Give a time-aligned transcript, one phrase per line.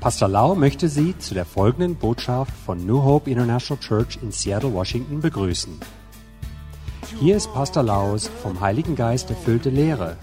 [0.00, 4.72] Pastor Lau möchte Sie zu der folgenden Botschaft von New Hope International Church in Seattle,
[4.74, 5.80] Washington begrüßen.
[7.20, 10.16] Hier ist Pastor Laus vom Heiligen Geist erfüllte Lehre,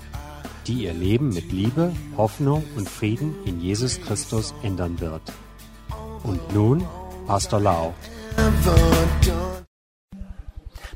[0.67, 5.23] die Ihr Leben mit Liebe, Hoffnung und Frieden in Jesus Christus ändern wird.
[6.23, 6.83] Und nun
[7.27, 7.93] Pastor Lau.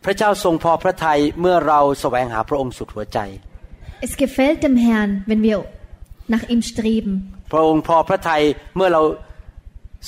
[0.03, 3.19] พระเจ้าทรงพอพระทัยเมื่อเราแสวงหาพระองค์สุดหัวใจ
[4.05, 5.57] Es gefällt dem Herrn, wenn wir
[6.33, 7.13] nach ihm streben.
[7.51, 8.43] พระองค์พอพระทัย
[8.75, 9.01] เมื่อเรา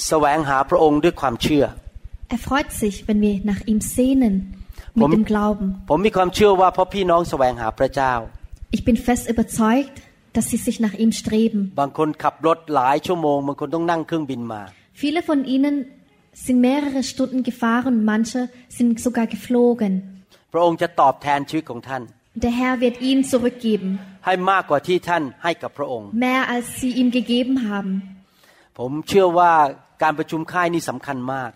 [0.07, 1.65] แสวงหาพระองค์ด้วยความเชื่อ
[2.35, 4.33] Er freut sich, wenn wir nach ihm sehnen
[4.97, 5.65] mit Warum- dem Glauben.
[5.89, 8.13] ผมมีความเชื่อว่าเพราะพี่น้องแสวงหาพระเจ้า
[8.75, 9.95] Ich bin fest überzeugt,
[10.35, 11.59] dass sie sich nach ihm streben.
[11.79, 14.61] บางคนขับรถหลายชั่วโมง บางคนต้องนั่งเครื่องบินมา
[15.01, 15.75] Viele von ihnen
[16.45, 18.39] sind mehrere Stunden gefahren, manche
[18.77, 19.91] sind sogar geflogen.
[20.53, 22.03] พระองค์จะตอบแทนชีวิตของท่าน
[22.45, 23.89] Der Herr wird ihnen zurückgeben,
[24.25, 27.93] ให้มากกว่าที่ท่านให้กับพระองค์ mehr als sie ihm gegeben haben.
[28.77, 29.53] ผมเชื่อว่า
[30.03, 31.51] การประชุมค่ายนี่สำคัญมาก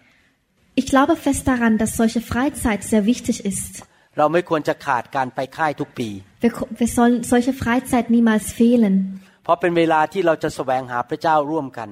[0.81, 3.73] Ich glaube fest daran, dass solche Freizeit sehr wichtig ist.
[4.17, 6.09] เราไม่ควรจะขาดการไปค่ายทุกปี
[6.43, 6.51] Wir,
[6.81, 8.95] wir sollen solche Freizeit niemals fehlen,
[9.43, 11.89] เพราะเป็นเวลาที่เราจะแสวงหาพระเจ้าร่วมกัน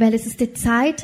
[0.00, 0.98] weil es ist die Zeit,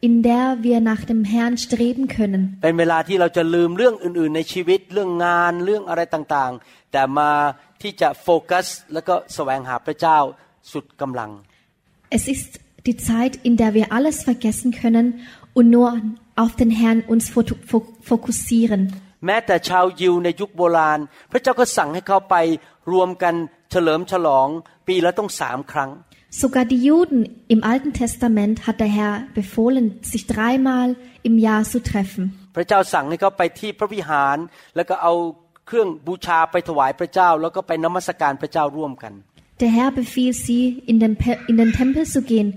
[0.00, 2.42] in der wir nach dem Herrn streben können.
[2.62, 7.30] เป็นเวลาที่เราจะลืมเรื่องอื่น ๆ ในชีวิตเรื่องงานเรื่องอะไรต่าง ๆ แต่มา
[7.82, 10.18] ที่จะโฟกัสแล้วก็แสวงหาพระเจ้า
[10.72, 11.30] สุดกำลัง
[12.18, 12.50] Es ist
[12.88, 15.06] die Zeit, in der wir alles vergessen können
[15.58, 15.88] und nur
[16.42, 18.82] auf den Herrn uns fo- fo- fokussieren.
[19.26, 21.00] แม้แต่ชาวยิวในยุคโบราณ
[21.32, 22.36] พระเจ้าก็สั่งให้เขาไป
[22.92, 23.34] รวมกัน
[23.70, 24.48] เฉลิมฉลอง
[24.88, 25.90] ปีละต้องสามครั้ง
[26.41, 27.19] Sogar die Juden
[27.53, 30.95] im Alten Testament hat der Herr befohlen, sich dreimal
[31.27, 32.23] im Jahr zu treffen.
[32.55, 34.37] พระเจ้าสั่งให้เขาไปที่พระวิหาร
[34.75, 35.13] แล้วก็เอา
[35.67, 39.13] เครื่องบูชาไปถวายพระเจ้า แล้วก็ไปนมัสการพระเจ้าร่วมกัน
[39.61, 42.49] Der Herr befiehlt sie, in den, Pe- in den Tempel zu gehen,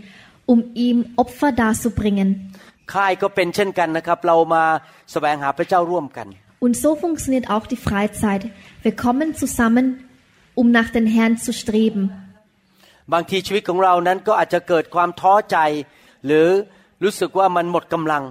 [0.53, 2.29] um ihm Opfer darzubringen.
[2.95, 4.65] ค่ายก็เป็นเช่นกันนะครับ เรามา
[5.13, 6.27] แสวงหาพระเจ้าร่วมกัน
[6.65, 8.43] Und so funktioniert auch die Freizeit.
[8.85, 9.87] Wir kommen zusammen,
[10.61, 12.03] um nach den Herrn zu streben.
[13.14, 15.58] บางทีชีวิตของเรานั้นก็อาจจะเกิดความท้อใจ
[16.26, 16.48] หรือ
[17.04, 18.24] รู้สึกว่ามันหมดกำลัง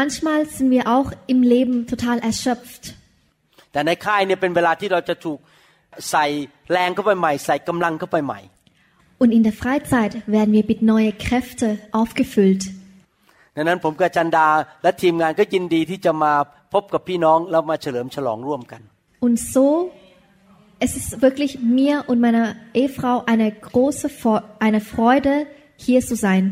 [0.00, 2.82] Manchmal sind wir auch im Leben total erschöpft.
[3.72, 5.38] แต่ในค่ายเนี่ยเป็นเวลาที่เราจะถูก
[6.10, 6.26] ใส่
[6.72, 8.40] แรงเข้าไปใหม่ ใส่กำลังเข้าไปใหม่
[9.22, 11.70] Und in der Freizeit werden wir mit neuen Kräften
[12.00, 12.62] aufgefüllt.
[13.56, 14.46] ดังนั้นผมกับจันดา
[14.82, 16.32] และทีมงานก็ยินดีที่จะมา
[16.72, 18.80] พบกับพี่น้องแล้วมาเฉลิมฉลองร่วมกัน
[19.26, 19.66] Und so,
[20.79, 25.47] es ist wirklich mir und meiner Ehefrau eine große Vor eine Freude,
[25.85, 26.43] hier zu sein.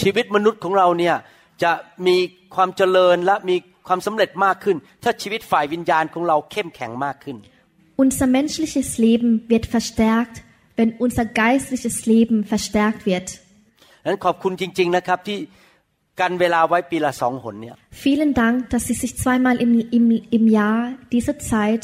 [0.00, 1.16] ชีวิตมนุษย์ของเราเนี่ย
[1.62, 1.72] จะ
[2.06, 2.16] มี
[2.54, 7.36] ความเจริญและมีความสำเร็จมากขึ้น ถ้าชีวิตฝ่ายวิญญาณของเราเข้มแข็งมากขึ้น
[8.04, 10.36] Unser menschliches Leben wird verstärkt,
[10.78, 13.28] wenn unser geistliches Leben verstärkt wird.
[14.02, 15.38] ดังนั้นขอบคุณจริง ๆนะครับที่
[16.20, 17.74] กันเวลาไว้ปีละสองหนเนี่ย
[18.04, 20.78] Vielen Dank, dass Sie sich zweimal im, im, im Jahr
[21.14, 21.82] diese Zeit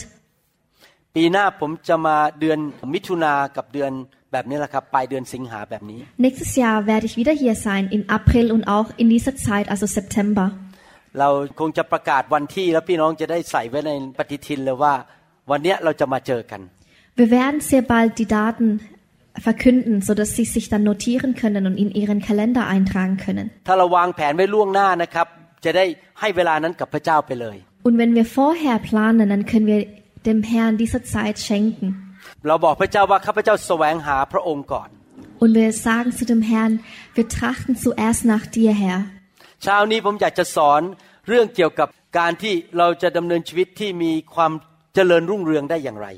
[1.18, 2.60] ปีหน้าผมจะมาเดือน
[2.94, 3.92] มิถุนากับเดือน
[4.32, 9.86] แบบนี้แหละครับปลายเดือนสิงหาแบบนี้ Nächstes Jahr werde ich wieder hier sein, im April und auch in dieser Zeit, also
[9.98, 10.46] September.
[11.20, 11.30] เรา
[11.60, 14.94] คงจะประกาศวันที่แล้วพี่น้องจะได้ใส่ไว้ในปฏิทินเลยว่า
[15.52, 16.62] วันเนี้ยเราจะมาเจอกัน
[17.20, 18.68] Wir werden sehr bald die Daten
[19.48, 23.46] verkünden, sodass Sie sich dann notieren können und in Ihren Kalender eintragen können.
[23.68, 25.28] ถ้าเราวางแผนไว้ล่วงหน้านะครับ
[25.66, 25.86] จะได้
[26.20, 27.58] ให้เวลานั้นกับพระเจ้าไปเลย
[27.88, 29.82] Und wenn wir vorher planen, dann können wir
[30.29, 31.89] dem Herrn diese Zeit schenken.
[32.47, 34.89] เราบอกพระเจ้าว่าข้าพเจ้าแสวงหาพระองค์ก่อน
[35.43, 36.73] Und wir sagen zu dem Herrn,
[37.17, 39.01] wir trachten zuerst nach dir, Herr.
[39.63, 40.81] เช้านี้ผมอยากจะสอน
[41.29, 44.53] เรื่องเกี่ยวกับการที่เราจะดำเนินชีวิตที่มีความ
[44.95, 46.09] เจริญรุ่งเรืองได้อย่างไร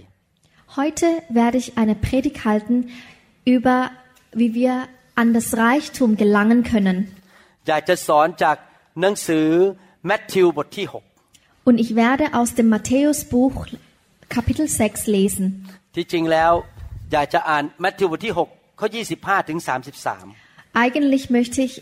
[0.78, 1.08] Heute
[1.40, 2.76] werde ich eine Predigt halten
[3.54, 3.76] über,
[4.40, 4.74] wie wir
[5.22, 6.98] an das Reichtum gelangen können.
[7.68, 8.56] อยากจะสอนจาก
[9.00, 9.46] หนังสือ
[10.06, 10.86] แมทธิวบทที่
[11.68, 13.56] Und ich werde aus dem Matthäusbuch
[14.35, 15.45] Kapitel 6 lesen.
[15.73, 16.51] 6ที่จริงแล้ว
[17.11, 18.87] อยากจะอ่านแมทธิวบทที่6ข้อ
[19.19, 19.59] 25ถึง
[20.17, 21.73] 33 Eigentlich möchte ich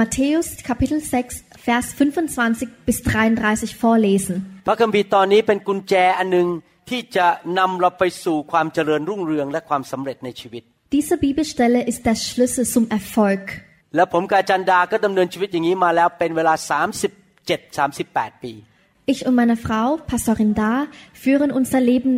[0.00, 4.34] Matthäus Kapitel 6 Vers 25 bis 33 vorlesen.
[4.66, 6.48] พระคัมภีร์ตอนนี้เป็นกุญแจอันหนึ่ง
[6.90, 7.26] ที่จะ
[7.58, 10.62] นำเราไปสู่ความเจริญรุ่งเรืองและความสำเร็จในชีวิต
[10.96, 13.42] Diese Bibelstelle ist der Schlüssel zum Erfolg.
[13.96, 16.54] และผมกับอาจันดาก็ดำเนินชีวิตอย่างนี้มาแล้วเป็นเวลา
[17.48, 18.52] 37-38 ปี
[19.13, 20.73] Ich und meine Frau, Pastorin Da,
[21.23, 22.11] führen unser Leben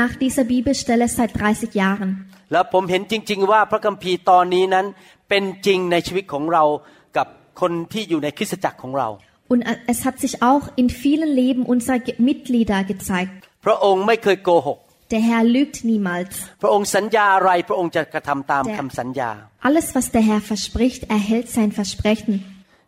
[0.00, 2.10] nach dieser Bibelstelle seit 30 Jahren.
[2.52, 4.86] แล้วผมเห็นจริง ๆ ว่าพระคัมภีร์ตอนนี้นั้น
[5.28, 6.64] เป็นจริงในชีวิตของเรา
[7.16, 7.26] กับ
[7.60, 9.08] คนที่อยู่ในคริสตจักรของเรา
[9.52, 9.60] Und
[9.92, 13.34] es hat sich auch in vielen Leben unserer Ge- Mitglieder gezeigt.
[13.64, 14.78] พระองค์ไม่เคยโกหก
[15.12, 16.34] Der Herr lügt niemals.
[16.62, 19.30] พระองค์สัญญาอะไรพระองค์จะกระทำตาม แต่ คำสัญญา
[19.68, 22.34] Alles, was der Herr verspricht, erhält sein Versprechen.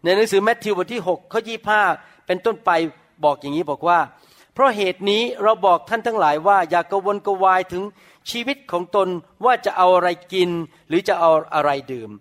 [0.04, 1.40] ในหนังสือแมทธิวบทที่6ข้อ
[1.84, 2.70] 25 เป็นต้นไป
[3.23, 3.99] บอกอย่างนี้บอกว่า
[4.53, 7.83] เพราะเหตุนี้เราบอกท่านทั้งหลายว่าอย่ากระวนกวายถึง
[8.31, 9.07] ชีวิตของตน
[9.45, 10.49] ว่าจะเอาอะไรกิน
[10.87, 12.11] หรือจะเอาอะไรดื่ม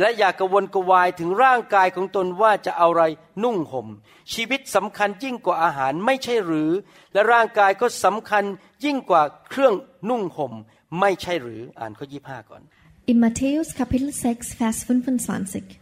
[0.00, 3.04] และอย่ากระวนกวายถึงร่างกายของตนว่าจะเอาอะไร
[3.44, 3.86] นุ่งห่ม
[4.34, 6.70] ชีวิตสำคัญยิ่งกว่าอาหารไม่ใช่หรือ
[7.12, 8.44] และร่างกายก็สำคัญ
[8.84, 9.74] ยิ่งกว่าเครื่อง
[10.10, 10.52] นุ่งห่ม
[11.00, 12.62] ไม่ใช่หรืออ่านข้อ25ก่อน
[13.10, 15.80] In Matthäus Kapitel 6, Vers 25.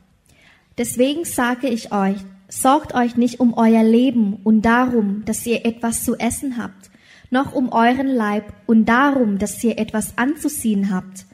[0.81, 6.03] Deswegen sage ich euch, sorgt euch nicht um euer Leben und darum, dass ihr etwas
[6.03, 6.91] zu essen habt,
[7.29, 11.25] noch um euren Leib und darum, dass ihr etwas anzuziehen habt.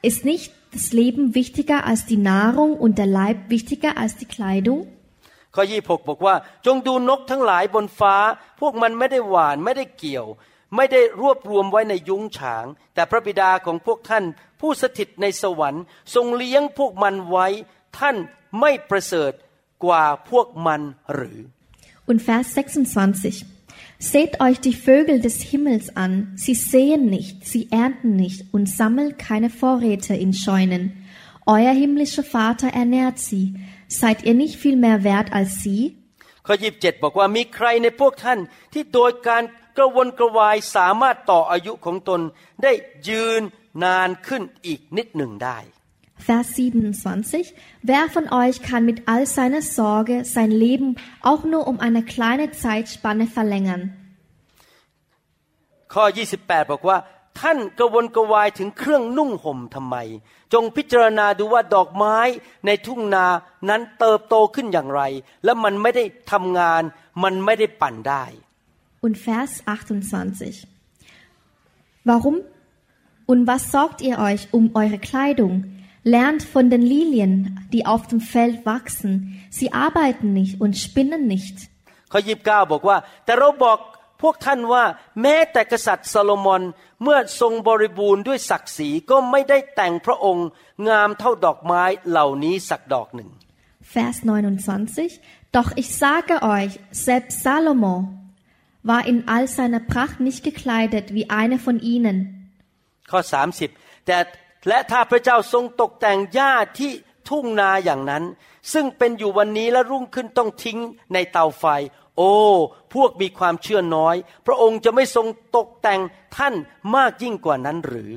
[0.00, 4.86] Ist nicht das Leben wichtiger als die Nahrung und der Leib wichtiger als die Kleidung?
[5.56, 6.34] ข้อ26บอกว่า
[6.66, 8.16] จงดูนกทั้งหลายบนฟ้า
[8.60, 10.26] พวกมันไม่ได้หวานไม่ได้เกี่ยว
[10.76, 14.24] ไม่ได้รวบรวมไว้ในยุ้งฉาง แต่พระบิดาของพวกท่าน
[14.60, 17.46] ผู้สถิตในสวรรค์ ทรงเลี้ยงพวกมันไว้
[17.98, 18.16] ท่าน
[18.60, 19.32] ไม่ประเสริฐ
[19.84, 20.80] กว่าพวกมัน
[21.14, 21.38] หรือ
[22.10, 23.46] Und Vers 26.
[24.12, 26.12] Seht euch die Vögel des Himmels an.
[26.44, 30.84] Sie säen nicht, sie ernten nicht und sammeln keine Vorräte in Scheunen.
[31.46, 33.54] Euer himmlischer Vater ernährt sie.
[33.88, 35.82] Seid ihr nicht viel mehr wert als sie?
[36.46, 38.38] ข้อ27บอกว่ามีใครในพวกท่าน
[38.72, 39.42] ที่โดยการ
[39.76, 42.20] กระวนกระวายสามารถต่ออายุของตน
[42.62, 42.72] ได้
[43.08, 43.42] ยืน
[43.84, 45.58] นานขึ้นอีกนิดหนึ่งได้
[46.28, 47.54] Vers 27.
[47.82, 52.46] Wer von euch kann mit all seiner Sorge sein Leben auch nur um eine kleine
[52.52, 53.84] Zeitspanne verlängern?
[55.94, 56.04] ข้อ
[56.38, 56.98] 28 บอกว่า
[57.40, 59.96] ท่านกระวนกระวายถึงเครื่องนุ่งห่มทำไม
[60.52, 62.16] จงพิจารณาดูว่าดอกไม้
[62.66, 63.26] ในทุ่งนา
[63.68, 65.02] นั้นเติบโตขึ้นอย่างไร
[65.44, 66.82] และมันไม่ได้ทำงาน
[67.22, 68.24] มันไม่ได้ปั่นได้
[69.04, 70.68] Und Vers 28.
[72.10, 72.36] Warum
[73.30, 75.54] und was sorgt ihr euch um eure Kleidung?
[76.06, 77.32] Lernt von den Lilien,
[77.72, 79.12] die auf dem Feld wachsen.
[79.50, 81.56] Sie arbeiten nicht und spinnen nicht.
[82.12, 83.78] ข้อ 29 บอกว่า แต่เราบอก
[84.22, 84.84] พวกท่านว่า
[85.22, 86.62] แม้แต่กษัตริย์ซาโลมอน
[87.02, 90.46] เมื่อทรงบริบูรณ์ด้วยศักดิ์ศรีก็ไม่ได้แต่งพระองค์
[90.88, 93.30] งามเท่าดอกไม้เหล่านี้สักดอกหนึ่ง
[93.94, 95.20] Vers 29.
[95.56, 96.72] Doch ich sage euch,
[97.08, 97.94] selbst Salomo
[98.90, 102.16] war in all seiner Pracht nicht gekleidet wie einer von ihnen.
[103.10, 103.20] ข้อ
[103.64, 104.18] 30 แต่
[104.67, 106.91] และถ้าพระเจ้าทรงตกแต่งหญ้าที่
[107.29, 108.23] ทุ่งนาอย่างนั้น
[108.73, 110.77] ซึ่งเป็นอยู่วันนี้และรุ่งขึ้นต้องทิ้ง
[111.13, 111.65] ในเตาไฟ
[112.17, 112.33] โอ้
[112.93, 114.15] พวกมีความเชื่อน้อย
[114.45, 115.27] พระองค์จะไม่ทรง
[115.57, 116.01] ตกแต่ง
[116.37, 116.53] ท่าน
[116.95, 118.11] มากยิ่งกว่านั้นหรือ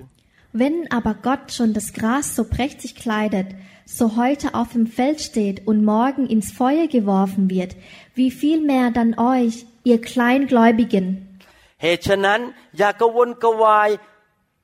[0.60, 3.48] Wenn aber Gott schon das Gras so prächtig kleidet,
[3.98, 7.72] so heute auf dem Feld steht und morgen ins Feuer geworfen wird,
[8.20, 9.54] wie viel mehr dann euch,
[9.90, 11.06] ihr Kleingläubigen?
[11.82, 12.40] เหตุฉะนั้น
[12.78, 13.90] อย่ากระวนกระวาย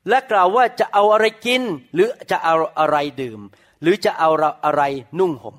[0.08, 1.62] และกล่าวว่าจะเอาอะไรกิน
[1.94, 3.41] หรือจะเอาอะไรดื่ม
[3.82, 4.31] หรือจะเอา
[4.64, 4.82] อะไร
[5.19, 5.56] นุ่งห่ม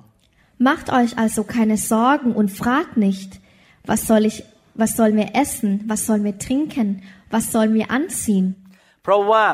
[0.68, 3.30] Macht euch also keine Sorgen und fragt nicht,
[3.90, 4.36] was soll ich,
[4.80, 6.88] was sollen wir essen, was sollen wir trinken,
[7.34, 8.46] was sollen wir anziehen?
[9.02, 9.44] เพราะว่า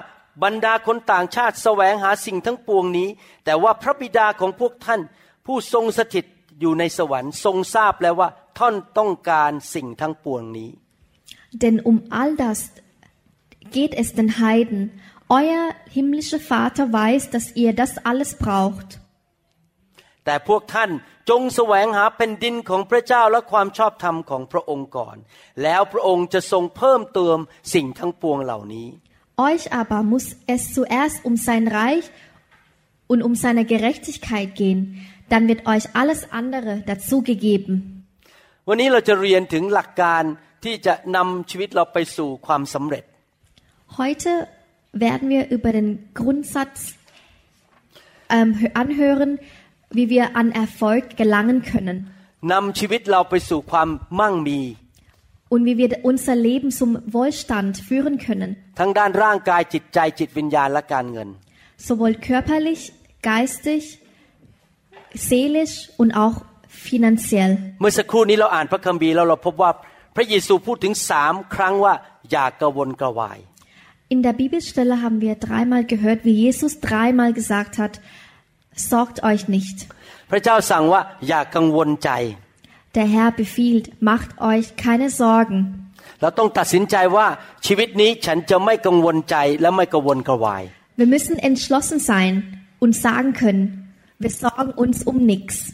[0.44, 3.08] บรรดาคนต่างชาติแสวงหาสิ่งทั้งปวงนี้
[3.44, 5.00] แต่ว่าพระบิดาของพวกท่าน
[5.46, 6.24] ผู้ทรงสถิต
[6.60, 10.70] อยู่ในสวรรค์ทรงทราบแล้วว่าท่านต้องการสิ่งทั้งปวงนี้
[11.62, 12.58] Denn um all das
[13.71, 14.81] geht es den Heiden.
[15.29, 18.89] Euer himmlischer Vater weiß, dass ihr das alles braucht.
[20.25, 20.91] แต่พวกท่าน
[21.29, 25.17] จงแสวงหาแผ่นดินของพระเจ้าและความชอบธรรมของพระองค์ก่อน
[25.63, 27.37] แล้วพระองค์จะทรงเพิ่มเติม
[27.73, 28.87] สิ่งทั้งปวงเหล่านี้
[29.49, 32.07] Euch aber muss es zuerst um sein Reich
[33.11, 34.79] und um seine Gerechtigkeit gehen.
[35.31, 37.73] Dann wird euch alles andere dazugegeben.
[38.67, 40.23] วันนี้เราจะเรียนถึงหลักการ
[40.63, 43.03] ที่จะนำชีวิตเราไปสู่ความสำเร็จ
[43.97, 44.47] Heute
[44.93, 46.95] werden wir über den Grundsatz
[48.29, 49.39] ähm, anhören,
[49.91, 51.97] wie wir an Erfolg gelangen können
[52.51, 54.59] นำชีวิตเราไปสู่ความมั่งมี
[55.53, 58.49] und wie wir unser Leben zum Wohlstand führen können,
[58.79, 61.29] ทั้งด้านร่างกายจิตใจจิตวิญญาณและการเงิน
[61.87, 62.81] sowohl körperlich,
[63.31, 63.83] geistig,
[65.29, 66.37] seelisch und auch
[66.87, 67.51] finanziell.
[67.81, 69.71] เมื่อสักครู่นี้เราอ่านพระคัมภีร์แล้วเราพบว่า
[70.15, 71.93] พระเยซูพูดถึงสามครั้งว่า
[72.31, 73.39] อย่ากระวนกระวาย
[74.08, 78.00] in der Bibelstelle haben wir dreimal gehört, wie Jesus dreimal gesagt hat,
[78.74, 79.86] sorgt euch nicht.
[82.94, 85.92] Der Herr befiehlt, macht euch keine Sorgen.
[90.96, 95.72] Wir müssen entschlossen sein und sagen können, wir sorgen uns um nichts.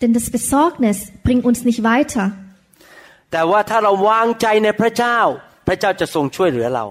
[0.00, 2.32] Denn das Besorgnis bringt uns nicht weiter.
[3.36, 5.18] แต่ว่าถ้าเราวางใจในพระเจ้า
[5.66, 6.84] พระเจ้าจะทรงช่วยเหลือเรา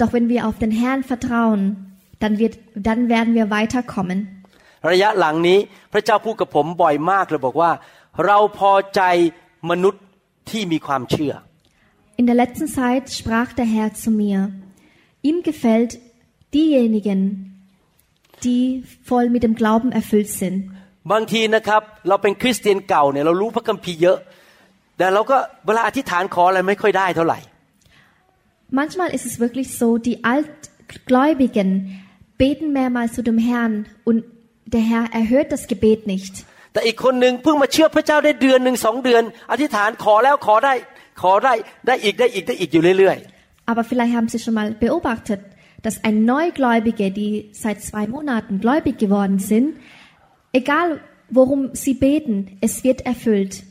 [0.00, 1.60] Doch wenn wir auf den Herrn vertrauen,
[2.22, 2.54] dann, wird,
[2.88, 4.18] dann werden wir weiterkommen.
[4.90, 5.58] ระยะหลังนี้
[5.92, 7.70] พระเจ้าพูดกับผมบ่อยมากเลยบอกว่า
[8.26, 9.02] เราพอใจ
[9.70, 10.02] มนุษย์
[10.50, 11.32] ที่มีความเชื่อ
[12.20, 14.38] In der letzten Zeit sprach der Herr zu mir,
[15.28, 15.92] ihm gefällt
[16.56, 17.20] diejenigen,
[18.46, 18.64] die
[19.10, 20.58] voll mit dem Glauben erfüllt sind.
[21.12, 24.18] บางทีนะครับเราเป็นคริสเตียนเก่าเนี่ยเรารู้พระคัมภีร์เยอะ
[24.97, 27.39] แต่เราก็เวลาอธิษฐานขออะไรไม่ค่อยได้เท่าไหร่
[28.81, 31.69] Manchmal ist es wirklich so, die Altgläubigen
[32.41, 33.73] beten mehrmals zu dem Herrn
[34.09, 34.19] und
[34.75, 36.33] der Herr erhört das Gebet nicht.
[36.73, 40.73] แต่อีกคนหนึ่งเพิ่งมาเชื่อพระเจ้าได้เดือนหนึ่งสองเดือน อธิษฐานขอแล้วขอได้
[41.21, 41.53] ขอได้
[41.87, 43.17] ได้อีกได้อีกได้อีกอยู่เรื่อย
[43.71, 45.41] Aber vielleicht haben Sie schon mal beobachtet,
[45.85, 49.77] dass ein Neugläubige, die seit zwei Monaten gläubig geworden sind,
[50.51, 53.63] egal worum sie beten, es wird erfüllt.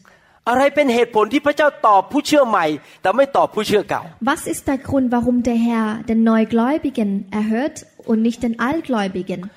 [4.19, 9.49] Was ist der Grund, warum der Herr den Neugläubigen erhört und nicht den Altgläubigen?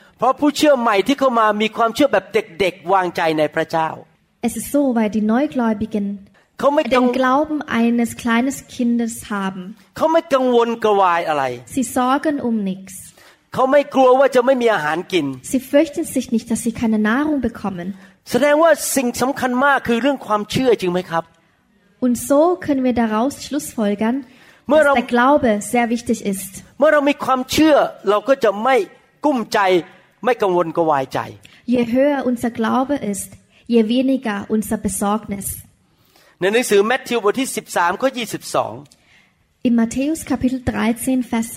[4.43, 6.26] Es ist so, weil die Neugläubigen
[6.59, 9.76] den Glauben eines kleinen Kindes haben.
[11.66, 13.12] Sie sorgen um nichts.
[15.43, 17.95] Sie fürchten sich nicht, dass sie keine Nahrung bekommen.
[18.30, 21.25] แสดงว่าสิ่งสำคัญมากคือเรื่องความเชื่อจริงไหมครับ
[22.04, 24.16] Und so können wir daraus schlussfolgern,
[24.71, 26.50] มื่อ dass เรา der Glaube sehr wichtig ist.
[26.78, 27.76] เมื่อเรามีความเชื่อ
[28.11, 28.76] เราก็จะไม่
[29.25, 29.59] กุ้มใจ
[30.25, 31.18] ไม่กังวลกระวายใจ
[31.75, 33.30] Je höher unser Glaube ist,
[33.75, 35.47] je weniger unser Besorgnis.
[36.40, 38.09] ในหนังสือแมทธิวบทที่13ข้อ
[38.88, 40.61] 22 In Matthäus Kapitel
[40.95, 41.49] 13, Vers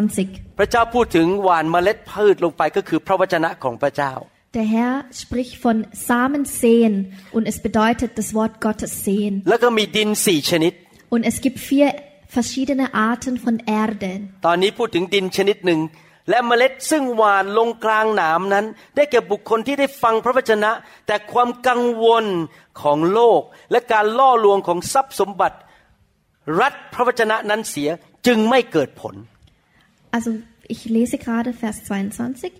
[0.00, 0.58] 22.
[0.58, 4.12] พระเจ้าพูดถึงหว่านเมล็ดพืชลงไปก็คือพระวจนะของพระเจ้า
[4.57, 5.77] Der Herr spricht von
[6.09, 6.93] Samen säen
[7.35, 9.33] und es bedeutet das Wort Gottes säen.
[9.49, 10.73] แล้วก็มีดินสี่ชนิด
[11.13, 11.87] Und es gibt vier
[12.37, 14.11] verschiedene Arten von Erde.
[14.45, 15.79] ตอนนี้พูดถึงดินชนิดหนึ่ง
[16.29, 18.65] และเมล็ดซึ่งหวานลงกลางหนามนั้น
[18.95, 20.71] ได้แก่บุคคลที่ได้ฟังพระวจนะ
[21.07, 22.25] แต่ความกังวล
[22.81, 25.57] ของโลก และการล่อลวงของทรัพย์สมบัติ
[26.59, 27.89] รัดพระวจนะนั้นเสีย
[28.27, 29.15] จึงไม่เกิดผล
[30.15, 30.31] Also
[30.73, 32.51] ich lese gerade Vers 22.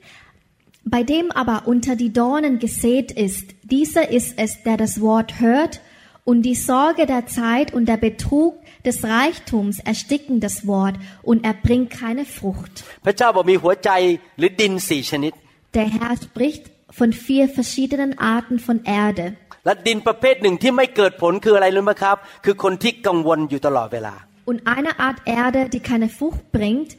[0.88, 5.82] Bei dem aber unter die Dornen gesät ist, dieser ist es, der das Wort hört,
[6.26, 8.56] und die Sorge der Zeit und der Betrug
[8.86, 12.74] des Reichtums ersticken das Wort, und er bringt keine Frucht.
[13.06, 13.90] พระเจ้าบอกมีหัวใจ
[14.38, 15.34] หรือดินสี่ชนิด
[15.78, 16.64] Der Herr spricht
[17.00, 19.26] von vier verschiedenen Arten von Erde.
[19.66, 24.16] และดินประเภทหนึ่งที่ไม่เกิดผลคืออะไรรู้ไหมครับ คือคนที่กังวลอยู่ตลอดเวลา
[24.50, 26.90] Und eine Art Erde, die keine Frucht bringt,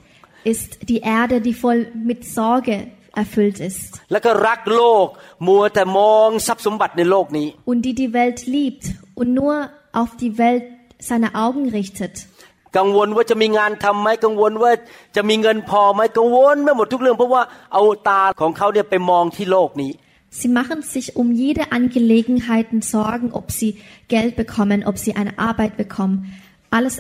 [0.53, 1.81] ist die Erde, die voll
[2.11, 2.77] mit Sorge
[3.23, 5.07] erfüllt ist แล้วก็รักโลก
[5.47, 8.85] มัวแต่มองทรัพย์สมบัติในโลกนี้ und die die Welt liebt
[9.19, 9.55] und nur
[10.01, 10.65] auf die Welt
[11.09, 12.15] seine Augen richtet.
[12.77, 14.73] กังวลว่าจะมีงานทำไหมกังวลว่า
[15.17, 17.43] จะมีเงินพอไหมกังวลไม่หมดทุกเรื่องเพราะว่า
[17.73, 19.93] เอาตาของเขาเนี่ยไปมองที่โลกนี้
[20.41, 23.71] Sie machen sich um jede Angelegenheiten Sorgen, ob sie
[24.09, 26.17] Geld bekommen, ob sie eine Arbeit bekommen.
[26.71, 26.95] Alles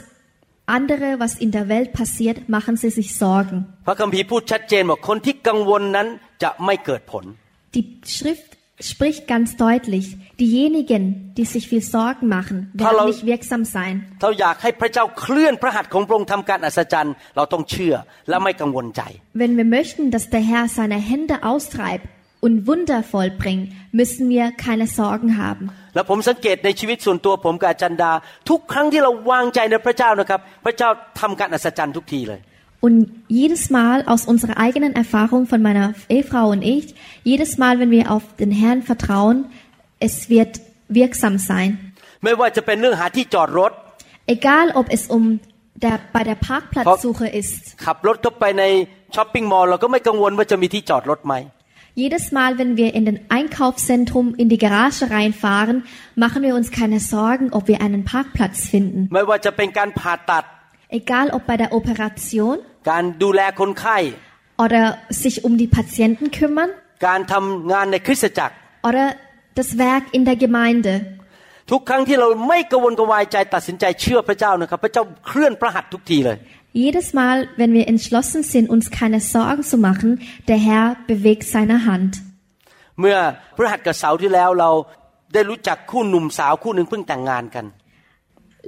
[0.68, 3.58] andere, was in der Welt passiert, machen sie sich Sorgen.
[3.86, 6.06] พระคัมภีร์พูดชัดเจนบอกคนที่กังวลนั้น
[6.42, 7.24] จะไม่เกิดผล
[7.76, 7.84] Die
[8.16, 8.50] Schrift
[8.92, 10.06] spricht ganz deutlich,
[10.42, 11.02] diejenigen,
[11.38, 12.84] die sich viel Sorgen machen, Hallo.
[12.84, 13.94] werden nicht wirksam sein.
[14.22, 17.94] เราอยากให้พระเจ้าเคลื่อนพระหัตถ์ของพระองค์ทำการอัศจรรย์ เราต้องเชื่อ
[18.28, 19.02] และไม่กังวลใจ
[19.42, 22.06] Wenn wir möchten, dass der Herr seine Hände austreibt
[22.44, 23.64] und Wunder vollbringt,
[24.00, 25.64] müssen wir keine Sorgen haben.
[25.94, 28.12] แล้วผมสังเกตในชีวิตส่วนตัวผมกับอาจันดา
[28.50, 30.88] ทุกครั้งที่เราวางใจในพระเจ้านะครับ พระเจ้า
[31.20, 32.40] ทำการอัศจรรย์ทุกทีเลย
[32.86, 32.98] Und
[33.40, 36.84] jedes Mal aus unserer eigenen Erfahrung von meiner Ehefrau und ich,
[37.32, 39.36] jedes Mal, wenn wir auf den Herrn vertrauen,
[40.06, 40.52] es wird
[40.98, 41.70] wirksam sein.
[42.24, 43.72] ไม่ว่าจะเป็นเรื่องหาที่จอดรถ
[44.36, 45.24] Egal, ob es um
[45.84, 47.62] der, bei der Parkplatzsuche ist.
[51.88, 55.84] ขับรถเข้าไปในช้อปปิ้งมอลล์เราก็ไม่กังวลว่าจะมีที่จอดรถไหม Jedes Mal, wenn wir in den Einkaufszentrum in die Garage reinfahren,
[56.16, 59.00] machen wir uns keine Sorgen, ob wir einen Parkplatz finden.
[59.14, 60.44] ไม่ว่าจะเป็นการผ่าตัด
[61.00, 62.54] Egal, ob bei der Operation
[62.90, 63.98] การดูแลคนไข้
[64.64, 64.82] oder
[65.22, 66.70] sich um die Patienten kümmern
[67.06, 68.54] การทำงานในคริสตจักร
[68.88, 69.06] oder
[69.58, 70.94] das Werk in der Gemeinde.
[71.70, 76.36] ทุกครั้งที่เราไม่กังวลกระวายใจตัดสินใจเชื่อพระเจ้านะครับ พระเจ้าเคลื่อนพระหัตถ์ทุกทีเลย
[76.72, 80.10] Jedes Mal, wenn wir entschlossen sind, uns keine Sorgen zu machen,
[80.48, 82.12] der Herr bewegt seine Hand.
[83.00, 83.18] เมื่อ
[83.56, 84.70] พฤหัสกับเสาร์ที่แล้วเรา
[85.32, 87.66] ได้รู้จักคู่หนุ่มสาวคู่หนึ่งเพิ่งแต่งงานกัน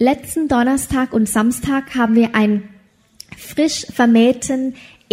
[0.08, 2.58] Letzten Donnerstag und Samstag haben wir einen
[3.50, 4.60] frisch vermählten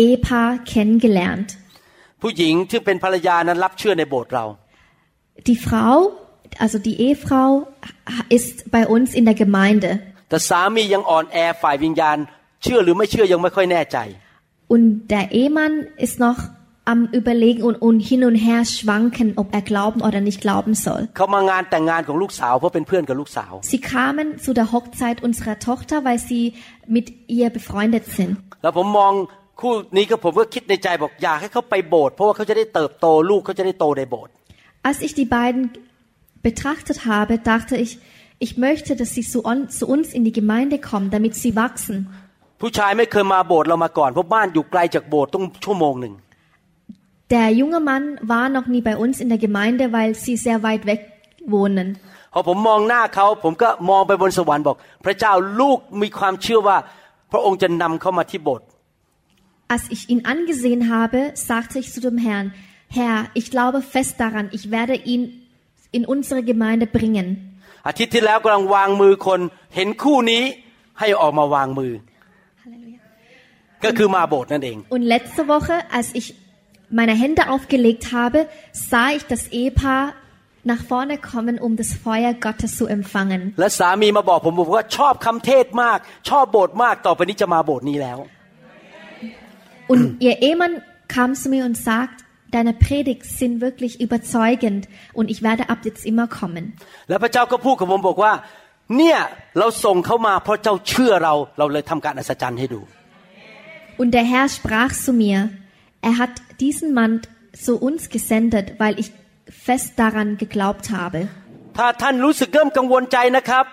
[0.05, 1.49] Ehepaar kennengelernt.
[2.21, 4.45] ผู้หญิงที่เป็นภรรยานั้นรับเชื่อในโบสถ์เรา
[5.47, 5.95] Die Frau,
[6.63, 7.49] also die Ehefrau
[8.37, 9.91] ist bei uns in der Gemeinde.
[10.29, 12.17] แต่สามียังอ่อนแอฝ่ายวิญญาณ
[12.63, 13.97] เชื่อหรือไม่เชื่อยังไม่ค่อยแน่ใจ
[14.73, 15.73] Und der Ehemann
[16.05, 16.39] ist noch
[16.85, 21.01] am Überlegen und, und hin und her schwanken, ob er glauben oder nicht glauben soll.
[21.17, 26.43] เขามางานแต่งงานของลูกสาวเพราะเป็นเพื่อนกับลูกสาว Sie kamen zu der Hochzeit unserer Tochter, weil sie
[26.95, 28.33] mit ihr befreundet sind.
[28.63, 29.13] แล้วผมมอง
[29.61, 34.33] คู่นี้ก็ผมก็คิดในใจบอกอยากให้เขาไปโบสถ์เพราะว่าเขาจะได้เติบโตลูกเขาจะได้โตในโบสถ์
[34.89, 35.63] Als ich die beiden
[36.47, 37.91] betrachtet habe, dachte ich,
[38.45, 41.97] ich möchte, dass sie zu, on, zu uns in die Gemeinde kommen, damit sie wachsen.
[42.61, 46.13] ผู้ชายไม่เคยมาโบสถ์เรามาก่อนเพราะบ้านอยู่ไกลจากโบสถ์ต้องชั่วโมงหนึ่ง
[47.33, 50.83] Der junge Mann war noch nie bei uns in der Gemeinde, weil sie sehr weit
[50.91, 50.99] weg
[51.53, 51.87] wohnen.
[52.33, 56.77] พอผมมองหน้าเขาผมก็มองไปบนสวรรค์บอก พระเจ้าลูกมีความเชื่อว่า
[57.31, 58.65] พระองค์จะนำเขามาที่โบสถ์
[59.73, 61.19] Als ich ihn angesehen habe,
[61.51, 62.47] sagte ich zu dem Herrn,
[62.97, 65.21] Herr, ich glaube fest daran, ich werde ihn
[65.97, 67.27] in unsere Gemeinde bringen.
[67.87, 69.39] อาทิตย์ที่แล้วกำลังวางมือคน
[69.75, 70.43] เห็นคู่นี้
[70.99, 71.91] ให้ออกมาวางมือ
[73.85, 76.25] ก็คือมาโบสถ์นั่นเอง Und letzte Woche, als ich
[76.99, 78.39] meine Hände aufgelegt habe,
[78.91, 80.03] sah ich das Ehepaar
[80.71, 83.41] nach vorne kommen, um das Feuer Gottes zu empfangen.
[83.59, 85.97] และสามีมาบอกผมบอกว่าชอบคำเทศมาก
[86.29, 88.17] ชอบโบสถ์มากต่อไปนี้จะมาโบสถ์นี้แล้ว
[89.91, 90.73] Und ihr Ehemann
[91.15, 92.17] kam zu mir und sagt,
[92.55, 94.87] deine Predigt sind wirklich überzeugend
[95.17, 96.65] und ich werde ab jetzt immer kommen.
[97.09, 98.33] แล้วพระเจ้าก็พูดกับผมบอกว่า
[98.97, 99.19] เนี่ย
[99.59, 102.81] เราส่งเขามาเพราะเจ้าเชื่อเราเราเลยทำการอัศจรรย์ให้ดู
[103.97, 105.49] Und der Herr sprach zu mir,
[106.01, 107.21] er hat diesen Mann
[107.65, 109.11] zu uns gesendet, weil ich
[109.67, 111.21] fest daran geglaubt habe.
[111.77, 113.65] ถ้าท่านรู้สึกเริ่มกังวลใจนะครับ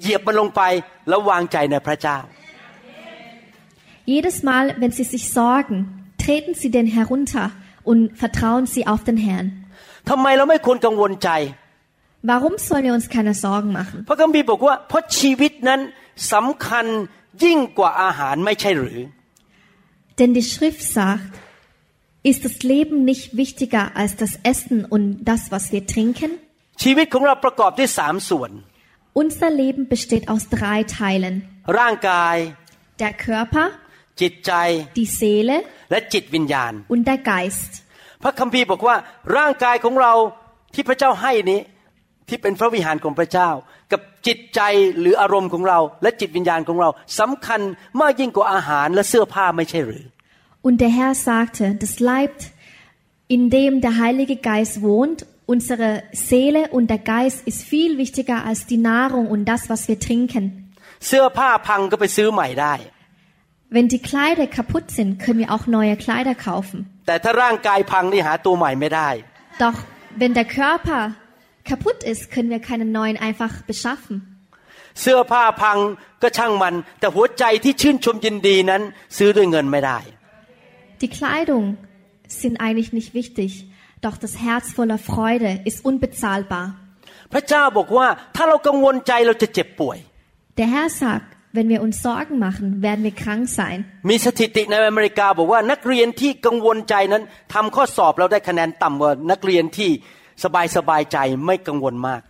[0.00, 0.62] เหยียบมันลงไป
[1.08, 2.18] แล้ววางใจในพระเจ้า
[4.14, 5.78] Jedes Mal, wenn Sie sich sorgen,
[6.24, 7.46] treten Sie den herunter
[7.90, 9.46] und vertrauen Sie auf den Herrn.
[10.10, 11.30] ทำไมเราไม่ควรกังวลใจ
[12.30, 13.98] Warum sollen wir uns keine Sorgen machen?
[14.08, 15.80] พระคัมภีร์บอกว่าเพราะชีวิตนั้น
[16.32, 16.86] สำคัญ
[17.43, 18.99] ยิ่งกว่าอาหารไม่ใช่หรือ
[20.19, 21.33] Denn die Schrift sagt,
[22.29, 26.31] ist das Leben nicht wichtiger als das Essen und das, was wir trinken?
[26.83, 28.51] ชีวิตของเราประกอบด้วยสามส่วน
[29.21, 31.35] Unser Leben besteht aus drei Teilen.
[31.79, 32.35] ร่างกาย
[33.01, 33.65] Der Körper,
[34.21, 34.51] จิตใจ
[34.99, 35.57] die Seele
[35.91, 37.71] และจิตวิญญาณ und der Geist.
[38.23, 38.95] พระคัมภีร์บอกว่า
[39.37, 40.13] ร่างกายของเรา
[40.73, 41.59] ที่พระเจ้าให้นี้
[42.32, 43.50] ที่เป็นพระวิหารของพระเจ้า
[43.92, 44.60] กับจิตใจ
[44.98, 46.88] หรืออารมณ์ของเรา และจิตวิญญาณของเรา
[47.20, 47.60] สำคัญ
[48.00, 50.06] มากยิ่งกว่าอาหารและเสื้อผ้าไม่ใช่หรือ
[50.66, 52.34] Und der Herr sagte, das Leib,
[53.36, 55.18] in dem der Heilige Geist wohnt,
[55.52, 59.98] unsere Seele und der Geist ist viel wichtiger als die Nahrung und das, was wir
[60.08, 60.44] trinken.
[61.06, 62.74] เสื้อผ้าพังก็ไปซื้อใหม่ได้
[63.76, 66.78] Wenn die Kleider kaputt sind, können wir auch neue Kleider kaufen.
[67.06, 69.08] แต่ถ้าร่างกายพังนี่หาตัวใหม่ไม่ได้
[69.64, 69.78] Doch
[70.20, 71.00] wenn der Körper
[71.69, 74.15] kaputt ist, können wir keinen neuen einfach beschaffen.
[75.01, 75.77] เสื้อผ้าพัง
[76.21, 78.81] ก็ช่างมัน แต่หัวใจที่ชื่นชมยินดีนั้น
[79.17, 79.99] ซื้อด้วยเงินไม่ได้
[81.01, 81.65] Die Kleidung
[82.41, 83.49] sind eigentlich nicht wichtig,
[84.05, 86.65] doch das Herz voller Freude ist unbezahlbar.
[87.33, 89.97] พระเจ้าบอกว่าถ้าเรากังวลใจเราจะเจ็บป่วย
[90.59, 93.77] Der Herr sagt, wenn wir uns Sorgen machen, werden wir krank sein.
[94.09, 97.23] มีสถิติในอเมริกาบอกว่านักเรียนที่กังวลใจนั้น
[97.53, 99.89] ทำข้อสอบเราได้คะแนนต่ำกว่านักเรียนที่
[100.44, 102.22] สบายสบายใจไม่กังวลมาก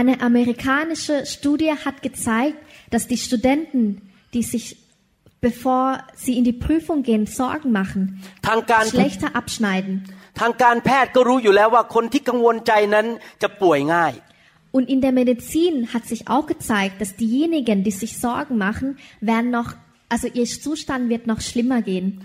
[0.00, 2.58] Eine amerikanische Studie hat gezeigt,
[2.92, 3.82] dass die Studenten,
[4.34, 4.66] die sich
[5.40, 8.02] bevor sie in die Prüfung gehen, Sorgen machen,
[8.48, 9.94] ทางการ schlechter abschneiden.
[10.40, 13.06] ทางการแพทย์ก็รู้อยู่แล้วว่าคนที่กังวลใจนั้น
[13.42, 14.12] จะป่วยง่าย
[14.76, 19.50] Und in der Medizin hat sich auch gezeigt, dass diejenigen, die sich Sorgen machen, werden
[19.50, 19.68] noch,
[20.10, 22.24] also ihr Zustand wird noch schlimmer gehen.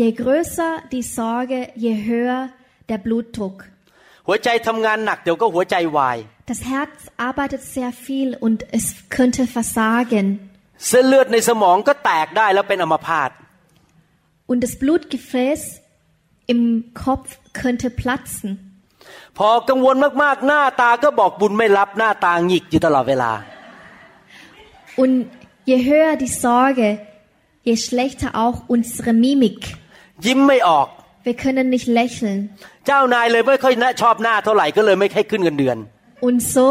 [0.00, 2.40] Je größer die Sorge, je höher
[2.88, 3.58] der Blutdruck.
[4.28, 6.18] หัวใจทำงานหนักเดี๋ยวก็หัวใจวาย
[6.50, 6.98] Das Herz
[7.28, 8.84] arbeitet sehr viel und es
[9.16, 10.26] könnte versagen.
[10.88, 13.30] เส้นเลือดในสมองก็แตกได้แล้วเป็นอัมพาต
[14.50, 15.62] Und das Blutgefäß
[16.52, 16.60] im
[17.04, 17.28] Kopf
[17.60, 18.50] könnte platzen.
[19.38, 23.32] พอกังวลมากๆ หน้าตาก็บอกบุญไม่รับหน้าตาหงิกอยู่ตลอดเวลา
[25.02, 25.14] Und
[25.70, 26.88] je höher die Sorge,
[27.68, 29.60] je schlechter auch unsere Mimik.
[30.26, 30.88] ยิ้มไม่ออก
[31.28, 32.38] Wir können nicht lächeln.
[32.86, 35.76] เจ้านายเลยไม่ค่อยชอบหน้าเท่าไหร่ก็เลยไม่ให้ขึ้นเงินเดือน
[36.28, 36.68] Und so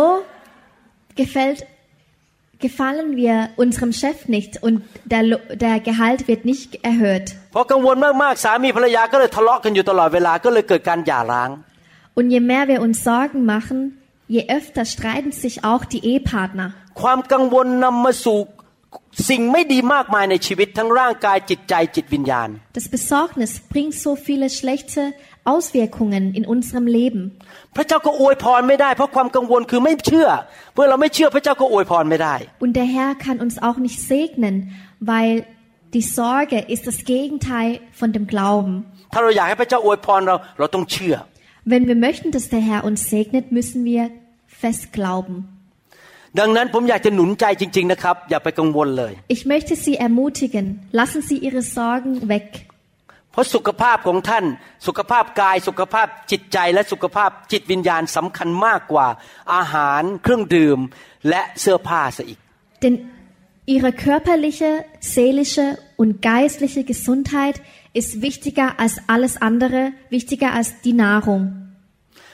[1.21, 1.59] gefällt,
[2.65, 4.75] gefallen wir unserem Chef nicht und
[5.13, 7.27] der, Lo- der Gehalt wird nicht erhöht.
[7.55, 11.49] พอกังวลมากๆสามีภรรยาก็เลยทะเลาะกันอยู่ตลอดเวลาก็เลยเกิดการหย่าร้าง
[12.17, 13.77] Und je mehr wir uns Sorgen machen,
[14.35, 16.67] je öfter streiten sich auch die Ehepartner.
[19.17, 22.49] สู่ สิ่งไม่ดีมากมายในชีวิตทั้งร่างกายจิตใจจิตวิญญาณ
[22.79, 25.01] Das Besorgnis bringt so viele schlechte
[25.53, 27.21] Auswirkungen in unserem Leben.
[27.75, 30.29] พระเจ้าก็อวยพรไม่ได้เพราะความกังวลคือไม่เชื่อ
[30.73, 34.55] เมื่อเราไม่เชื่อพระเจ้าก็อวยพรไม่ได้ Und der Herr kann uns auch nicht segnen,
[35.11, 35.33] weil
[35.95, 38.73] die Sorge ist das Gegenteil von dem Glauben.
[39.13, 41.15] ถ้าเราอยากให้พระเจ้าอวยพรเราเราต้องเชื่อ
[41.71, 44.03] Wenn wir möchten, dass der Herr uns segnet, müssen wir
[44.63, 45.35] fest glauben.
[46.38, 50.64] ดังนั้นผมอยากจะหนุนใจจริง ๆ นะครับ อย่าไปกังวลเลย Ich möchte Sie ermutigen,
[51.00, 52.46] lassen Sie Ihre Sorgen weg.
[53.32, 54.44] เพราะสุขภาพของท่าน
[54.86, 59.08] สุขภาพกายสุขภาพจิตใจและสุขภาพจิตวิญญาณสำคัญมากกว่า
[59.54, 60.78] อาหารเครื่องดื่ม
[61.28, 62.38] และเสื้อผ้าซะอีก
[62.82, 62.94] Denn
[63.74, 65.66] Ihre körperliche, seelische
[66.00, 67.56] und geistliche Gesundheit
[68.00, 69.80] ist wichtiger als alles andere,
[70.16, 71.42] wichtiger als die Nahrung.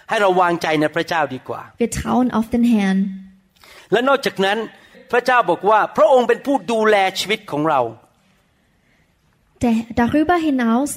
[0.08, 2.98] ให้เราวางใจในพระเจ้าดีกว่า Wir trauen auf den Herrn.
[3.91, 4.57] และนอกจากนั้น
[5.11, 7.81] พระเจ้าบอกว่า พระองค์เป็นผู้ดูแลชีวิตของเรา
[9.63, 10.89] Der, darüber hinaus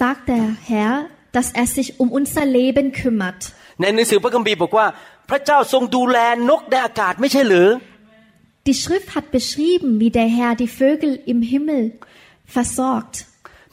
[0.00, 0.94] sagt der Herr,
[1.36, 3.40] dass er sich um unser Leben kümmert.
[3.80, 4.86] ในหนังสือพระคัมภีร์บอกว่า
[5.30, 6.18] พระเจ้าทรงดูแล
[6.50, 7.68] นกในอากาศไม่ใช่หรือ
[8.68, 11.82] Die Schrift hat beschrieben, wie der Herr die Vögel im Himmel
[12.56, 13.14] versorgt.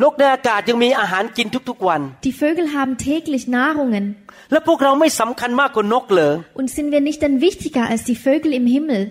[0.03, 4.05] นกในอากาศยังมีอาหารกินทุกๆวัน Die Vögel haben täglich Nahrungen.
[4.53, 9.03] และพวกเราไม่สำคัญมากกว่านกเหรอ Und sind wir nicht denn wichtiger als die Vögel im Himmel?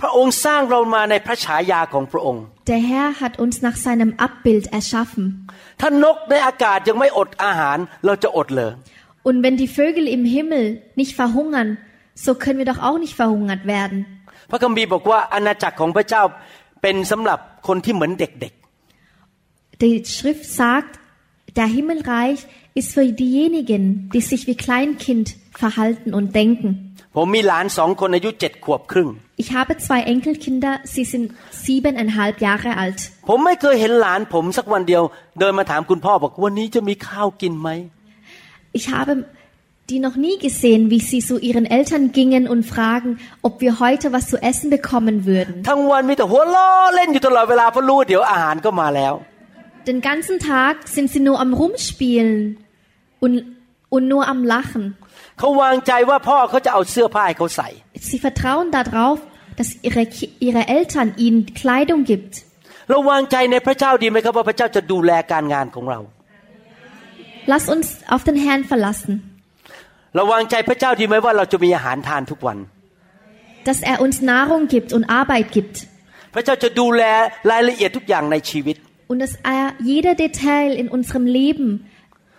[0.00, 5.24] พระองค์สร้างเรามาในพระฉายาของพระองค์ Der Herr hat uns nach seinem Abbild erschaffen.
[5.80, 8.70] ถ้านกในอากาศยังไม่อดอาหารเราจะอดเหรอ
[9.28, 10.64] Und wenn die Vögel im Himmel
[11.00, 11.68] nicht verhungern,
[12.24, 13.98] so können wir doch auch nicht verhungert werden.
[14.50, 16.22] พระคัมภีร์บอกว่าอาณาจักรของพระเจ้า
[16.82, 18.54] เป็นสำหรับคนที่เหมือนเด็ก
[19.80, 20.98] die Schrift sagt,
[21.56, 26.96] der Himmelreich ist für diejenigen, die sich wie Kleinkind verhalten und denken.
[29.36, 33.10] Ich habe zwei Enkelkinder, sie sind siebeneinhalb Jahre alt.
[38.72, 39.24] Ich habe
[39.88, 44.12] die noch nie gesehen, wie sie zu ihren Eltern gingen und fragen, ob wir heute
[44.12, 45.62] was zu essen bekommen würden.
[49.89, 52.57] Den ganzen Tag sind sie nur am Rumspielen
[53.23, 53.33] und,
[53.95, 54.83] und nur am Lachen.
[55.39, 57.69] เขาวางใจว่าพ่อเขาจะเอาเสื้อผ้าให้เขาใส่
[58.09, 59.17] Sie vertrauen darauf,
[59.59, 62.33] dass ihre, Ki- ihre Eltern ihnen Kleidung gibt.
[62.89, 65.99] เราวางใจในพระเจ้าดีไหมครับว่าพระเจ้าจะดูแลการงานของเรา
[67.51, 69.13] Lass uns auf den Herrn verlassen,
[70.15, 72.57] เราวางใจพระเจ้าดีไหมว่าเราจะมีอาหารทานทุกวัน
[73.67, 75.75] dass er uns Nahrung gibt und Arbeit gibt
[76.33, 77.03] พระเจ้าจะดูแล
[77.51, 78.77] รายละเอียดทุกอย่างในชีวิต
[79.09, 81.67] und dass er jeder Detail in unserem Leben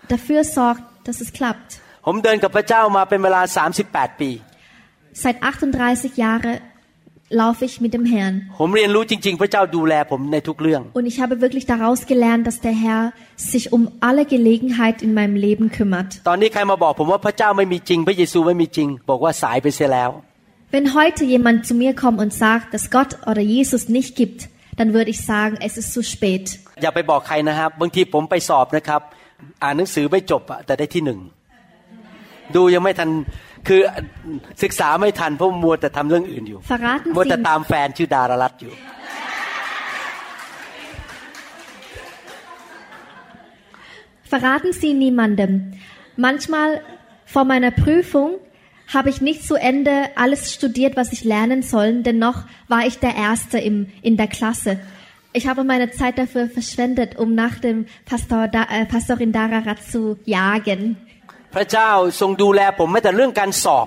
[0.09, 1.71] dafür sorgt, dass es klappt.
[2.07, 3.41] ผมเดินกับพระเจ้ามาเป็นเวลา
[3.81, 4.31] 38 ปี
[5.23, 6.55] Seit 38 Jahren
[7.43, 12.59] laufe ich mit dem Herrn ผมเรียนรู้จริง ๆ พระเจ้าดูแลผมในทุกเรื่อง und ich habe wirklich daraus gelernt, dass
[12.69, 13.03] der Herr
[13.53, 16.11] sich um alle Gelegenheit in meinem Leben kümmert.
[16.29, 20.11] ตอนนี้ใครมาบอกผมว่าพระเจ้าไม่มีจริง พระเยซูไม่มีจริง บอกว่าสายไปเสียแล้ว
[20.75, 24.41] Wenn heute jemand zu mir kommt und sagt, dass Gott oder Jesus nicht gibt,
[24.78, 26.46] dann würde ich sagen, es ist zu spät.
[26.82, 29.02] อย่าไปบอกใครนะครับ บางทีผมไปสอบนะครับ
[29.64, 31.20] อ่านหนังสือไม่จบอะแต่ได้ที่หนึ่ง
[32.56, 33.10] ดูยังไม่ทัน
[33.68, 33.80] คือ
[34.64, 38.74] ศึกษาไม่ทันเพราะมัวแต่ทำเรื่องอื่นอยู่ Verraten มัวแต่ Sie, ตามแฟนชื่อดารารัตน์อยู่
[44.32, 45.52] verraten Sie niemandem.
[46.26, 46.70] Manchmal
[47.34, 48.32] vor meiner Prüfung
[48.93, 53.15] habe ich nicht zu Ende alles studiert, was ich lernen soll, dennoch war ich der
[53.17, 54.79] Erste im, in der Klasse.
[55.33, 60.19] Ich habe meine Zeit dafür verschwendet, um nach dem Pastor, da, äh, Pastorin Dararat zu
[60.27, 60.97] jagen.
[61.55, 61.91] พระเจ้า
[62.21, 63.87] ทรงดูแลผมไม่แต่เรื่องการสอบ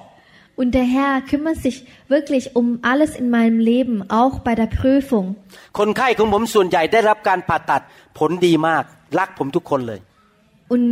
[0.59, 1.77] Und der Herr kümmert sich
[2.15, 5.25] wirklich um alles in meinem Leben, auch bei der Prüfung.
[5.79, 7.81] คนไข้ของผมส่วนใหญ่ได้รับการผ่าตัด
[8.17, 8.83] ผลดีมาก
[9.19, 9.99] รักผมทุกคนเลย
[10.73, 10.85] Und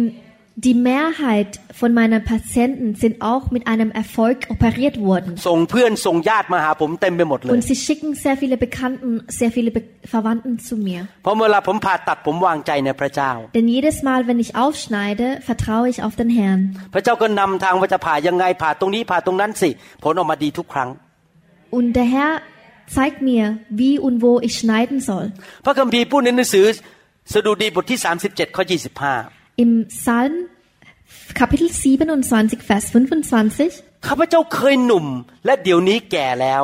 [0.57, 5.29] die Mehrheit von meinen Patienten sind auch mit einem Erfolg operiert worden.
[5.47, 9.81] ส่งเพื่อนส่งญาติมาหาผมเต็มไปหมดเลย Und sie schicken sehr viele Bekannten, sehr viele Be
[10.13, 11.01] Verwandten zu mir.
[11.23, 16.61] เพราะเวลาผมผ่าตัดผมวางใจในพระเจ้า Denn jedes Mal, wenn ich aufschneide, vertraue ich auf den Herrn.
[16.93, 19.69] พระเจ้าก็นำทางว่าจะผ่ายังไงผ่าตรงนี้ผ่าตรงนั้นสิ
[20.03, 20.89] ผลออกมาดีทุกครั้ง
[21.77, 22.33] Und der Herr
[22.97, 23.43] zeigt mir,
[23.81, 25.25] wie und wo ich schneiden soll.
[25.65, 26.65] พระคัมภีร์พูดในหนังสือ
[27.33, 30.34] สดุดีบทที่ 37 ข้อ 25 Im Psalm
[31.34, 33.82] Kapitel 27, Vers 25.
[34.06, 35.06] ข้าพเจ้าเคยหนุ่ม
[35.46, 36.62] และเดี๋ยวนี้แก่แล้ว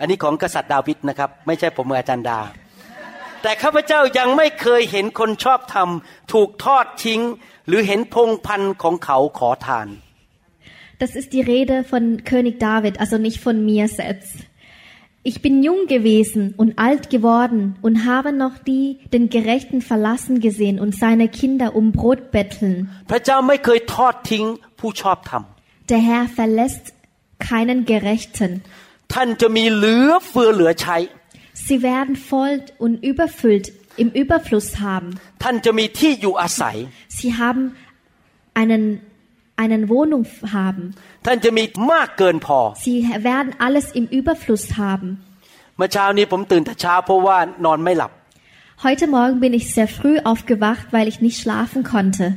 [0.00, 2.40] อันนี้ของกษัตริย์ดาวิดนะครับ ไม่ใช่ผมอาจารย์ดา
[3.42, 5.88] แต่ข้าพเจ้ายังไม่เคยเห็นคนชอบธรรม
[6.32, 7.20] ถูกทอดทิ้ง
[7.66, 9.88] หรือเห็นพงพันธุ์ของเขาขอทาน
[11.02, 14.36] Das ist die Rede von König David, also nicht von mir selbst.
[15.26, 20.78] Ich bin jung gewesen und alt geworden und habe noch die den Gerechten verlassen gesehen
[20.78, 22.90] und seine Kinder um Brot betteln.
[25.88, 26.92] Der Herr verlässt
[27.38, 28.62] keinen Gerechten.
[31.54, 35.18] Sie werden voll und überfüllt im Überfluss haben.
[37.08, 37.76] Sie haben
[38.52, 39.00] einen,
[39.56, 40.94] einen Wohnung haben.
[41.26, 42.98] ท่านจะมีมากเกินพอ Sie
[43.30, 45.08] werden alles im Überfluss haben
[45.76, 48.12] เมื่อเช้านี้ผมตื่นแต่เช้าเพราะว่านอนไม่หลับ
[48.82, 52.36] Heute Morgen bin ich sehr früh aufgewacht, weil ich nicht schlafen konnte.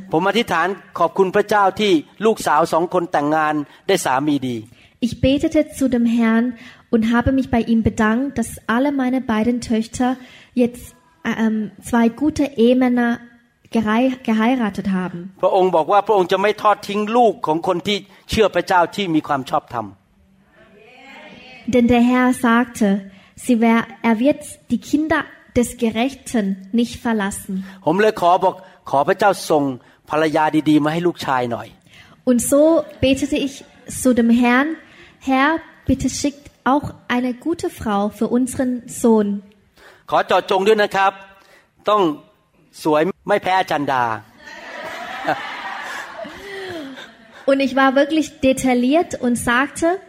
[5.00, 6.54] Ich betete zu dem Herrn
[6.90, 10.16] und habe mich bei ihm bedankt, dass alle meine beiden Töchter
[10.54, 13.18] jetzt äh, ähm, zwei gute Ehemänner
[14.27, 15.19] geheiratet haben.
[15.43, 17.97] พระองค์บอกว่าพระองค์จะไม่ทอดทิ้งลูกของคนที่
[18.29, 19.85] เชื่อพระเจ้าที่มีความชอบธรรม
[21.73, 22.87] Denn der Herr sagte,
[23.45, 25.21] sie wer, er wird die Kinder
[25.57, 26.45] des Gerechten
[26.79, 27.53] nicht verlassen.
[27.85, 28.55] ผมเลยขอบอก
[28.89, 29.63] ขอพระเจ้าส่ง
[30.09, 31.67] ภรรยาดีๆ มาให้ลูกชายหน่อย
[32.29, 32.61] Und so
[33.05, 33.53] betete ich
[34.01, 34.67] zu dem Herrn,
[35.29, 35.49] Herr,
[35.89, 36.85] bitte schickt auch
[37.15, 39.27] eine gute Frau für unseren Sohn.
[40.09, 41.11] ขอเจอดจงด้วยนะครับ
[41.89, 42.01] ต้อง
[42.83, 44.03] สวยไม่แพ้อาจันดา
[47.49, 49.99] Und ich war wirklich detailliert und sagte,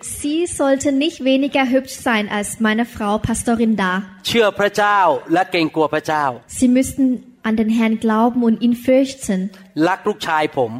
[0.00, 3.92] sie sollte nicht weniger hübsch sein als meine Frau Pastorin da.
[4.26, 4.98] เชื่อพระเจ้า
[5.32, 6.24] และเกรงกลัวพระเจ้า
[6.58, 7.06] Sie müssten
[7.48, 9.38] an den Herrn glauben und ihn fürchten.
[9.88, 10.72] รักลูกชายผม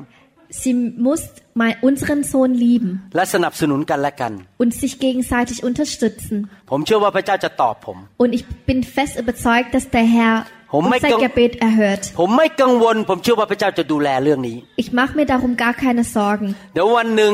[0.60, 0.74] Sie
[1.08, 1.22] muss
[1.60, 6.36] mein, unseren Sohn lieben และสนับสนุนกันและกัน und sich gegenseitig unterstützen.
[6.70, 10.34] ผมเชื่อว่าพระเจ้าจะตอบผม Und ich bin fest überzeugt, dass der Herr
[10.73, 11.21] Oh mein unser Gott.
[11.25, 12.03] Gebet erhört.
[12.19, 16.49] ผมไม่กังวล ผมเชื่อว่าพระเจ้าจะดูแลเรื่องนี้ Ich mache mir darum gar keine Sorgen.
[16.73, 17.33] เดี๋ยววันหนึ่ง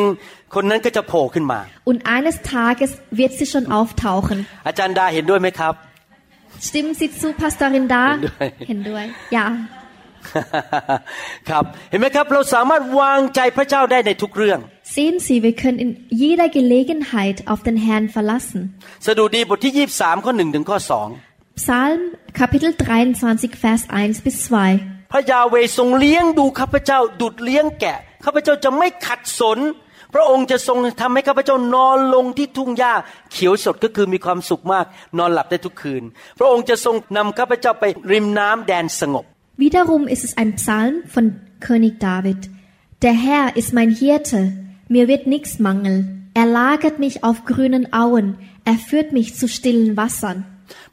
[0.56, 4.38] คนนั้นก็จะโผล่ขึ้นมา Und eines Tages wird sie schon auftauchen.
[4.68, 5.74] อาจารย์ดาเห็นด้วยไหมครับ
[6.68, 8.04] Stimmen Sie zu, Pastorin da?
[8.14, 8.48] Hindui.
[8.70, 9.06] Hindui.
[9.38, 9.46] Ja.
[11.50, 14.60] ครับ เห็นไหมครับ เราสามารถวางใจพระเจ้าได้ในทุกเรื่อง
[14.96, 15.92] Sehen Sie, wir können in
[16.24, 18.60] jeder Gelegenheit auf den Herrn verlassen.
[19.08, 20.78] สดุดีบทที่ 23 ข้อ1ถึงข้อ
[21.57, 22.01] Psalm
[22.33, 24.53] Kapitel 23, Vers 1 bis 2.
[24.79, 29.59] 2 พระยาเวห์ทรงเลี้ยงดูข้าพเจ้าดุดเลี้ยงแกะข้าพเจ้าจะไม่ขัดสน
[30.15, 32.95] พระองค์จะทรงทำให้ข้าพเจ้านอนลงที่ทุ่งหญ้า
[33.33, 34.87] เขียวสดก็คือมีความสุขมาก
[35.19, 36.03] นอนหลับได้ทุกคืน
[36.39, 39.25] พระองค์จะทรงนำข้าพเจ้าไปริมน้ำแดนสงบ
[39.65, 41.25] Wiederum ist es ein Psalm von
[41.67, 42.41] König David.
[43.05, 44.41] Der Herr ist mein Hirte,
[44.95, 46.01] mir wird nichts mangeln.
[46.41, 48.27] Er lagert mich auf grünen Auen,
[48.71, 50.39] er führt mich zu stillen Wassern.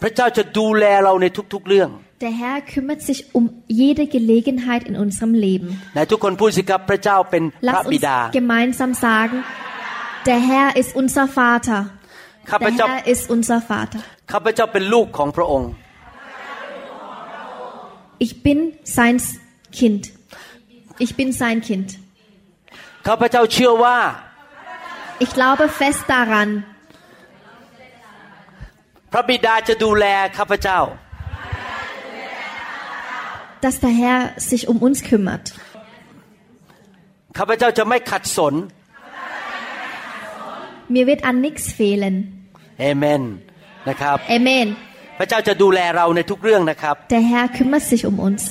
[0.01, 1.89] พระเจ้าจะดูแลเราในทุกๆเรื่อง
[2.25, 3.45] Der Herr kümmert sich um
[3.81, 5.69] jede Gelegenheit in unserem Leben.
[5.93, 9.37] ไหนทุกคนพูดสิครับพระเจ้าเป็นพระ Lass บิ uns ดา gemeinsam sagen,
[10.29, 11.79] der Herr ist unser Vater.
[12.51, 13.99] ข้าพ Der เจ้า Herr ist unser Vater.
[14.31, 15.69] ข้าพเจ้าเป็นลูกของพระองค์
[18.25, 18.59] Ich bin
[18.97, 19.15] sein
[19.79, 20.03] Kind.
[21.05, 21.89] Ich bin sein Kind.
[23.07, 23.97] ข้าพเจ้าเชื่อว่า
[25.25, 26.49] Ich glaube fest daran,
[29.14, 30.80] พระบิดาจะดูแลข้าพเจ้า
[33.64, 35.44] dass der Herr sich um uns kümmert.
[37.38, 38.54] ข้าพเจ้าจะไม่ขัดสน
[40.94, 42.14] Mir wird an nichts fehlen.
[42.80, 43.22] เอเมน
[43.88, 44.66] นะครับ Amen.
[45.18, 48.42] พระเจ้าจะดูแลเราในทุกเรื่องนะครับ Der Herr kümmert sich um uns.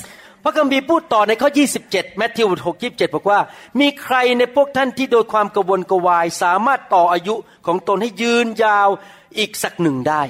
[0.44, 1.48] พระคัมภีร์พูดต่อในข้อ
[1.84, 3.40] 27แมทธิว6 27 บอกว่า
[3.80, 7.34] มีใครในพวกท่านที่โดยความกระวนกระวาย สามารถต่ออายุ
[7.66, 8.88] ของตนให้ยืนยาว
[9.38, 10.22] อีกสักหนึ่งได้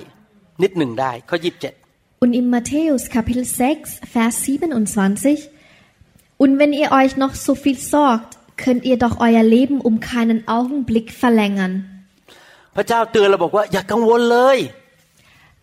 [0.63, 5.49] นิดหนึ่งได้ ข้อ 27 Und in Matthäus Kapitel 6, Vers 27,
[6.43, 10.39] und wenn ihr euch noch so viel sorgt, könnt ihr doch euer Leben um keinen
[10.47, 11.73] Augenblick verlängern.
[12.75, 14.57] พระเจ้าเตือนเราบอกว่าอย่ากังวลเลย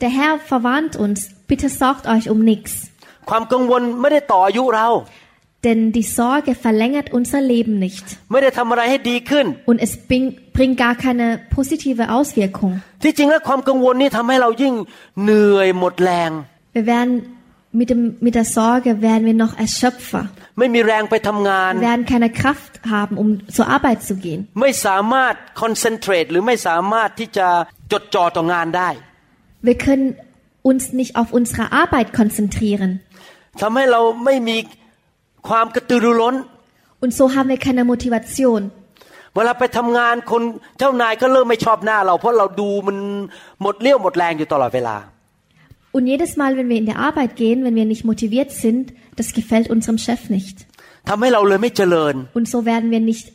[0.03, 1.19] Der Herr verwarnt uns,
[1.51, 2.75] bitte sorgt euch um nichts.
[3.29, 4.89] ความกังวลไม่ได้ต่ออายุเรา
[5.67, 8.05] Denn die Sorge verlängert unser Leben nicht.
[8.33, 10.25] ไม่ได้ทำอะไรให้ดีขึ้น Und es bring,
[10.57, 11.27] bringt gar keine
[11.57, 12.73] positive Auswirkung.
[13.03, 14.75] ที่จริงแล้วความกังวลนี่ทำให้เรายิ่ง
[15.23, 16.31] เหนื่อยหมดแรง
[16.77, 17.15] Wir werden
[17.81, 20.23] mit, dem, mit der Sorge werden wir noch erschöpfer.
[20.59, 24.41] ไม่มีแรงไปทำงาน Wir werden keine Kraft haben, um zur Arbeit zu gehen.
[24.61, 27.49] ไม่สามารถคอนเซนเทรตหรือไม่สามารถที่จะ
[27.93, 28.91] จดจ่อต่องานได้
[29.69, 30.09] Wir können
[30.71, 32.91] uns nicht auf unsere Arbeit konzentrieren.
[33.61, 34.57] ทำให้เราไม่มี
[35.48, 36.36] ความกระตือรือร้น
[37.04, 38.62] Und so haben wir keine Motivation.
[39.36, 40.44] เวลาไปทำงานคน
[40.80, 42.98] เจ้านายก็เริ่มไม่ชอบหน้าเรา เพราะเราดูมัน
[43.62, 44.98] หมดเลี้ยวหมดแรงอยู่ตลอดเวลา
[45.96, 48.86] Und jedes Mal, wenn wir in der Arbeit gehen, wenn wir nicht motiviert sind,
[49.20, 50.56] das gefällt unserem Chef nicht.
[51.10, 53.26] ทำให้เราเลยไม่เจริญ Und so werden wir nicht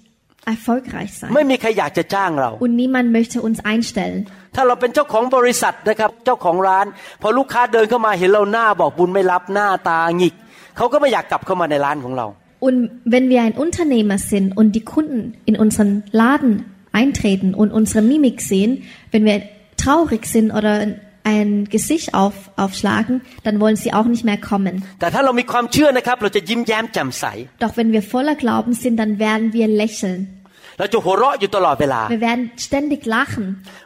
[0.55, 1.51] erfolgreich ไม่ sein.
[1.51, 4.21] มีใครอยากจะจ้างเรา Und niemand möchte uns einstellen.
[10.77, 12.27] เขาก็ไม่อยากกลับเข้ามาในร้านของเรา
[12.67, 12.79] Und
[13.15, 16.53] wenn wir ein Unternehmer sind und die Kunden in unseren Laden
[17.01, 18.71] eintreten und unsere Mimik sehen,
[19.13, 19.43] wenn wir
[19.77, 20.75] traurig sind oder
[21.23, 24.85] ein Gesicht auf, aufschlagen, dann wollen sie auch nicht mehr kommen.
[25.01, 25.13] Doch
[27.77, 30.21] wenn wir voller Glauben sind, dann werden wir lächeln.
[30.79, 33.45] เราจะหัวเราะอยู่ตลอดเวลา Wir werden ständig lachen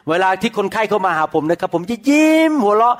[0.09, 2.95] เวลาที่คนไข้เข้ามาหาผมนะครับ ผมจะยิ้มหัวเราะ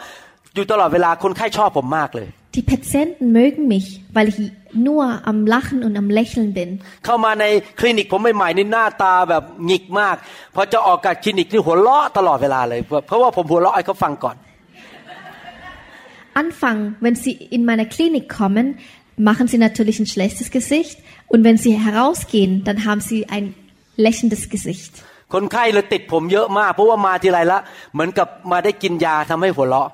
[0.55, 4.38] อยู่ตลอดเวลาคนไข้ชอบผมมากเลย Die Patienten mögen mich, weil ich
[4.86, 6.70] nur am Lachen und am Lächeln bin.
[7.04, 7.44] เข้ามาใน
[7.80, 10.16] คลินิกผมใหม่ๆนี่หน้าตาแบบหงิกมาก
[10.54, 14.36] พอจะออกจากคลินิกนี่หัวเราะตลอดเวลาเลย เพราะว่าผมหัวเราะให้เขาฟังก่อน
[16.42, 18.66] Anfang, wenn sie in meine Klinik kommen,
[19.30, 20.98] machen sie natürlich ein schlechtes Gesicht
[21.32, 23.44] und wenn sie herausgehen, dann haben sie ein
[24.06, 24.92] lächelndes Gesicht.
[25.34, 27.58] คนไข้เลยติดผมเยอะมาก เพราะว่ามาทีไรละ
[27.94, 29.88] เหมือนกับมาได้กินยาทำให้หัวเราะ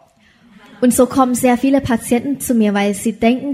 [0.82, 3.50] Und so kommen sehr viele Patienten zu mir, weil sie denken,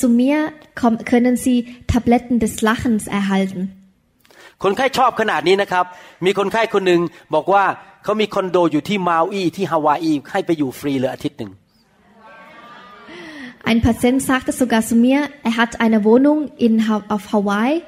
[0.00, 1.56] zu mir kommen, können sie
[1.92, 3.62] Tabletten des Lachens erhalten.
[4.62, 5.84] คนไข้ชอบขนาดนี้นะครับ
[6.24, 7.00] มีคนไข้คนหนึ่ง
[7.34, 7.64] บอกว่า
[8.04, 11.50] เขามีคอนโดอยู่ที่มาอีที่ฮาวายให้ไปอยู่ฟรีเลยอาทิตย์หนึ่ง
[13.70, 17.82] Ein Patient sagte sogar zu mir, er hat eine Wohnung in, Ha- auf Hawaii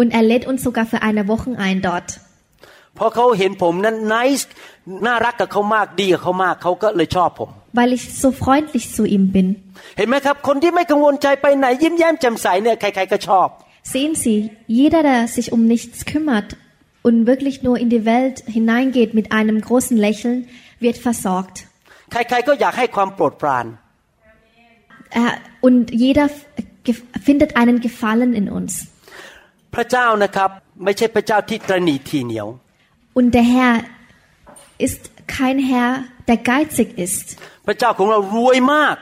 [0.00, 2.08] und er lädt uns sogar für eine Woche ein dort.
[2.94, 4.40] เพราะเขาเห็นผมนั้นนิส
[5.06, 9.46] น่ารักกับเขามากดีกับเขามากเขาก็เลยชอบผม weil ich so freundlich zu ihm bin.
[9.98, 13.48] เห็นไหมครับ คนที่ไม่กังวลใจไปไหนยิ้มแย้มแจ่มใสเนี่ยใครๆก็ชอบ
[13.92, 14.36] Sehen Sie,
[14.80, 16.48] jeder, der sich um nichts kümmert
[17.06, 20.38] und wirklich nur in die Welt hineingeht mit einem großen Lächeln,
[20.84, 21.56] wird versorgt.
[22.12, 23.66] ใครๆก็อยากให้ความโปรดปราน
[25.22, 25.30] Er,
[25.66, 26.46] und jeder f-
[26.88, 28.72] gef- findet einen Gefallen in uns.
[29.74, 30.50] พระเจ้านะครับ
[30.84, 32.48] ไม่ใช่พระเจ้าที่ตรณีทีเหนียว
[33.18, 33.74] Und der Herr
[34.86, 35.00] ist
[35.36, 35.90] kein Herr,
[36.28, 37.26] der geizig ist.
[37.66, 38.96] พระเจ้าของเรารวยมาก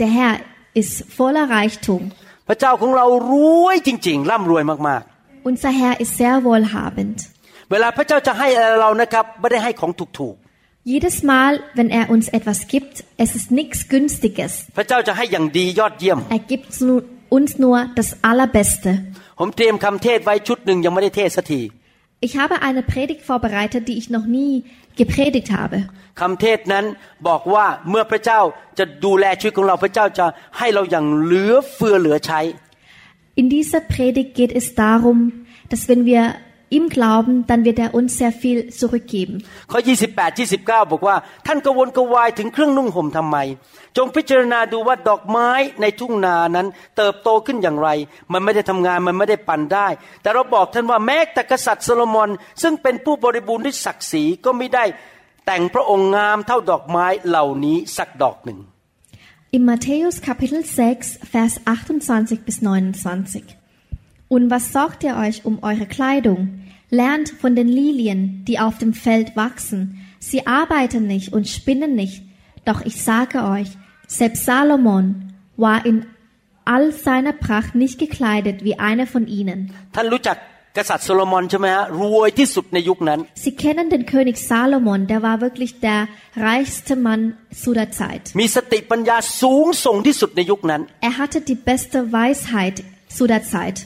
[0.00, 0.34] Der Herr
[0.80, 2.02] ist voller Reichtum.
[2.48, 3.34] พระเจ้าของเราร
[3.64, 5.02] วยจริง ๆ ร่ำรวยมาก
[5.50, 7.16] Unser Herr ist sehr wohlhabend.
[7.44, 10.36] ๆ เวลาพระเจ้าจะให้อะไรเรานะครับไม่ได้ให้ของถูก
[10.92, 14.52] Jedes Mal, wenn er uns etwas gibt, es ist nichts Günstiges.
[14.66, 17.04] ๆ พระเจ้าจะให้อย่างดียอดเยี่ยม Er gibt nu-
[17.38, 18.90] uns nur das Allerbeste.
[22.20, 24.52] ผมเตรียมคำเทศไว้ชุดหนึ่งยังไม่ได้เทศสักที Ich habe eine Predigt vorbereitet, die ich noch nie
[24.96, 25.76] gepredigt habe.
[26.16, 26.84] คำเทศนั้น
[27.28, 28.40] บอกว่าเมื่อพระเจ้า
[28.78, 30.26] จะดูแลชีวิตของเราพระเจ้าจะ
[30.58, 32.40] ให้เราอย่างเหลือเฟือเหลือใช้
[33.40, 35.18] In dieser Predigt geht es darum,
[35.70, 36.22] dass wenn wir
[36.71, 39.35] ihm glauben, dann wird er uns sehr viel zurückgeben.
[39.71, 39.79] ข้อ
[40.11, 41.15] 28 29 บอกว่า
[41.47, 43.37] ท่านกระวนกระวายถึงเครื่องนุ่งห่มทำไม
[43.97, 45.49] จงพิจารณาดูว่าดอกไม้
[45.81, 47.89] ในทุ่งนานั้น เติบโตขึ้นอย่างไร
[48.33, 49.87] มันไม่ได้ทำงาน มันไม่ได้ปั่นได้
[50.21, 52.29] แต่เราบอกท่านว่าแม้แต่กษัตริย์โซโลมอน
[52.61, 54.85] ซึ่งเป็นผู้บริบูรณ์ด้วยศักดิ์ศรีก็ไม่ได้
[55.45, 58.59] แต่งพระองค์งามเท่าดอกไม้เหล่านี้สักดอกหนึ่ง
[59.57, 63.60] In Matthäus Kapitel 6, Vers 28 bis 29.
[64.30, 66.40] Und was sorgt ihr euch um eure Kleidung?
[66.90, 69.80] Lernt von den Lilien, die auf dem Feld wachsen.
[70.18, 72.22] Sie arbeiten nicht und spinnen nicht.
[72.64, 73.68] Doch ich sage euch,
[74.06, 76.06] selbst Salomon war in
[76.64, 79.58] all seiner Pracht nicht gekleidet wie einer von ihnen.
[79.96, 80.36] ท่านรู้จัก
[80.76, 86.00] กษัตริย์โซโลมอนใช่ไหมฮะรวยที่สุดในยุคนั้น Sie kennen den König Salomon, der war wirklich der
[86.48, 87.22] reichste Mann
[87.62, 88.22] zu der Zeit.
[88.40, 92.76] มีสติปัญญาสูงส่งที่สุดในยุคนั้น Er hatte die beste Weisheit
[93.16, 93.76] zu der Zeit.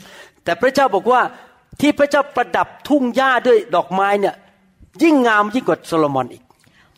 [0.45, 1.21] แต่พระเจ้าบอกว่า
[1.81, 4.35] ที่พระเจ้าประดับทุ่งหญ้าด้วยดอกไม้เนี่ย
[5.03, 6.43] ยิ่งงามยิ่งกว่าโซโลมอนอีก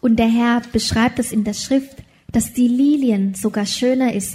[0.06, 1.96] Und der Herr beschreibt es in der Schrift,
[2.36, 4.32] dass die Lilien sogar schöner ist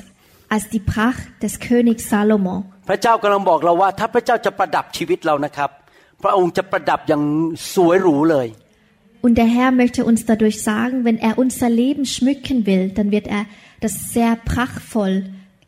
[0.48, 2.56] als die Pracht des Königs Salomo.
[2.88, 5.70] พระเจ้ากำลังบอกเราว่า ถ้าพระเจ้าจะประดับชีวิตเรานะครับ
[6.22, 7.22] พระองค์จะประดับอย่าง
[7.74, 8.48] สวยหรูเลย
[9.24, 13.26] Und der Herr möchte uns dadurch sagen, wenn er unser Leben schmücken will, dann wird
[13.26, 13.44] er
[13.84, 15.14] das sehr prachtvoll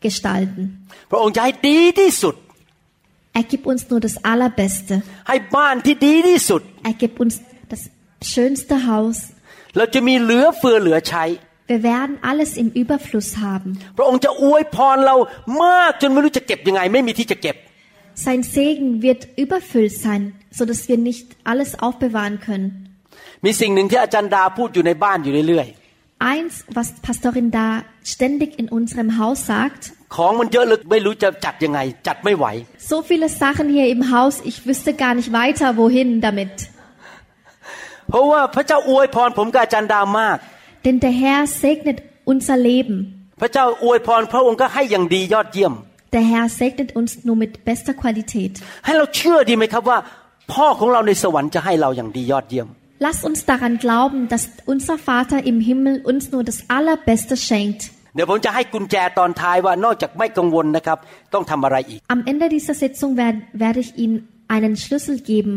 [0.07, 0.63] gestalten.
[1.11, 2.35] พระองค์จะให้ดีที่สุด
[3.39, 4.95] Er gibt uns nur das Allerbeste.
[5.29, 7.35] ให้บ้านที่ดีที่สุด Er gibt uns
[7.73, 7.83] das
[8.33, 9.17] schönste Haus.
[9.77, 11.25] เราจะมีเหลือเฟือเหลือใช้
[11.73, 13.71] Wir werden alles im Überfluss haben.
[13.97, 15.17] พระองค์จะอวยพรเรา
[15.65, 17.57] มากจนไม่รู้จะเก็บยังไง ไม่มีที่จะเก็บ
[18.27, 20.23] Sein Segen wird überfüllt sein,
[20.59, 22.69] so dass wir nicht alles aufbewahren können.
[23.45, 25.69] มีสิ่งหนึ่งที่อาจารย์ดาพูดอยู่ในบ้านอยู่เรื่อย
[26.33, 27.67] Eins, was Pastorin da
[28.15, 32.47] ständig in unserem Haus sagt, ๆ ของมันเยอะเหลึกไม่รู้จะจัดยังไง จัดไม่ไหว
[32.91, 36.55] so viele Sachen hier im Haus, ich wüsste gar nicht weiter, wohin damit.
[38.11, 40.39] เพราะว่าพระเจ้าอวยพรผมกับอาจารย์ดามาก
[40.85, 41.99] Denn der Herr segnet
[42.33, 42.97] unser Leben.
[43.41, 45.75] พระเจ้าอวยพรพระองค์ก็ให้อย่างดียอดเยี่ยม
[46.15, 48.53] Der Herr segnet uns nur mit bester Qualität.
[48.85, 49.99] ให้เราเชื่อดีไหมครับว่า
[50.53, 52.69] พ่อของเราในสวรรค์จะให้เราอย่างดียอดเยี่ยม
[53.07, 57.83] Lass uns daran glauben, dass unser Vater im Himmel uns nur das Allerbeste schenkt.
[58.16, 60.98] เดี๋ยวผมจะให้กุญแจตอนท้ายว่านอกจากไม่กังวลนะครับ
[61.34, 64.18] ต้องทำอะไรอีก Am Ende dieser Sitzung werd, werde ich Ihnen
[64.56, 65.54] einen Schlüssel geben,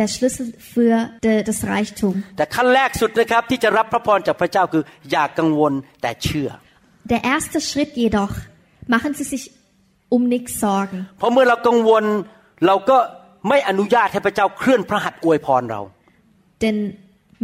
[0.00, 0.94] der Schlüssel für
[1.26, 2.14] de, das Reichtum.
[2.36, 6.50] แต่ขั้นแรกสุดนะครับที่จะรับพระพรจากพระเจ้าคืออย่ากังวลแต่เชื่อ
[7.12, 8.34] Der erste Schritt jedoch,
[8.94, 9.44] machen Sie sich
[10.14, 10.98] um nichts Sorgen.
[11.18, 12.04] เพราะเมื่อเรากังวล
[12.66, 12.98] เราก็
[13.48, 15.80] ไม่อนุญาตให้พระเจ้าเคลื่อนพระหัตถ์อวยพรเรา
[16.62, 16.76] Denn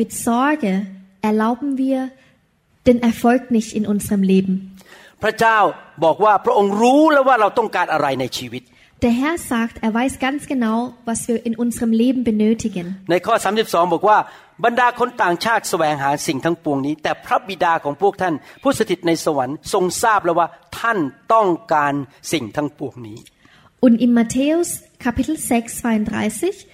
[0.01, 0.73] mit Sorge
[1.29, 2.01] erlauben wir
[2.89, 4.55] den Erfolg nicht in unserem Leben.
[5.23, 5.59] พระเจ้า
[6.05, 8.65] บอกว่าพระองค์รู้แล้วว่าเราต้องการอะไรในชีวิต
[9.07, 10.77] Der Herr sagt, er weiß ganz genau,
[11.09, 12.87] was wir in unserem Leben benötigen.
[13.11, 13.35] ในข้อ
[13.65, 14.19] 32 บอกว่า
[14.65, 20.49] บรรดาคนต่างชาติแสวงหาสิ่งทั้งปวงนี้ แต่พระบิดาของพวกท่าน ผู้สถิตในสวรรค์ทรงทราบแล้วว่า
[20.81, 20.99] ท่าน
[21.35, 21.95] ต้องการ
[22.33, 23.19] สิ่งทั้งปวงนี้
[23.87, 24.69] Und in Matthäus
[25.05, 26.67] Kapitel 6, 32,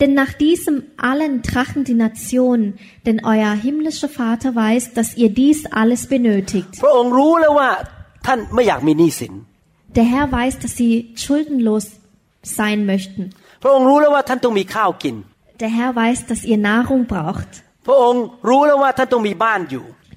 [0.00, 5.66] Denn nach diesem allen trachten die Nationen, denn euer himmlischer Vater weiß, dass ihr dies
[5.66, 6.82] alles benötigt.
[9.94, 11.92] Der Herr weiß, dass sie schuldenlos
[12.42, 13.30] sein möchten.
[15.60, 17.46] Der Herr weiß, dass ihr Nahrung braucht.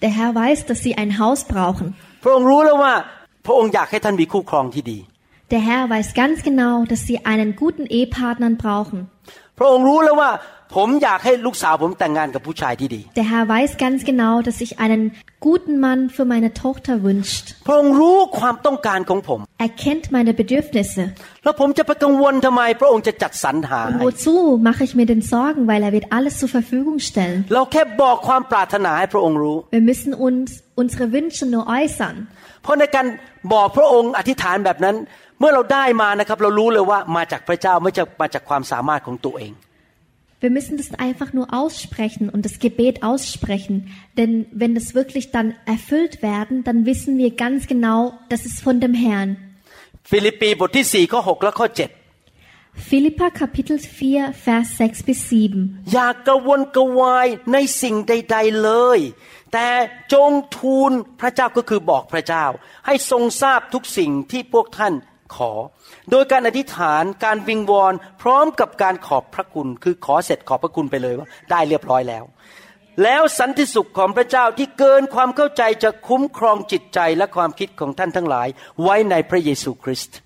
[0.02, 1.96] Der Herr weiß, dass sie ein Haus brauchen.
[5.52, 9.10] Der Herr weiß ganz genau, dass sie einen guten Ehepartner brauchen.
[9.59, 10.31] พระองค์รู้แล้วว่า
[10.79, 15.03] ผมอยากให้ลูกสาวผมแต่งงานกับผู้ชายที่ดี Der Herr weiß ganz genau, dass sich einen
[15.49, 17.45] guten Mann für meine Tochter wünscht.
[17.67, 21.03] พระองค์รู้ความต้องการของผม Er kennt meine Bedürfnisse.
[21.45, 24.35] แล้วผมจะไปกังวลทำไม พระองค์จะจัดสรรหา Und ให้ wozu
[24.69, 27.39] mache ich mir denn Sorgen, weil er wird alles zur Verfügung stellen.
[27.55, 30.49] เราแค่บอกความปรารถนาให้พระองค์รู้ Wir müssen uns
[30.83, 32.15] unsere Wünsche nur äußern.
[32.63, 33.07] เพราะในการ
[33.53, 34.97] บอกพระองค์อธิษฐานแบบนั้น
[35.40, 39.54] เมื่อเราได้มานะครับเรารู้เลยว่ามาจากพระเจ้าไม่ใช่มาจากความสามารถของตัวเอง
[40.46, 43.76] Wir müssen das einfach nur aussprechen und das Gebet aussprechen.
[44.20, 48.76] Denn wenn das wirklich dann erfüllt werden, dann wissen wir ganz genau, das ist von
[48.84, 49.30] dem Herrn.
[50.12, 51.68] ฟิลิปปีบทที่4ข้อ6และข้อ
[52.90, 55.32] Philippa Kapitel 4, Vers 6 bis 7.
[55.32, 59.00] 7อย่ากระวนกระวายในสิ่งใด ๆเลย
[59.54, 59.68] แต่
[60.14, 62.46] จงทูลพระเจ้าก็คือบอกพระเจ้า
[62.86, 64.94] ให้ทรงทราบทุกสิ่งที่พวกท่าน
[65.36, 65.52] ขอ
[66.12, 72.24] โดยการอธิษฐานการวิงวอนพร้อมกับการขอบพระคุณ คือขอเสร็จขอบพระคุณไปเลยว่าได้เรียบร้อยแล้ว
[73.04, 78.48] แล้วสันติสุขของพระเจ้าที่เกินความเข้าใจจะคุ้มครองจิตใจและความคิดของท่านทั้งหลาย
[78.84, 80.18] ไว้ในพระเยซูคริสต์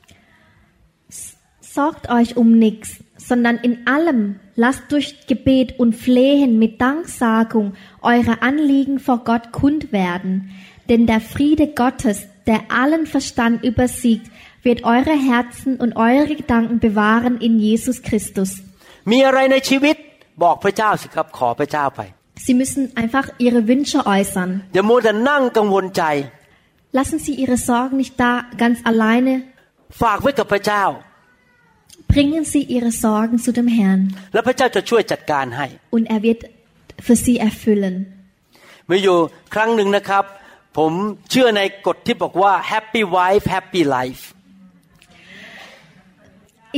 [1.78, 4.22] Sorgt euch um nichts, sondern in allem
[4.56, 10.50] lasst durch Gebet und Flehen mit Danksagung eure Anliegen vor Gott kund werden.
[10.90, 14.31] Denn der Friede Gottes, der allen Verstand übersiegt,
[14.67, 18.51] wird eure Herzen und eure Gedanken bewahren in Jesus Christus.
[19.13, 19.97] มีอะไรในชีวิต
[20.43, 22.01] บอกพระเจ้าสิครับขอพระเจ้าไป
[22.47, 24.51] Sie müssen einfach ihre Wünsche äußern.
[24.75, 26.05] อย่ามัวแต่นั่งกังวลใจ
[26.99, 29.33] Lassen Sie Ihre Sorgen nicht da ganz alleine.
[30.03, 30.85] ฝากไว้กับพระเจ้า
[32.13, 34.01] Bringen Sie Ihre Sorgen zu dem Herrn
[34.33, 35.67] แล้วพระเจ้าจะช่วยจัดการให้
[35.97, 36.41] und er wird
[37.07, 37.95] für Sie erfüllen.
[38.91, 39.19] มีอยู่
[39.55, 40.25] ครั้งหนึ่งนะครับ
[40.79, 40.93] ผม
[41.31, 44.23] เชื่อในกฎที่บอกว่า happy wife happy life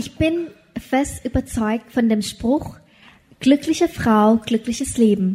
[0.01, 0.35] Ich bin
[0.91, 2.67] fest überzeugt von dem Spruch,
[3.41, 5.29] glückliche Frau, glückliches Leben.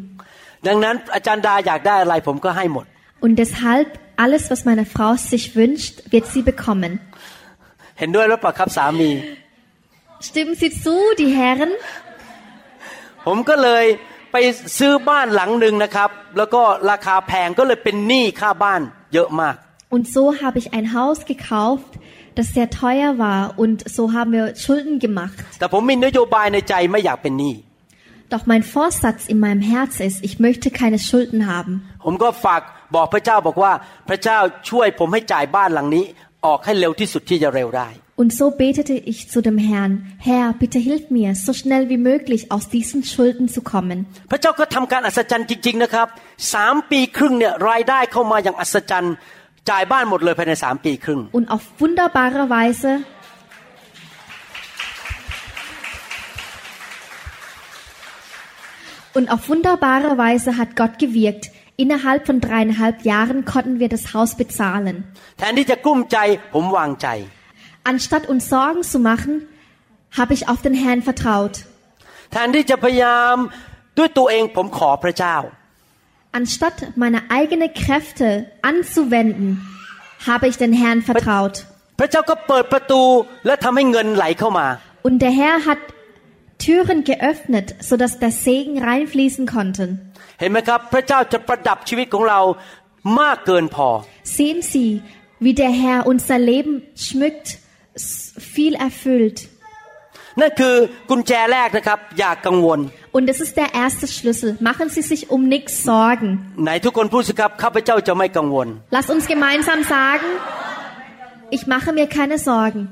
[0.68, 2.86] ดังนั้นอาจารย์ดาอยากได้อะไรผมก็ให้หมด
[3.26, 3.90] Und deshalb,
[4.26, 6.92] alles, was meine Frau sich wünscht, wird sie bekommen.
[8.00, 9.12] เห็นด้วยหรือเปล่าครับสามี
[10.28, 11.72] Stimmen Sie zu, die Herren?
[13.26, 13.86] ผมก็เลย
[14.32, 14.36] ไป
[14.80, 16.62] ซื้อบ้านหลังหนึ่งนะครับ แล้วก็
[16.92, 18.82] ราคาแพงก็เลยเป็นหนี้ค่าบ้าน
[19.14, 19.56] เยอะมาก
[19.96, 21.92] Und so habe ich ein Haus gekauft,
[22.38, 25.38] das sehr teuer war und so haben wir Schulden gemacht.
[25.60, 27.56] แต่ผมมีนโยบายในใจไม่อยากเป็นหนี้
[28.34, 31.74] Doch mein Vorsatz in meinem Herz ist, ich möchte keine Schulden haben.
[32.06, 32.62] ผมก็ฝาก
[32.96, 33.72] บอกพระเจ้าบอกว่า
[34.10, 34.38] พระเจ้า
[34.70, 36.06] ช่วยผมให้จ่ายบ้านหลังนี้
[36.46, 37.90] ออกให้เร็วที่สุดที่จะเร็วได้
[38.22, 42.52] Und so betete ich zu dem Herrn, Herr, bitte hilf mir, so schnell wie möglich
[42.52, 43.98] aus diesen Schulden zu kommen.
[44.32, 46.08] พระเจ้าก็ทำการอัศจรรย์จริง ๆ นะครับ
[46.54, 49.16] สามปีครึ่งเนี่ยรายได้เข้ามาอย่างอัศจรรย์
[49.70, 52.92] จ่ายบ้านหมดเลยภายในสามปีครึ่ง Und auf wunderbare Weise
[59.18, 61.46] Und auf wunderbare Weise hat Gott gewirkt.
[61.76, 64.96] Innerhalb von dreieinhalb Jahren konnten wir das Haus bezahlen.
[65.38, 66.18] แทนที่จะกลุ้มใจ
[66.54, 67.08] ผมวางใจ
[67.92, 69.34] Anstatt uns Sorgen zu machen,
[70.20, 71.56] habe ich auf den Herrn vertraut.
[76.33, 79.67] Anstatt meine eigene Kräfte anzuwenden,
[80.27, 81.67] habe ich den Herrn vertraut.
[85.03, 85.79] Und der Herr hat
[86.59, 89.99] Türen geöffnet, sodass der Segen reinfließen konnte.
[94.23, 95.03] Sehen Sie,
[95.41, 97.59] wie der Herr unser Leben schmückt,
[97.97, 99.49] viel erfüllt.
[100.41, 100.75] นั่นคือ
[101.11, 102.81] กุญแจแรกนะครับอย่ากังวล
[103.17, 104.51] Und das ist der erste Schlüssel.
[104.71, 106.29] Machen Sie sich um nichts Sorgen.
[106.65, 110.29] ไหนทุกคนพูดสิครับข้าพเจ้าจะไม่กังวล Lass uns gemeinsam sagen,
[111.57, 112.83] ich mache mir keine Sorgen.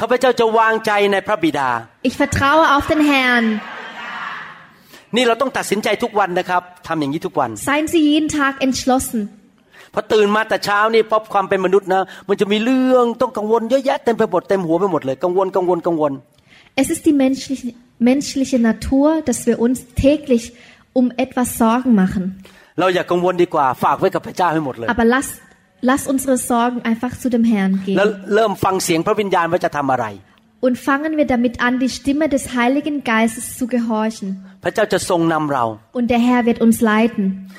[0.00, 1.70] ข้าพเจ้าจะวางใจในพระบิดา
[2.08, 3.44] Ich vertraue auf den Herrn.
[5.16, 9.20] นี่เราต้องตัดสินใจทุกวันนะครับทำอย่างนี้ทุกวัน Seien Sie jeden Tag entschlossen.
[9.94, 16.12] พอตื่นมาแต่เช้านี่พบความเป็นมนุษย์นะ มันจะมีเรื่องต้องกังวลเยอะแยะเต็มไปหมดเต็มหัวไปหมดเลย กังวลกังวลกังวล
[16.80, 20.52] Es ist die menschliche, menschliche Natur, dass wir uns täglich
[20.92, 22.40] um etwas Sorgen machen.
[22.76, 22.94] Aber
[25.04, 25.40] lass,
[25.80, 27.98] lass unsere Sorgen einfach zu dem Herrn gehen.
[30.60, 34.46] Und fangen wir damit an, die Stimme des Heiligen Geistes zu gehorchen.
[35.90, 37.50] Und der Herr wird uns leiten.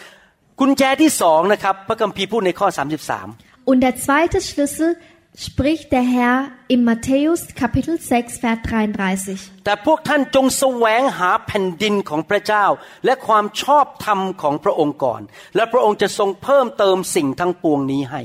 [3.65, 4.95] Und der zweite Schlüssel
[5.38, 9.38] spricht der Herr im Matthäus Kapitel 6, Vers 33.
[9.64, 12.66] แต่พวกท่านจงแสวงหาแผ่นดินของพระเจ้า
[13.04, 15.22] และความชอบธรรมของพระองค์ก่อน
[15.56, 18.22] และพระองค์จะทรงเพิ่มเติมสิ่งทั้งปวงนี้ให้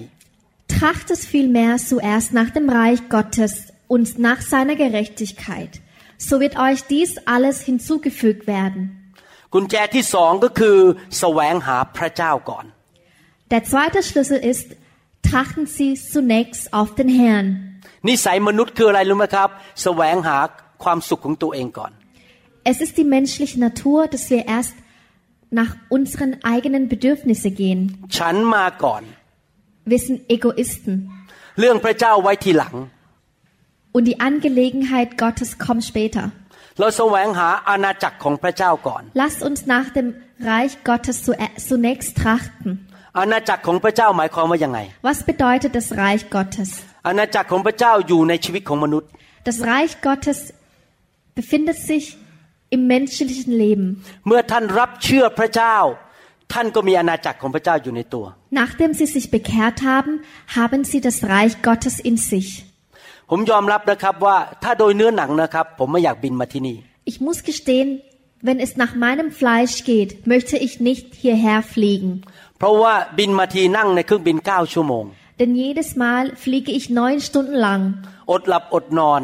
[0.76, 3.54] Trachtet vielmehr zuerst nach dem Reich Gottes
[3.94, 5.72] und nach seiner Gerechtigkeit.
[6.28, 8.82] So wird euch dies alles hinzugefügt werden.
[9.54, 10.78] กุญแจที่สองก็คือ
[11.20, 12.66] แสวงหาพระเจ้าก่อน
[13.52, 14.68] Der zweite Schlüssel ist,
[15.30, 17.48] trachten Sie zunächst auf den Herrn.
[18.08, 19.50] นิสัยมนุษย์คืออะไรรู้ไหมครับ
[19.84, 20.38] แสวงหา
[20.84, 21.92] ความสุขของตัวเองก่อน
[22.72, 24.76] Es ist die menschliche Natur, dass wir erst
[25.60, 27.80] nach unseren eigenen Bedürfnissen gehen.
[28.18, 29.04] ฉันมาก่อน
[29.92, 30.94] Wir sind Egoisten.
[31.60, 32.76] เรื่องพระเจ้าไว้ทีหลัง
[33.96, 36.24] Und die Angelegenheit Gottes kommt später.
[36.80, 40.08] เราแสวงหาอาณาจักรของพระเจ้าก่อน Lasst uns nach dem
[40.52, 41.38] Reich Gottes zu-
[41.70, 42.70] zunächst trachten.
[43.19, 46.71] อาณาจักรของพระเจ้าหมายความว่ายังไง Was bedeutet das Reich Gottes?
[47.09, 49.09] อาณาจักรของพระเจ้าอยู่ในชีวิตของมนุษย์
[49.49, 50.39] Das Reich Gottes
[51.39, 52.05] befindet sich
[52.75, 53.87] im menschlichen Leben.
[54.27, 55.77] เมื่อท่านรับเชื่อพระเจ้า
[56.53, 58.25] ท่านก็มีอาณาจักรของพระเจ้าอยู่ในตัว
[58.62, 60.12] Nachdem sie sich bekehrt haben,
[60.59, 62.49] haben sie das Reich Gottes in sich.
[63.31, 66.77] ผมยอมรับนะครับว่าถ้าโดยเนื้อหนังนะครับ ผมไม่อยากบินมาที่นี่
[67.11, 67.89] Ich muss gestehen,
[68.44, 72.12] wenn es nach meinem Fleisch geht, möchte ich nicht hierher fliegen.
[72.60, 75.06] เพราะว่าบินมาทีนั่งในเครื่องบิน 9 ชั่วโมง
[75.40, 77.82] Denn jedes Mal fliege ich neun Stunden lang.
[78.32, 79.22] อดหลับอดนอน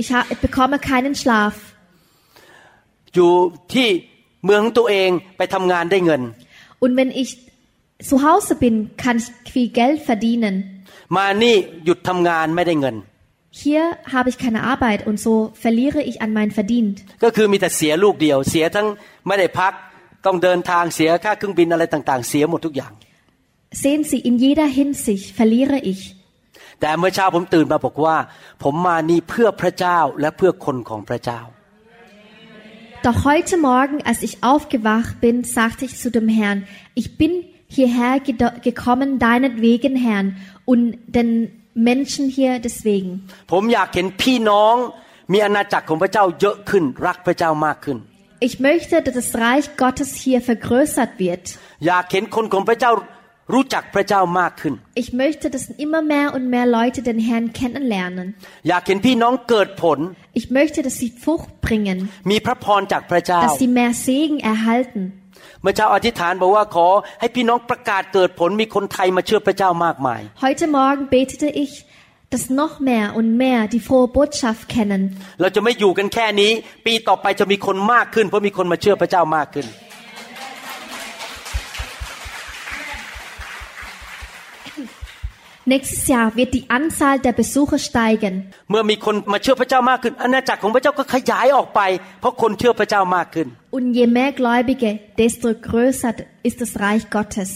[0.00, 1.54] Ich, ha ich bekomme keinen Schlaf.
[3.14, 3.32] อยู่
[3.74, 3.88] ที่
[4.44, 6.22] เมืองของตัวเองไปทำงานได้เงิน
[6.84, 7.30] Und wenn ich
[8.10, 10.54] zu Hause bin, kann ich viel Geld verdienen.
[11.16, 12.96] มานี่หยุดทำงานไม่ได้เงิน
[13.62, 13.82] Hier
[14.14, 15.34] habe ich keine Arbeit und so
[15.64, 16.96] verliere ich an mein Verdient.
[17.24, 18.86] ก็คือมีแต่เสียลูกเดียว เสียทั้ง
[19.26, 19.72] ไม่ได้พัก
[20.26, 22.92] ต้องเดินทางเสียค่าเครื่องบินอะไรต่างๆ เสียหมดทุกอย่าง
[23.82, 26.00] Sehen Sie, in jeder Hinsicht verliere ich.
[26.80, 28.16] แต่เมื่อเช้าผมตื่นมาบอกว่า
[28.62, 31.40] ผมมานี่เพื่อพระเจ้าและเพื่อคนของพระเจ้า
[33.06, 36.58] Doch heute Morgen, als ich aufgewacht bin, sagte ich zu dem Herrn,
[37.00, 37.32] ich bin
[37.76, 40.26] hierher gedo- gekommen, deinetwegen, Herrn,
[40.64, 40.82] und
[41.16, 41.28] den
[41.88, 43.12] Menschen hier deswegen.
[43.52, 44.74] ผมอยากเห็นพี่น้อง
[45.32, 47.98] มีอาณาจักรของพระเจ้าเยอะขึ้น รักพระเจ้ามากขึ้น
[48.48, 51.44] Ich möchte, dass das Reich Gottes hier vergrößert wird.
[51.86, 52.92] อยากเห็นคนของพระเจ้า
[53.54, 58.26] รู้จักพระเจ้ามากขึ้น Ich möchte, dass immer mehr und mehr Leute den Herrn kennenlernen.
[58.68, 59.98] อยากเห็นพี่น้องเกิดผล
[60.40, 61.98] Ich möchte, dass sie Frucht bringen,
[62.30, 65.02] มีพระพรจากพระเจ้า dass sie mehr Segen erhalten.
[65.61, 66.87] เมื่อเช้าอธิษฐานบอกว่าขอ
[67.19, 71.71] ให้พี่น้องประกาศเกิดผลมีคนไทยมาเชื่อพระเจ้ามากมาย Heute Morgen betete ich,
[72.33, 75.01] dass noch mehr und mehr die frohe Botschaft kennen.
[75.41, 76.51] เราจะไม่อยู่กันแค่นี้
[76.85, 79.65] ปีต่อไปจะมีคนมากขึ้น เพราะมีคนมาเชื่อพระเจ้ามากขึ้น
[85.72, 88.34] Nächstes Jahr wird die Anzahl der Besucher steigen.
[88.70, 91.80] เมื่อมีคนมาเชื่อพระเจ้ามากขึ้นอาณาจักรของพระเจ้าก็ขยายออกไป
[92.20, 94.90] เพราะคนเชื่อพระเจ้ามากขึ้น Und je mehr Gläubige,
[95.22, 96.12] desto größer
[96.48, 97.50] ist das Reich Gottes.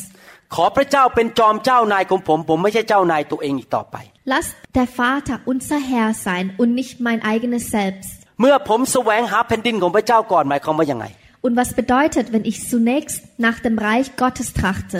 [0.55, 3.97] ขอพระเจ้าเป็นจอมเจ้านายของผม ผมไม่ใช่เจ้านายตัวเองอีกต่อไป
[4.33, 4.47] Lass
[4.79, 8.17] der Vater unser Herr sein und nicht mein eigenes Selbst.
[8.41, 11.07] เมื่อผมแสวงหาแผ่นดินของพระเจ้าก่อนหมายความว่ายังไง
[11.47, 14.99] Und was bedeutet, wenn ich zunächst nach dem Reich Gottes trachte?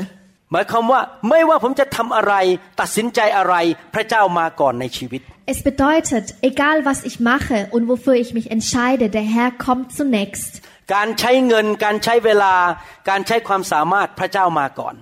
[0.52, 2.34] หมายความว่าไม่ว่าผมจะทำอะไร
[2.80, 3.56] ตัดสินใจอะไร
[3.94, 5.22] พระเจ้ามาก่อนในชีวิต
[5.54, 10.52] Es bedeutet, egal was ich mache und wofür ich mich entscheide, der Herr kommt zunächst.
[10.94, 12.54] การใช้เงินการใช้เวลา
[13.10, 14.96] การใช้ความสามารถพระเจ้ามาก่อน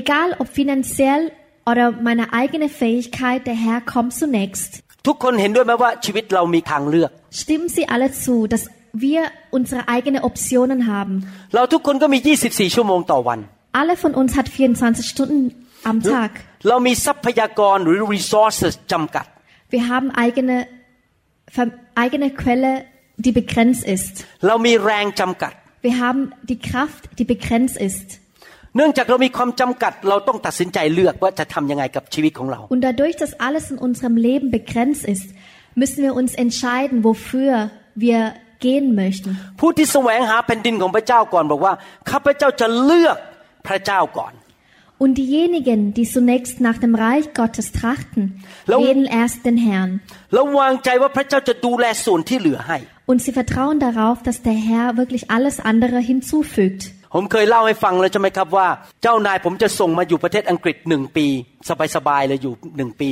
[0.00, 1.22] Egal ob finanziell
[1.70, 4.70] oder meine eigene Fähigkeit, der Herr kommt zunächst.
[5.06, 7.10] ทุกคนเห็นด้วยไหมว่าชีวิตเรามีทางเลือก
[7.40, 8.62] Stimmen Sie alle zu, dass
[9.04, 9.20] wir
[9.58, 11.14] unsere eigenen Optionen haben.
[11.54, 13.40] เราทุกคนก็มี 24 ชั่วโมงต่อวัน
[13.79, 15.41] Alle von uns hat 24 Stunden
[15.83, 16.31] am Tag.
[16.69, 19.25] เรามีทรัพยากรหรือ resources จำกัด
[19.75, 20.55] Wir haben eigene,
[21.55, 22.71] ver- eigene Quelle,
[23.25, 24.13] die begrenzt ist.
[24.47, 25.53] เรามีแรงจำกัด
[25.87, 26.21] Wir haben
[26.51, 28.07] die Kraft, die begrenzt ist.
[28.75, 35.27] เนื่องจากเรามีความจำกัด เราต้องตัดสินใจเลือกว่าจะทำยังไงกับชีวิตของเรา Und dadurch, dass alles in unserem Leben begrenzt ist,
[35.81, 37.51] müssen wir uns entscheiden, wofür
[38.05, 38.19] wir
[38.65, 39.29] gehen möchten.
[39.59, 41.73] ผู้ที่แสวงหาแผ่นดินของพระเจ้าก่อนบอกว่า
[42.11, 43.17] ข้าพเจ้าจะเลือก
[43.66, 44.34] พระเจ้าก่อน
[45.04, 48.22] Und diejenigen, die zunächst nach dem Reich Gottes trachten,
[48.70, 49.90] Lau- wählen erst den Herrn.
[50.34, 52.78] แล้ววางใจว่าพระเจ้าจะดูแลส่วนที่เหลือให้
[53.10, 56.82] Und sie vertrauen darauf, dass der Herr wirklich alles andere hinzufügt.
[57.14, 58.68] ผมเคยเล่าให้ฟังแล้วใช่ไหมครับว่า
[59.02, 61.26] เจ้านายผมจะส่งมาอยู่ประเทศอังกฤษหนึ่งปี
[61.96, 63.10] สบายๆเลยอยู่หนึ่งปี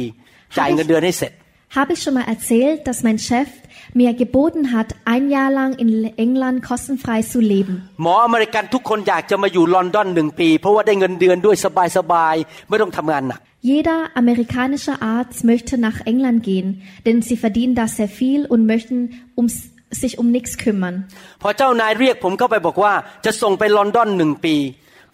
[0.58, 1.32] จ่ายเงินเดือนให้เสร็จ
[1.77, 3.49] Habe ich schon mal erzählt, dass mein Chef
[3.93, 5.89] mir geboten hat, ein Jahr lang in
[6.25, 7.75] England kostenfrei zu leben.
[8.01, 11.55] หมออเมริกันทุกคนอยากจะมาอยู่ลอนดอนหนึ่งปี เพราะว่าได้เงินเดือนด้วย
[11.97, 13.39] สบายๆไม่ต้องทำงานหนัก
[13.71, 16.69] Jeder amerikanische Arzt möchte nach England gehen,
[17.05, 18.97] denn sie verdienen da sehr viel und möchten
[19.39, 19.55] ums,
[20.01, 20.95] sich um nichts kümmern.
[21.41, 22.93] พอเจ้านายเรียกผมเข้าไปบอกว่า
[23.25, 24.55] จะส่งไปลอนดอนหนึ่งปี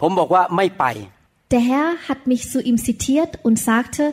[0.01, 0.85] ผมบอกว่าไม่ไป
[1.53, 4.03] Der Herr hat mich zu ihm zitiert und sagte,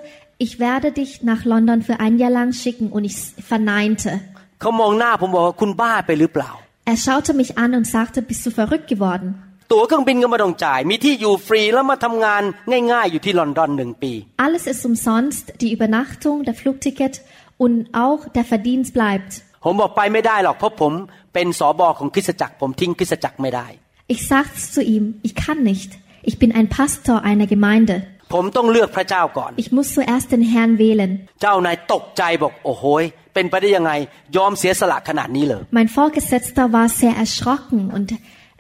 [0.45, 3.17] ich werde dich nach London für ein Jahr lang schicken und ich
[3.53, 4.11] verneinte.
[4.61, 6.51] เขามองหน้าผมบอกว่าคุณบ้าไปหรือเปล่า
[6.93, 9.29] Er schaute mich an und sagte, bist du verrückt geworden?
[9.73, 12.43] ตั๋วเครื่องบินก็ไม่ต้องจ่าย มีที่อยู่ฟรีแล้วมาทำงาน
[12.93, 14.13] ง่ายๆ อยู่ที่ลอนดอนหนึ่งปี
[14.47, 17.15] Alles ist umsonst, die Übernachtung, der Flugticket
[17.65, 19.33] und auch der Verdienst bleibt.
[19.65, 20.93] ผมบอกไปไม่ได้หรอกเพราะผม
[21.35, 23.67] เป็นสอบอของคริสตจักรผมทิ้งคริสตจักรไม่ได้
[24.15, 25.91] Ich sagte zu ihm, ich kann nicht.
[26.31, 27.97] Ich bin ein Pastor einer Gemeinde.
[28.33, 31.11] ผมต้องเลือกพระเจ้าก่อน Ich muss zuerst den Herrn wählen.
[31.43, 33.03] เจ้านายตกใจบอกโอ้โหย
[33.35, 33.93] เป็นไปได้ยังไง
[34.37, 38.09] ยอมเสียสละขนาดนี้เลย Mein Vorgesetzter war sehr erschrocken und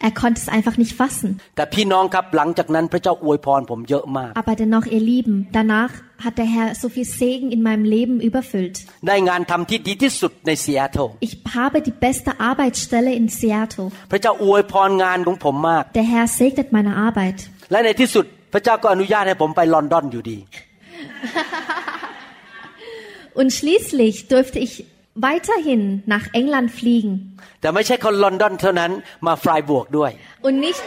[0.09, 1.29] er konnte es einfach nicht fassen.
[1.57, 5.93] แต่พี่น้องครับหลังจากนั้นพระเจ้าอวยพรผมเยอะมาก Aber dennoch, ihr Lieben, danach
[6.24, 8.76] hat der Herr so viel Segen in meinem Leben überfüllt.
[9.07, 13.87] ได้งานทำที่ดีที่สุดในซีแอตเทิล Ich habe die beste Arbeitsstelle in Seattle.
[14.11, 17.39] พระเจ้าอวยพรงานของผมมาก Der Herr segnet meine Arbeit.
[17.72, 20.39] และในที่สุด พระเจ้าก็อนุญาตให้ผมไปลอนดอนอยู่ดี
[23.39, 24.74] Und schließlich durfte ich
[25.28, 25.82] weiterhin
[26.14, 27.14] nach England fliegen.
[27.62, 28.91] แต่ไม่ใช่คนลอนดอนเท่านั้น
[29.28, 30.12] มาฟรายบวกด้วย
[30.47, 30.84] Und nicht,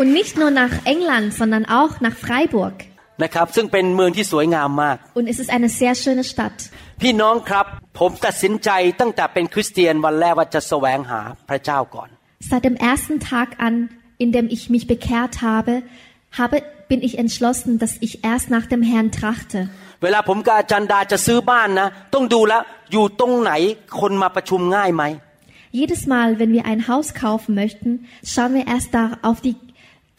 [0.00, 2.74] und nicht nur nach England, sondern auch nach Freiburg.
[3.22, 6.58] นะครับซึ่งเป็นเมืองที่สวยงามมาก Und es ist eine sehr schöne Stadt.
[7.02, 7.66] พี่น้องครับ
[7.98, 12.08] ผมตัดสินใจตั้งแต่เป็นคริสเตียนวันแรกว่าจะแสวงหาพระเจ้าก่อน
[12.49, 13.89] Seit dem ersten Tag an,
[14.23, 15.73] in dem ich mich bekehrt habe,
[16.39, 16.57] habe
[16.91, 19.59] bin ich entschlossen, dass ich erst nach dem Herrn trachte.
[20.03, 22.61] เวลาผมกับอาจารย์ดาจะซื้อบ้านนะ ต้องดูแล้ว
[22.91, 23.51] อยู่ตรงไหน
[23.99, 25.03] คนมาประชุมง่ายไหม
[25.81, 27.89] Jedes Mal, wenn wir ein Haus kaufen möchten,
[28.31, 29.55] schauen wir erst da auf die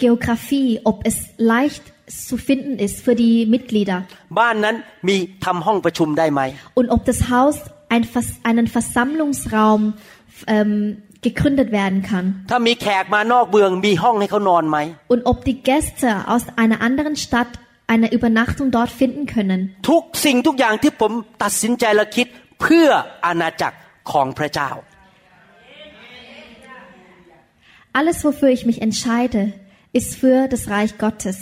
[0.03, 1.17] Geografie, ob es
[1.55, 1.85] leicht
[2.29, 3.99] zu finden ist für die Mitglieder
[4.39, 4.77] บ้านนั้น
[5.09, 6.41] มีทำห้องประชุมได้ไหม
[6.79, 7.57] und ob das Haus
[7.95, 9.81] ein, Vers- einen Versammlungsraum
[10.55, 10.73] ähm,
[11.27, 14.79] gegründet werden kann ถ้ามีแขกมานอกเมืองมีห้องให้เขานอนไหม
[15.15, 17.53] und ob die Gäste aus einer anderen Stadt
[17.95, 19.61] eine Übernachtung dort finden können.
[19.91, 22.27] ทุกสิ่งทุกอย่างที่ผมตัดสินใจและคิด
[22.63, 22.89] เพื่อ
[23.27, 23.77] อาณาจักร
[24.13, 24.71] ของพระเจ้า
[27.99, 29.43] Alles, wofür ich mich entscheide,
[29.99, 31.39] ist für das Reich Gottes.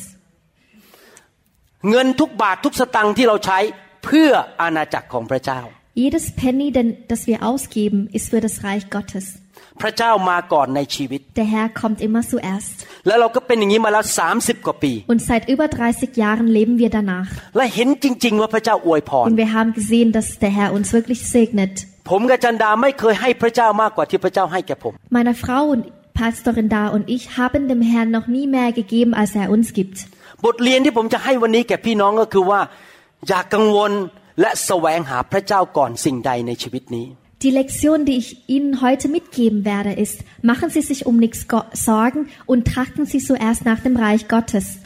[1.91, 3.59] เงินทุกบาททุกสตังค์ที่เราใช้
[4.05, 4.31] เพื่อ
[4.63, 5.61] อาณาจักรของพระเจ้า
[6.05, 9.25] Jedes Penny, denn, das wir ausgeben, ist für das Reich Gottes.
[9.82, 12.76] พระเจ้ามาก่อนในชีวิต Der Herr kommt immer zuerst.
[13.08, 14.04] แล้วเราก็เป็นอย่างนี้มาแล้ว
[14.36, 17.30] 30กว่าปี Und seit über 30 Jahren leben wir danach.
[17.58, 21.74] และเห็นจริง ๆ ว่าพระเจ้าอวยพร Und wir haben gesehen, dass der Herr uns wirklich segnet.
[22.10, 25.84] ผมกับจันดาไม่เคยให้พระเจ้ามากกว่าที่พระเจ้าให้แก่ผม Meine Frau und
[26.20, 29.98] Pastorin da und ich haben dem Herrn noch nie mehr gegeben, als er uns gibt.
[30.46, 32.60] บทเรียนที่ผมจะให้วันนี้แก่พี่น้องก็คือว่า
[33.28, 33.92] อย่ากังวล
[34.42, 37.06] และแสวงหาพระเจ้าก่อนสิ่งใดในชีวิตนี้
[37.42, 42.30] Die Lektion, die ich Ihnen heute mitgeben werde, ist, machen Sie sich um nichts Sorgen
[42.46, 44.80] und trachten Sie zuerst nach dem Reich Gottes.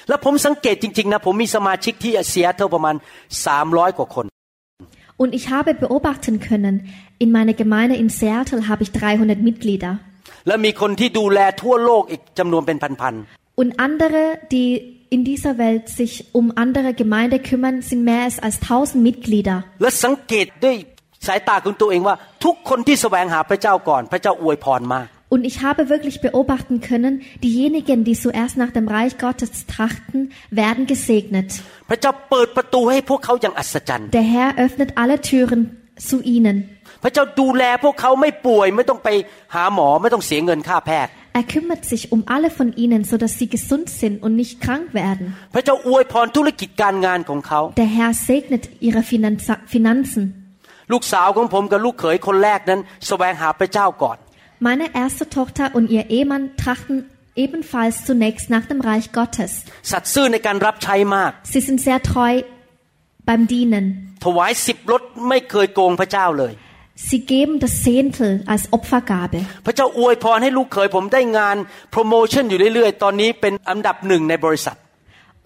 [5.18, 10.00] Und ich habe beobachten können, in meiner Gemeinde in Seattle habe ich 300 Mitglieder.
[13.56, 19.04] Und andere, die in dieser Welt sich um andere Gemeinde kümmern, sind mehr als 1000
[19.04, 19.66] Mitglieder.
[21.19, 27.15] ๆและสังเกตด้วยสายตาของตัวเองว่า ทุกคนที่แสวงหาพระเจ้าก่อน พระเจ้าอวยพรมาก Und ich habe wirklich beobachten können,
[27.47, 30.19] diejenigen, die zuerst nach dem Reich Gottes trachten,
[30.63, 31.49] werden gesegnet.
[31.91, 35.61] พระเจ้าเปิดประตูให้พวกเขาอย่างอัศจรรย์ Der Herr öffnet alle Türen
[36.09, 36.57] zu ihnen.
[37.03, 39.09] พระเจ้าดูแลพวกเขาไม่ป่วยไม่ต้องไป
[39.55, 44.87] หาหมอไม่ต้องเสียเงินค่าแพทย์ Er kümmert sich um alle von ihnen, so dass sie gesund sind und nicht krank
[45.03, 45.25] werden.
[45.55, 50.23] พระเจ้าอวยพรธุรกิจการงานของเขา Der Herr segnet ihre Finanza- Finanzen.
[50.94, 54.18] ลูกสาวของผมกับลูกเขยคนแรกนั้นแสวงหาพระเจ้าก่อน
[54.70, 56.96] Meine erste Tochter und ihr Ehemann trachten
[57.46, 59.52] ebenfalls zunächst nach dem Reich Gottes.
[59.92, 62.34] สัตย์ซื่อในการรับใช้มาก Sie sind sehr treu
[63.28, 63.86] beim Dienen.
[64.26, 66.54] ถวายสิบรถไม่เคยโกงพระเจ้าเลย
[67.08, 69.40] Sie geben das Zehntel als Opfergabe.
[69.66, 71.58] พระเจ้าอวยพรให้ลูกเขยผมได้งาน
[71.92, 74.78] โปรโมชั่นอยู่เรื่อยๆ ตอนนี้เป็นอันดับหนึ่งในบริษัท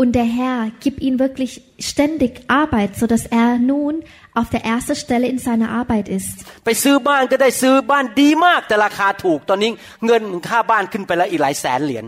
[0.01, 1.51] Und der Herr gibt ihnen wirklich
[1.91, 3.93] ständig Arbeit, so dass er nun
[4.40, 6.34] auf der ersten Stelle in seiner Arbeit ist.
[6.66, 9.70] ไปซื้อบ้านก็ได้ซื้อบ้านดีมากแต่ราคาถูก ตอนนี้
[10.06, 12.06] เงินค่าบ้านขึ้นไปแล้วอีกหลายแสนเหรียญ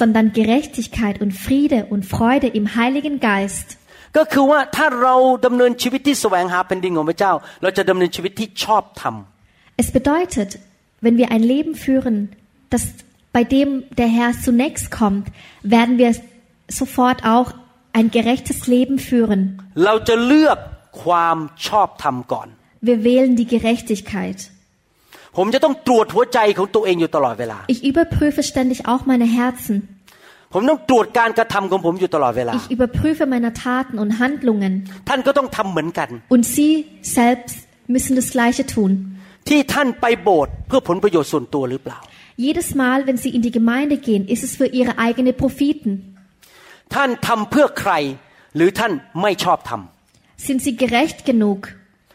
[0.00, 3.76] sondern Gerechtigkeit und Friede und Freude im Heiligen Geist.
[4.16, 5.14] ก็คือว่าถ้าเรา
[5.46, 7.32] ดำเนินชีวิตที่แสวงหาแผ่นดินของพระเจ้า
[7.62, 9.14] เราจะดำเนินชีวิตที่ชอบธรรม
[9.82, 10.50] Es bedeutet,
[11.04, 12.16] wenn wir ein Leben führen,
[12.72, 12.82] das
[13.36, 13.68] bei dem
[14.00, 15.26] der Herr zunächst kommt,
[15.62, 16.10] werden wir
[16.80, 17.48] sofort auch
[17.98, 19.40] ein gerechtes Leben führen.
[19.84, 20.58] เราจะเลือก
[21.02, 22.48] ความชอบธรรมก่อน
[22.88, 24.38] Wir wählen die Gerechtigkeit.
[25.36, 29.74] ผมจะต้องตรวจหัวใจของตัวเองอยู่ตลอดเวลา Ich überprüfe ständig auch meine Herzen.
[30.52, 34.72] ผมต้องตรวจการกระทำของผมอยู่ตลอดเวลา Ich überprüfe meine Taten und Handlungen.
[35.08, 36.72] ท่านก็ต้องทำเหมือนกัน Und Sie
[37.18, 37.56] selbst
[37.94, 38.90] müssen das Gleiche tun.
[39.48, 41.98] ที่ท่านไปโบสถ์เพื่อผลประโยชน์ส่วนตัวหรือเปล่า
[42.46, 45.90] Jedes Mal, wenn Sie in die Gemeinde gehen, ist es für Ihre eigenen Profiten.
[46.94, 47.92] ท่านทำเพื่อใคร
[48.56, 48.92] หรือท่าน
[49.22, 51.60] ไม่ชอบทำ Sind Sie gerecht genug?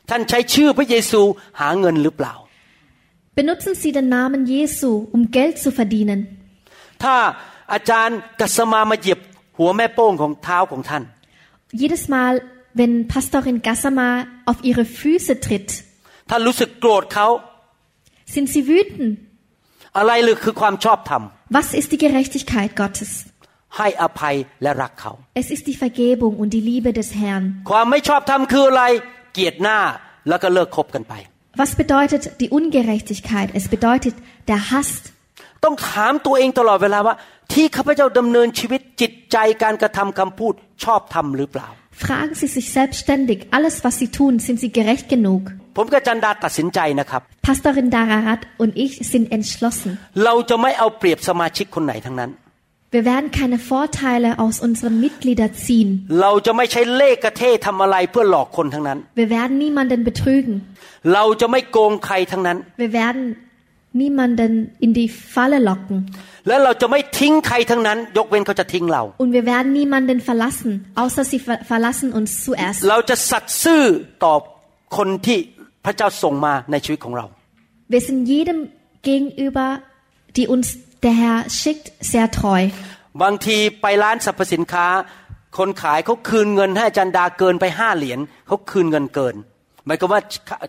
[0.09, 1.21] ท่านใช้ชื่อพระเยซู
[1.59, 2.33] หาเงินหรือเปล่า
[3.39, 6.19] Benutzen Sie den Namen Jesu, um Geld zu verdienen.
[7.03, 7.15] ถ้า
[7.73, 9.19] อาจารย์กัสมามาเหยียบ
[9.57, 11.03] หัวแม่โป้งของเท้าของท่าน
[11.81, 12.33] Jedes Mal,
[12.79, 14.09] wenn Pastorin Gassama
[14.49, 15.69] auf Ihre Füße tritt,
[16.29, 17.27] ท่านรู้สึกโกรธเขา
[18.33, 19.09] sind Sie wütend.
[19.97, 21.21] อะไรหรือคือความชอบธรรม
[21.57, 23.11] Was ist die Gerechtigkeit Gottes?
[23.77, 25.11] ให้อภัยและรักเขา
[25.41, 27.43] Es ist die Vergebung und die Liebe des Herrn.
[27.69, 28.83] ความไม่ชอบธรรมคืออะไร
[29.33, 29.79] เกลียดหน้า
[30.29, 31.13] แล้วก็เลิกคบกันไป
[31.61, 33.47] Was bedeutet die Ungerechtigkeit?
[33.59, 34.15] Es bedeutet
[34.49, 34.89] der Hass.
[35.63, 37.15] ต้องถามตัวเองตลอดเวลาว่า
[37.56, 40.54] ที่ข้าพเจ้าดำเนินชีวิตจิตใจการกระทำคำพูด
[40.84, 41.68] ชอบธรรมหรือเปล่า
[42.04, 45.42] Fragen Sie sich selbstständig, alles was Sie tun, sind Sie gerecht genug?
[45.76, 49.90] ผมกับจันดาตัดสินใจนะครับ Pastorin Dararat und ich sind entschlossen.
[50.24, 52.30] เราจะไม่เอาเปรียบสมาชิกคนไหนทั้งนั้น
[52.94, 55.90] Wir werden keine Vorteile aus unseren Mitgliedern ziehen.
[56.20, 60.54] เราจะไม่ใช้เล่ห์กระเททำอะไรเพื่อหลอกคนทั้งนั้น Wir werden niemanden betrügen.
[61.14, 63.24] เราจะไม่โกงใครทั้งนั้น Wir werden
[64.00, 64.52] niemanden
[64.84, 65.96] in die Falle locken.
[66.48, 70.70] และเราจะไม่ทิ้งใครทั้งนั้นยกเว้นเขาจะทิ้งเรา Und wir werden niemanden verlassen,
[71.02, 72.78] außer sie ver verlassen uns zuerst.
[72.90, 73.82] เราจะสัตย์ซื่อ
[74.24, 74.34] ต่อ
[74.96, 75.38] คนที่
[75.84, 77.26] พระเจ้าส่งมาในชีวิตของเรา
[77.94, 78.58] Wir sind jedem
[79.08, 79.66] gegenüber,
[80.36, 80.66] die uns
[81.04, 82.60] der Herr schickt, sehr treu.
[83.22, 84.86] บางทีไปร้านสรรพสินค้า
[85.58, 89.34] คนขายเขาคืนเงินให้อาจารย์ดาเกินไปห้าเหรียญเขาคืนเงินเกิน
[89.86, 90.20] หมายความว่า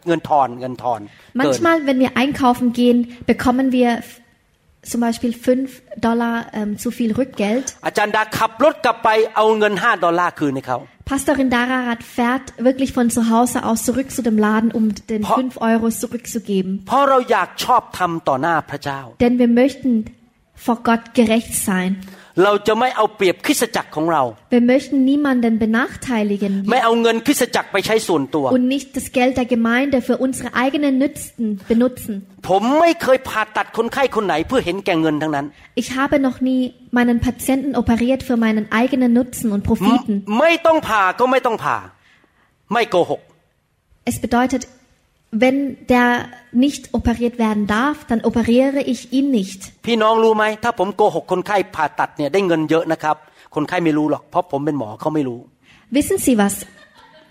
[0.08, 2.98] เงินทอนเงินทอนเกิน Manchmal, wenn wir einkaufen gehen,
[3.32, 4.20] bekommen wir f-
[4.91, 7.66] zum Beispiel 5 Dollar ähm, zu viel Rückgeld.
[7.87, 10.79] อาจารย์ดาขับรถกลับไปเอาเงินห้าดอลลาร์คืนให้เขา
[11.11, 15.35] Pastorin Dararat fährt wirklich von zu Hause aus zurück zu dem Laden, um den Pa-
[15.35, 16.70] 5 Euro zurückzugeben.
[16.89, 19.91] เพราะเราอยากชอบทำต่อหน้าพระเจ้า Denn wir möchten
[20.66, 21.91] vor Gott gerecht sein.
[22.43, 24.23] เราจะไม่เอาเปรียบคริสตจักรของเรา
[24.55, 31.47] Wir möchten niemanden benachteiligen ไม่เอาเงินคริสตจักรไปใช้ส่วนตัว und nicht das Geld der Gemeinde für unsere eigenen Nützen
[31.73, 32.14] benutzen.
[32.49, 35.47] ผมไม่เคยผ่าตัดคนไข้คนไหนเพื่อเห็นแก่เงินทั้งนั้น
[35.83, 36.61] Ich habe noch nie
[36.99, 40.14] meinen Patienten operiert für meinen eigenen Nutzen und Profiten.
[40.41, 41.77] ไม่ต้องผ่าก็ไม่ต้องผ่า
[42.73, 43.20] ไม่โกหก
[44.11, 44.62] Es bedeutet,
[45.45, 45.59] Wenn
[45.89, 46.09] der
[46.53, 49.61] nicht operiert werden darf, dann operiere ich ihn nicht.
[49.87, 53.16] พี่น้องรู้ไหมถ้าผมโกหกคนไข้ผ่าตัดเนี่ยได้เงินเยอะนะครับ
[53.55, 55.41] คนไข้ไม่รู้หรอกเพราะผมเป็นหมอเขาไม่รู้
[55.97, 56.55] Wissen Sie was?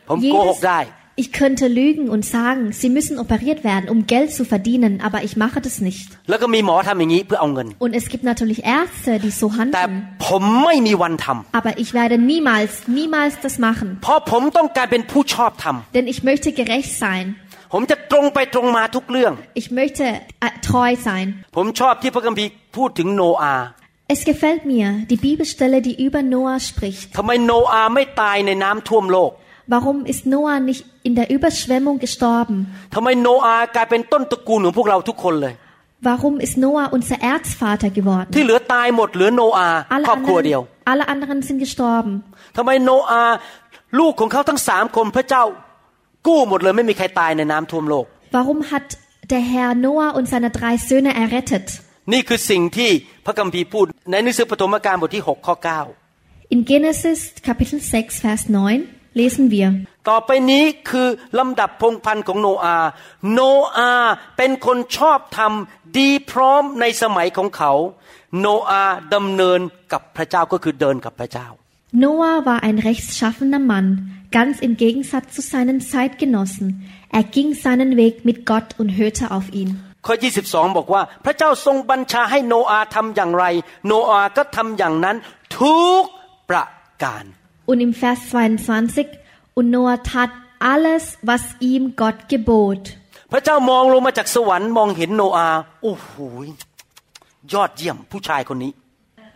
[0.10, 0.80] ผมโกหกได้
[1.22, 5.34] ich könnte lügen und sagen, Sie müssen operiert werden, um Geld zu verdienen, aber ich
[5.44, 6.08] mache das nicht.
[6.30, 9.94] แล้วก็มีหมอทำอย่างนี้เพื่อเอาเงิน Und es gibt natürlich Ärzte, die so แต่ handeln.
[10.28, 13.88] ผมไม่มีวันทำ Aber ich werde niemals, niemals das machen.
[14.04, 17.26] เพราะผมต้องการเป็นผู้ชอบธรรม Denn ich möchte gerecht sein.
[17.74, 19.32] ผมจะตรงไปตรงมาทุกเรื่อง
[19.62, 20.04] Ich möchte
[20.46, 21.28] äh, treu sein.
[21.56, 23.66] ผมชอบที่พระคัมภีร์พูดถึงโนอาห์
[24.14, 27.08] Es gefällt mir, die Bibelstelle, die über Noah spricht.
[27.18, 29.32] ทำไมโนอาห์ไม่ตายในน้ำท่วมโลก
[29.74, 32.58] Warum ist Noah nicht in der Überschwemmung gestorben?
[32.96, 35.54] ทำไมโนอาห์กลายเป็นต้นตระกูลของพวกเราทุกคนเลย
[36.08, 38.30] Warum ist Noah unser Erzvater ที่ geworden?
[38.46, 42.14] เหลือตายหมดเหลือโนอาห์ Alle ครอบครัวเดียว anderen, alle anderen sind gestorben.
[42.58, 43.36] ทำไมโนอาห์
[44.00, 45.44] ลูกของเขาทั้งสามคนพระเจ้า
[46.27, 48.05] กู้หมดเลยไม่มีใครตายในน้ำท่วมโลก
[48.37, 48.87] Warum hat
[49.33, 51.67] der Herr Noah und seine drei Söhne errettet?
[52.13, 52.91] นี่คือสิ่งที่
[53.27, 55.57] พระคัมภีร์พูดในหนังสือปฐมกาลบทที่6ข้อ
[56.55, 59.69] In Genesis Kapitel 6, Vers 9 lesen wir.
[59.89, 61.09] 9ต่อไปนี้คือ
[61.39, 62.89] ลำดับพงศ์พันธุ์ของโนอาห์
[63.33, 63.41] โน
[63.77, 65.53] อาห์เป็นคนชอบธรรม
[65.99, 67.73] ดีพร้อมในสมัยของเขา
[68.41, 69.61] โนอาห์ดำเนิน
[69.93, 71.49] กับพระเจ้าก็คือเดินกับพระเจ้า
[72.05, 73.87] Noah war ein rechtschaffener Mann,
[74.38, 76.68] ganz im Gegensatz zu seinen Zeitgenossen.
[77.10, 79.72] Er ging seinen Weg mit Gott und hörte auf ihn.
[80.06, 80.16] ข้อ
[80.46, 83.46] 22 บอกว่า พระเจ้าทรงบัญชาให้โนอาห์ทำอย่างไร
[83.88, 85.18] โนอาห์ก็ทำอย่างนั้น
[85.58, 86.04] ทุก
[86.50, 86.66] ประ
[87.04, 87.26] การ
[87.70, 89.08] Und im Vers 22,
[89.58, 90.32] und Noah tat
[90.74, 92.84] alles, was ihm Gott gebot.
[93.32, 96.12] พระเจ้ามองลงมาจากสวรรค์มองเห็นโนอาห์โอ้โห
[97.54, 98.72] ยอดเยี่ยมผู้ชายคนนี้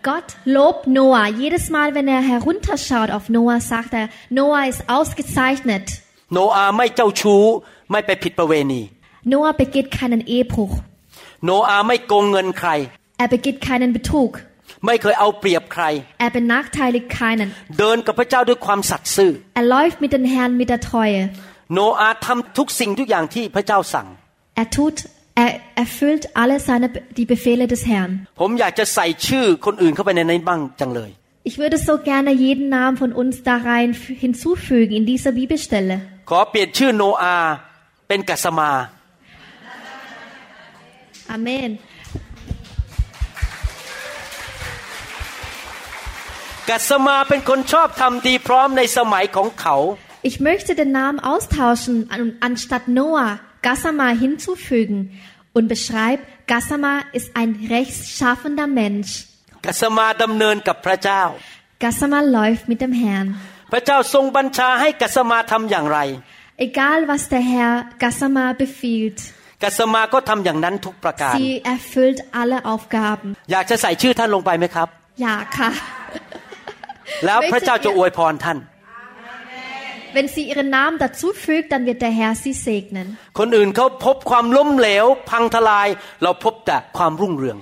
[0.03, 1.27] Gott lobt Noah.
[1.27, 5.85] Jedes Mal, wenn er herunterschaut auf Noah, sagt er, Noah ist ausgezeichnet.
[6.33, 7.43] โนอาห์ไม่เจ้าชู้
[7.91, 8.81] ไม่ไปผิดประเวณี
[9.31, 10.73] Noah begeht keinen Ehebruch.
[11.45, 12.69] โนอาห์ไม่โกงเงินใคร
[13.21, 14.31] Er begeht keinen Betrug.
[14.85, 15.83] ไม่เคยเอาเปรียบใคร
[16.25, 17.47] Er benachteiligt keinen.
[17.79, 21.21] เดินกับพระเจ้าด้วยความสัตย์ซื่อ Er läuft mit dem Herrn mit der Treue.
[21.73, 24.07] โนอาห์ทำทุกสิ่งทุกอย่างที่พระเจ้าสั่ง
[24.61, 24.97] Er tut,
[25.43, 25.51] er
[25.83, 26.87] erfüllt alle seine,
[27.19, 28.11] die Befehle des Herrn.
[28.39, 31.11] ผมอยากจะใส่ชื่อคนอื่นเข้าไปในนั้นบ้างจังเลย
[31.49, 35.95] Ich würde so gerne jeden Namen von uns da rein f- hinzufügen in dieser Bibelstelle.
[36.29, 37.53] ขอเปลี่ยนชื่อโนอาห์
[38.07, 38.71] เป็นกัสมา
[41.37, 41.69] Amen.
[46.69, 49.75] กัสมาเป็นคนชอบทำดีพร้อมในสมัยของเขา
[50.29, 53.31] Ich möchte den Namen austauschen und anstatt Noah
[53.62, 54.98] Gassama hinzufügen
[55.52, 59.12] und beschreibt, Gassama ist ein rechtschaffender Mensch.
[59.66, 61.22] กัสมาดำเนินกับพระเจ้า
[61.84, 63.28] Gassama läuft mit dem Herrn.
[63.72, 65.98] พระเจ้าทรงบัญชาให้กัสมาทำอย่างไร
[66.66, 69.18] Egal was der Herr Gassama befiehlt,
[69.62, 73.28] กัสมาก็ทำอย่างนั้นทุกประการ sie erfüllt alle Aufgaben.
[73.52, 74.88] อยากจะใส่ชื่อท่านลงไปไหมครับ
[75.24, 75.68] Ja, Ka.
[77.26, 78.58] แล้วพระเจ้าจะอวยพรท่าน
[80.15, 83.07] Wenn sie ihren Namen dazu fügt, dann wird der Herr sie segnen.
[83.39, 85.87] คนอื่นเขาพบความล้มเหลว พังทลาย
[86.23, 87.59] เราพบแต่ความรุ่งเรือง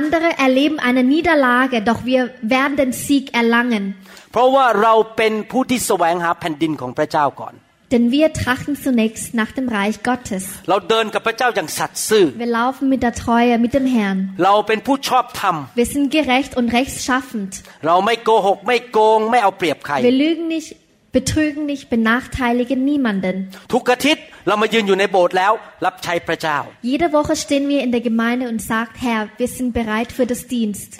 [0.00, 3.84] Andere erleben eine Niederlage, doch wir werden den Sieg erlangen.
[4.32, 7.54] เพราะว่าเราเป็นผู้ที่แสวงหาแผ่นดินของพระเจ้าก่อน
[7.91, 10.45] denn wir trachten zunächst nach dem Reich Gottes.
[10.65, 14.33] Wir laufen mit der Treue mit dem Herrn.
[14.37, 17.63] Wir sind gerecht und rechtschaffend.
[20.03, 20.75] Wir lügen nicht,
[21.13, 23.51] betrügen nicht, benachteiligen niemanden.
[26.81, 30.47] Jede Woche stehen wir in der Gemeinde und sagen, Herr, wir sind bereit für das
[30.47, 30.99] Dienst.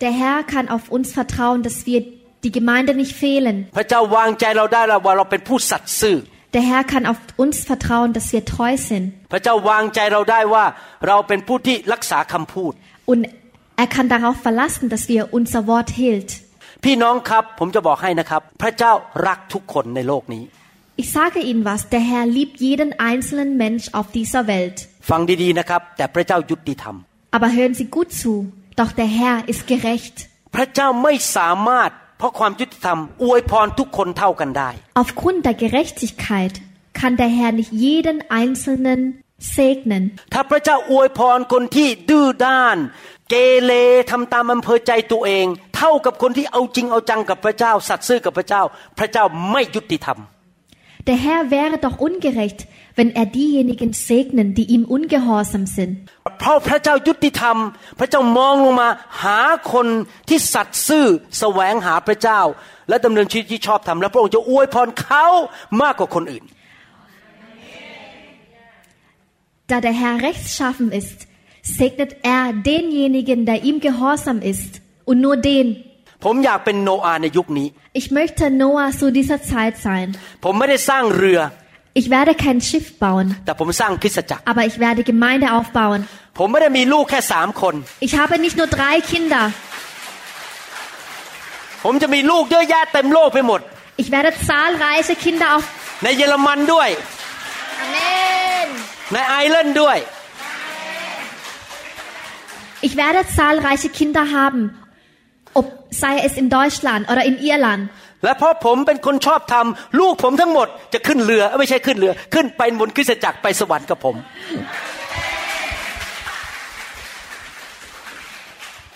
[0.00, 2.04] Der Herr kann auf uns vertrauen, dass wir
[2.45, 3.55] die Gemeinde nicht fehlen.
[3.77, 6.17] พระเจ้าวางใจเราได้แล้วว่าเราเป็นผู้สัตย์ซื่อ
[6.55, 9.05] Der Herr kann auf uns vertrauen, dass wir treu sind.
[9.31, 10.65] พระเจ้าวางใจเราได้ว่า
[11.07, 12.73] เราเป็นผู้ที่รักษาคำพูด
[13.11, 13.21] Und
[13.83, 16.29] er kann darauf verlassen, dass wir unser Wort hielt.
[16.85, 18.93] พี่น้องครับ ผมจะบอกให้นะครับ พระเจ้า
[19.27, 20.43] รักทุกคนในโลกนี้
[21.01, 24.77] Ich sage Ihnen was, der Herr liebt jeden einzelnen Mensch auf dieser Welt.
[25.09, 26.95] ฟังดีๆนะครับ แต่พระเจ้ายุติธรรม
[27.37, 28.33] Aber hören Sie gut zu,
[28.79, 30.15] doch der Herr ist gerecht.
[30.55, 34.70] พระเจ้าไม่สามารถ เพราะความยุติธรรมอวยพรทุกคนเท่ากันได้
[35.02, 36.54] Aufgrund der Gerechtigkeit
[36.98, 39.00] kann der Herr nicht jeden Einzelnen
[39.56, 40.02] segnen.
[40.32, 42.76] ถ้าพระเจ้าอวยพรคนที่ดื้อด้าน
[43.30, 43.34] เก
[43.64, 43.72] เร
[44.10, 45.46] ทำตามอำเภอใจตัวเอง
[45.76, 48.62] เท่ากับคนที่เอาจริงเอาจังกับพระเจ้า สัตย์ซื่อกับพระเจ้า
[48.98, 50.18] พระเจ้าไม่ยุติธรรม
[51.08, 52.60] Der Herr wäre doch ungerecht,
[52.97, 55.93] wenn er diejenigen segnen, die ihm ungehorsam sind.
[56.39, 57.57] เพราะพระเจ้ายุติธรรม
[57.99, 58.89] พระเจ้ามองลงมา
[59.23, 59.39] หา
[59.73, 59.87] คน
[60.29, 61.05] ที่สัตย์ซื่อ
[61.39, 62.41] แสวงหาพระเจ้า
[62.89, 65.27] และดำเนินชีวิตที่ชอบธรรมและพระองค์จะอวยพรเขา
[65.81, 66.45] มากกว่าคนอื่น
[69.73, 71.27] Da der Herr rechtschaffen ist,
[71.61, 74.81] segnet er denjenigen, der ihm gehorsam ist.
[75.05, 75.67] Und nur den.
[76.25, 77.67] ผมอยากเป็นโนอาห์ในยุคนี้
[77.99, 80.07] Ich möchte Noah zu dieser Zeit sein.
[80.43, 81.39] ผมไม่ได้สร้างเรือ
[81.99, 85.99] Ich werde kein Schiff bauen, แต่ผมสร้างคริสตจักร aber ich werde Gemeinde aufbauen.
[86.37, 87.75] ผมไม่ได้มีลูกแค่สามคน
[88.07, 89.43] Ich habe nicht nur drei Kinder.
[91.83, 93.61] ผมจะมีลูกเยอะแยะเต็มโลกไปหมด
[94.01, 95.65] Ich werde zahlreiche Kinder auf.
[96.03, 96.89] ในเยอรมันด้วย
[97.83, 98.67] Amen.
[99.13, 99.97] ในไอร์แลนด์ด้วย
[102.87, 104.61] Ich werde zahlreiche Kinder haben,
[105.53, 105.65] ob
[106.01, 107.83] sei es in Deutschland oder in Irland.
[108.24, 114.16] และเพราะผมเป็นคนชอบทำลูกผมทั้งหมดจะขึ้นเรือเอ้ยไม่ใช่ขึ้นเรือ ขึ้นไปบนคริสตจักรไปสวรรค์กับผม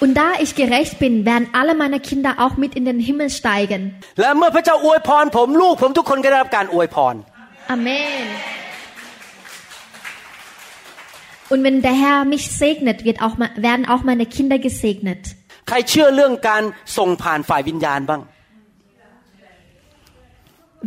[0.02, 3.82] Und da ich gerecht bin, werden alle meine Kinder auch mit in den Himmel steigen.
[4.20, 7.14] และเมื่อพระเจ้าอวยพรผมลูกผมทุกคนก็ได้รับการอวยพร
[7.76, 8.24] Amen.
[11.52, 15.22] Und wenn der Herr mich segnet, wird auch, me- werden auch meine Kinder gesegnet.
[15.68, 16.62] ใครเชื่อเรื่องการ
[16.98, 18.20] ส่งผ่านฝ่ายวิญญาณบ้าง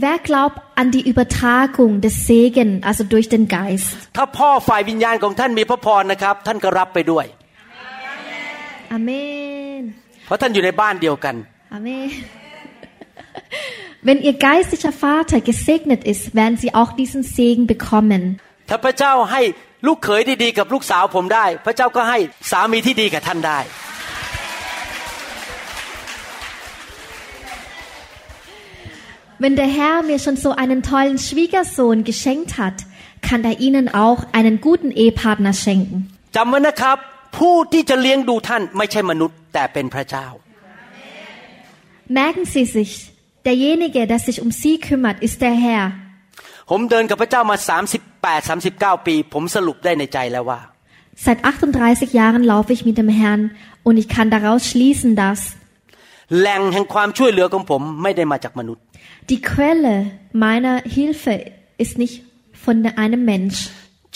[0.05, 3.91] Wer glaubt an die Übertragung des Segen, also durch den Geist?
[4.17, 7.27] ถ้าพ่อฝ่ายวิญญาณของท่านมีพระพรนะครับ ท่านก็รับไปด้วย
[8.97, 9.83] Amen.
[10.27, 11.35] เพราะท่านอยู่ในบ้านเดียวกัน
[11.77, 12.09] Amen.
[14.07, 18.23] Wenn ihr geistlicher Vater gesegnet ist, werden sie auch diesen Segen bekommen.
[18.69, 19.43] ถ้าพระเจ้าให้
[19.87, 22.19] ลูกเขยดีๆกับลูกสาวผมได้ พระเจ้าก็ให้
[22.51, 23.59] สามีที่ดีกับท่านได้
[29.41, 32.79] Wenn der Herr mir schon so einen tollen Schwiegersohn geschenkt hat,
[33.21, 35.99] kann er ihnen auch einen guten Ehepartner schenken.
[36.37, 36.99] จำไว้นะครับ
[37.39, 40.27] ผู้ที่จะเลี้ยงดูท่านไม่ใช่มนุษย์ แต่เป็นพระเจ้า
[42.21, 42.91] Merken Sie sich,
[43.49, 45.85] derjenige, der sich um Sie kümmert, ist der Herr.
[46.71, 47.57] ผมเดินกับพระเจ้ามา
[48.07, 50.61] 38 39 ปี ผมสรุปได้ในใจแล้วว่า
[51.25, 53.43] Seit 38 Jahren laufe ich mit dem Herrn
[53.87, 55.41] und ich kann daraus schließen, dass
[56.39, 58.83] แหล่งแห่งความช่วยเหลือของผมไม่ได้มาจากมนุษย์
[59.31, 59.95] die Quelle
[60.47, 61.35] meiner Hilfe
[61.85, 62.15] ist nicht
[62.65, 63.59] von einem Mensch.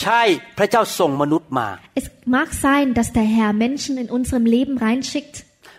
[0.03, 0.21] ใช่
[0.57, 1.67] พระเจ้าส่งมนุษย์มา
[1.99, 2.05] Es
[2.37, 5.35] mag sein, dass der Herr Menschen in unserem Leben reinschickt.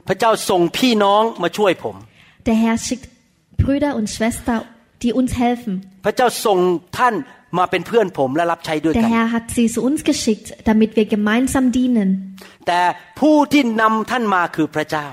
[0.09, 1.97] พระเจ้าส่งพี่น้องมาช่วยผม
[2.49, 3.07] Der Herr schickt
[3.63, 4.61] Brüder und Schwestern,
[5.03, 5.73] die uns helfen.
[6.05, 6.59] พระเจ้าส่ง
[6.99, 7.15] ท่าน
[7.59, 12.09] มาเป็นเพื่อนผมและรับใช้ด้วย Der กัน Herr hat sie zu uns geschickt, damit wir gemeinsam dienen.
[12.67, 12.81] แต่
[13.21, 15.09] ผู้ที่นำท่านมาคือพระเจ้า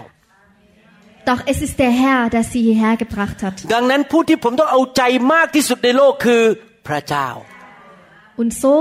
[1.30, 3.56] Doch es ist der Herr, der sie hierher gebracht hat.
[3.74, 5.04] ดังนั้นผู้ที่ผมต้องเอาใจ
[5.34, 6.44] มากที่สุดในโลกคือ
[6.88, 7.28] พระเจ้า
[8.42, 8.74] Und so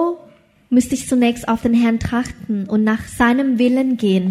[0.77, 4.25] müsste ich zunächst auf den Herrn trachten und nach seinem Willen gehen.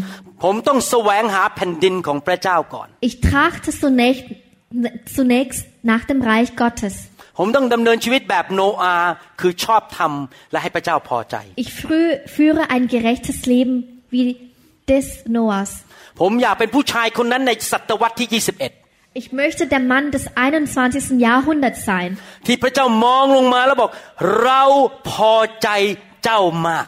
[0.44, 4.26] ผมต้องแสวงหาแผ่นดินของพระเจ้าก่อน Ich trachte zunächst,
[5.18, 6.96] zunächst nach dem Reich Gottes.
[7.38, 10.14] ผมต้องดำเนินชีวิตแบบโนอาห์คือชอบธรรม
[10.52, 13.76] และให้พระเจ้าพอใจ Ich frü- führe ein gerechtes Leben
[14.14, 14.24] wie
[14.92, 15.06] des
[15.36, 15.72] Noahs.
[16.22, 21.20] ผมอยากเป็นผู้ชายคนนั้นในศตวรรษที่ 21 Ich möchte der Mann des 21.
[21.28, 22.10] Jahrhunderts sein,
[22.48, 23.92] ที่พระเจ้ามองลงมาแล้วบอก
[24.44, 24.64] เรา
[25.10, 25.70] พอใจ
[26.24, 26.88] เจ้ามาก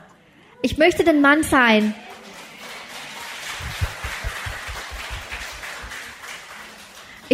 [0.67, 1.81] Ich möchte den Mann sein,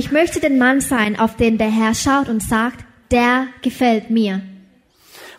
[0.02, 2.80] Ich möchte den Mann sein, auf den der Herr schaut und sagt,
[3.12, 4.34] der gefällt mir.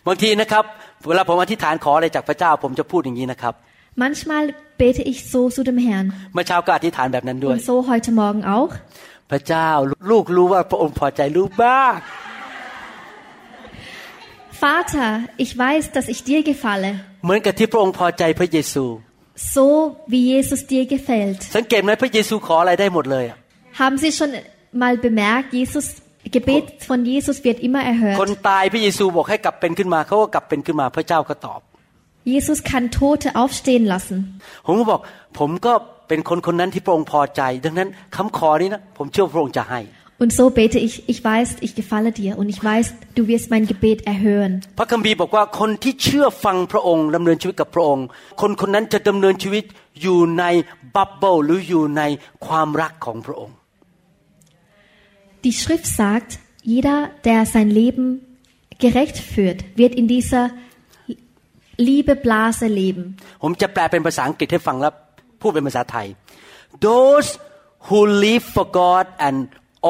[0.07, 0.63] บางทีนะครับ
[1.07, 3.53] เวลาผมอธิษฐานขออะไรจากพระเจ้า ผมจะพูดอย่างนี้นะครับ
[4.03, 4.43] Manchmal
[4.82, 8.72] bete ich so zu dem Herrn เมื่อเช้าก็อธิษฐานแบบนั้นด้วย und so heute Morgen auch.
[9.30, 9.68] พระเจ้า
[10.10, 11.98] ลูกรู้ว่าพระองค์พอใจลูกมาก
[14.64, 15.10] Vater,
[15.44, 16.90] ich weiß, dass ich dir gefalle,
[17.24, 18.84] เหมือนกับที่พระองค์พอใจพระเยซู
[19.54, 19.64] so
[20.12, 21.40] wie Jesus dir gefällt.
[21.56, 23.36] สังเกตไหมพระเยซูขออะไรได้หมดเลยอะ
[23.80, 24.30] Haben Sie schon
[24.82, 25.86] mal bemerkt, Jesus
[26.36, 27.82] Gebet von Jesus wird immer
[28.20, 28.44] คน erhört.
[28.48, 31.60] ตายพระเยซูบอกให้กลับเป็นขึ้นมาเขาก็กลับเป็นขึ้นมาพระเจ้าก็ตอบ
[32.33, 34.17] Jesus kann Tote aufstehen lassen.
[34.65, 34.99] ผมก็บอก
[35.39, 35.73] ผมก็
[36.07, 39.81] เป็นคนคนนั้นที่พระองค์พอใจ ดังนั้นคำขอนี้นะผมเชื่อว่าพระองค์จะให้
[40.19, 43.65] Und so bete ich, ich weiß, ich gefalle dir und ich weiß, du wirst mein
[43.71, 44.53] Gebet erhören.
[44.79, 48.05] พระคัมภีร์บอกว่าคนที่เชื่อฟังพระองค์ดำเนินชีวิตกับพระองค์
[48.41, 49.63] คนคนนั้นจะดำเนินชีวิต
[50.01, 50.43] อยู่ใน
[50.95, 52.01] บับเบิลหรืออยู่ใน
[52.45, 53.55] ความรักของพระองค์
[55.45, 56.31] Die Schrift sagt,
[56.73, 56.97] jeder,
[57.27, 58.05] der sein Leben
[58.85, 60.43] gerecht führt, wird in dieser
[61.86, 63.06] Liebeblase leben.
[63.42, 64.92] ผมจะแปลเป็นภาษาอังกฤษให้ฟังแล้ว
[65.40, 66.06] พูดเป็นภาษาไทย
[66.88, 67.28] those
[67.86, 69.36] who live for God and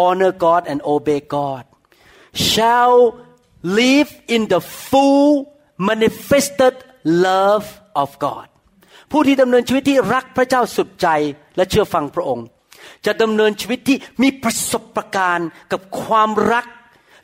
[0.03, 1.64] honor God and obey God
[2.53, 2.97] shall
[3.83, 5.28] live in the full
[5.91, 6.74] manifested
[7.28, 7.66] love
[8.03, 8.47] of God
[9.11, 11.09] ผู้ที่ดำเนินชีวิตที่รักพระเจ้าสุดใจ
[11.57, 12.47] และเชื่อฟังพระองค์
[13.07, 16.66] จะดำเนินชีวิตที่มีประสบการณ์กับความรัก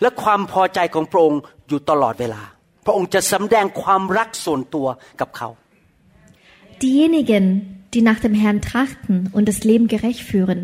[0.03, 2.43] และความพอใจของพระองค์อยู่ตลอดเวลา
[2.88, 4.88] พระองค์จะสำแดงความรักส่วนตัว
[5.22, 5.50] กับเขา
[6.86, 7.46] Diejenigen,
[7.94, 10.62] die nach dem Herrn trachten und das Leben gerecht führen,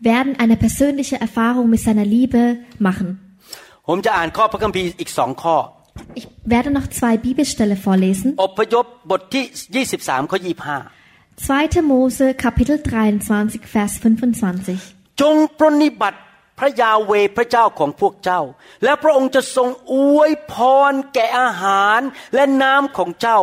[0.00, 2.42] werden eine persönliche Erfahrung mit seiner Liebe
[2.88, 3.08] machen.
[3.88, 5.56] ผมจะอ่านข้อพระคัมภีร์อีกสองข้อ
[6.18, 8.28] Ich werde noch zwei Bibelstelle vorlesen.
[8.44, 9.44] อพยพบทที่
[9.88, 10.96] 23ข้อ25
[11.36, 11.82] 2.
[11.92, 15.20] Mose Kapitel 23 Vers 25.
[15.20, 16.18] จงปรนนิบัติ
[16.59, 18.41] พระยาเวห์พระเจ้าของพวกเจ้า
[18.83, 20.55] และพระองค์จะทรงอวยพ
[20.91, 21.99] รแก่อาหาร
[22.35, 23.39] และน้ำของเจ้า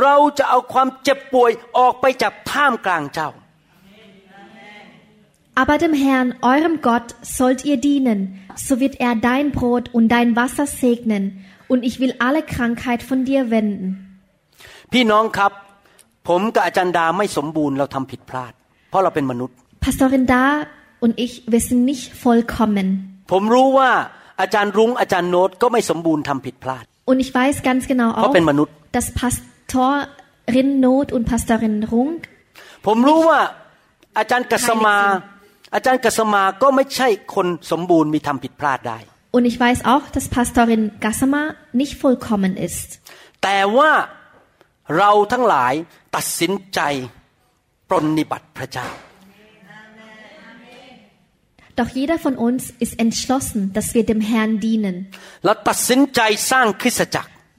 [0.00, 3.30] เราจะเอาความเจ็บป่วยออกไปจากท่ามกลางเจ้า
[5.62, 8.20] Aber dem Herrn, eurem Gott, sollt ihr dienen,
[8.66, 11.22] so wird er dein Brot und dein Wasser segnen,
[11.68, 13.88] und ich will alle Krankheit von dir wenden.
[14.92, 15.52] พี่น้องครับ
[16.28, 18.52] ผมกับอาจารย์ดาไม่สมบูรณ์เราทำผิดพลาด
[18.88, 20.42] เพราะเราเป็นมนุษย์ Pastorin Da
[21.04, 22.86] und ich, wir sind nicht vollkommen.
[23.32, 23.90] ผมรู้ว่า
[24.40, 32.12] อาจารย์รุ้งอาจารย์โน้ตก็ไม่สมบูรณ์ทำผิดพลาด Und ich weiß ganz genau เพราะ auch, เป็นมนุษย์ dass Pastorin Not und Pastorin Rung
[32.86, 33.40] ผมรู้ว่า
[34.18, 34.96] อาจารย์กัสมา
[35.74, 38.98] อาจารย์กัสมาก็ไม่ใช่คนสมบูรณ์มีทำผิดพลาดได้
[39.36, 41.42] und ich weiß auch, dass Pastorin Gassama
[41.80, 42.88] nicht vollkommen ist.
[43.42, 43.90] แต่ว่า
[44.98, 45.74] เราทั้งหลาย
[46.16, 46.80] ตัดสินใจ
[47.88, 48.88] ปรนนิบัติพระเจ้า
[51.76, 55.08] Doch jeder von uns ist entschlossen, dass wir dem Herrn dienen.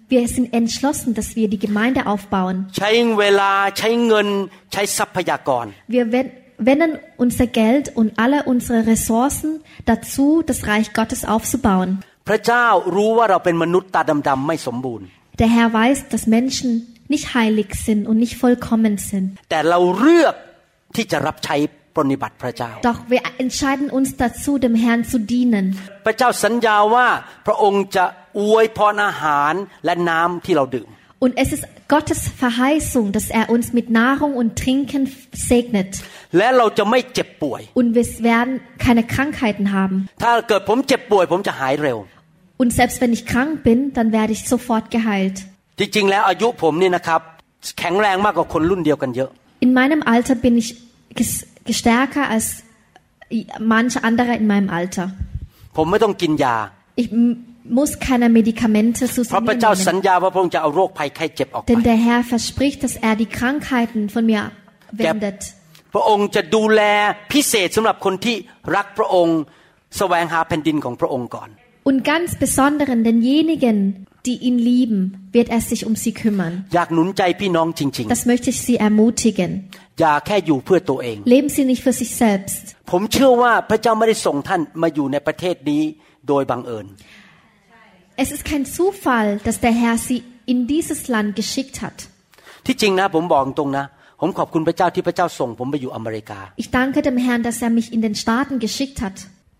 [0.07, 2.67] Wir sind entschlossen, dass wir die Gemeinde aufbauen.
[5.87, 6.11] Wir
[6.57, 12.03] wenden unser Geld und alle unsere Ressourcen dazu, das Reich Gottes aufzubauen.
[15.39, 19.37] Der Herr weiß, dass Menschen nicht heilig sind und nicht vollkommen sind.
[21.94, 25.64] แต่เราเลือกที่จะรับใช้ปรนนิบัติพระเจ้า Doch wir entscheiden uns dazu, dem Herrn zu dienen.
[26.06, 27.06] พระเจ้าสัญญาว่า
[27.46, 28.04] พระองค์จะ
[28.38, 29.54] อวยพรอาหาร
[29.84, 30.88] และน้ำที่เราดื่ม
[31.24, 31.64] Und es ist
[31.94, 35.02] Gottes Verheißung, dass er uns mit Nahrung und Trinken
[35.50, 35.90] segnet.
[36.38, 38.52] และเราจะไม่เจ็บป่วย Und wir werden
[38.86, 39.96] keine Krankheiten haben.
[40.22, 41.98] ถ้าเกิดผมเจ็บป่วย ผมจะหายเร็ว
[42.62, 45.36] Und selbst wenn ich krank bin, dann werde ich sofort geheilt.
[45.78, 47.20] จริงๆ แล้วอายุผมนี่นะครับ
[47.78, 49.30] แข็งแรงมากกว่าคนรุ่นเดียวกันเยอะ
[49.66, 50.68] In meinem Alter bin ich
[51.18, 51.44] ges-
[51.80, 52.46] stärker als
[53.74, 55.06] manche andere in meinem Alter.
[55.76, 56.56] ผมไม่ต้องกินยา
[57.02, 57.36] Ich m-
[57.78, 60.06] muss keine Medikamente zu เพราะ mir พระเจ้าสัญ nehmen.
[60.06, 64.42] ญาว่าพระองค์จะเอาโรคภัยไข้เจ็บออกไป Denn der Herr verspricht, dass er die Krankheiten von mir
[65.02, 65.40] wendet.
[65.94, 66.82] พระองค์จะดูแล
[67.32, 68.36] พิเศษสำหรับคนที่
[68.76, 69.38] รักพระองค์
[69.98, 71.48] แสวงหาแผ่นดินของพระองค์ก่อน
[71.90, 73.76] Und ganz besonderen denjenigen,
[74.26, 75.00] die ihn lieben,
[75.36, 76.52] wird er sich um sie kümmern.
[76.74, 79.50] อยากหนุนใจพี่น้องจริง Das möchte ich Sie ermutigen.
[79.95, 82.63] ๆอย่าแค่อยู่เพื่อตัวเอง Leben Sie nicht für sich selbst.
[82.91, 85.81] ผมเชื่อว่าพระเจ้าไม่ได้ส่งท่านมาอยู่ในประเทศนี้
[86.27, 86.87] โดยบังเอิญ
[88.23, 90.19] Es ist kein Zufall, dass der Herr Sie
[90.51, 91.97] in dieses Land geschickt hat.
[92.65, 93.85] ที่จริงนะผมบอกตรงนะ
[94.21, 99.17] ผมขอบคุณพระเจ้าที่พระเจ้าส่งผมไปอยู่อเมริกา Ich danke dem Herrn, dass er mich in den Staaten geschickt hat.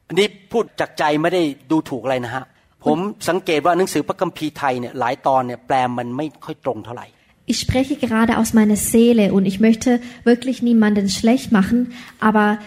[0.10, 2.44] อันนี้พูดจากใจไม่ได้ดูถูกอะไรนะฮะ
[2.86, 2.98] ผม
[3.30, 7.08] สังเกตว่าหนังสือพระคัมภีร์ไทยเนี่ยหลายตอนเนี่ยแปลมันไม่ค่อยตรงเท่าไหร่
[7.47, 12.59] Ich spreche gerade aus meiner Seele und ich möchte wirklich niemanden schlecht machen, aber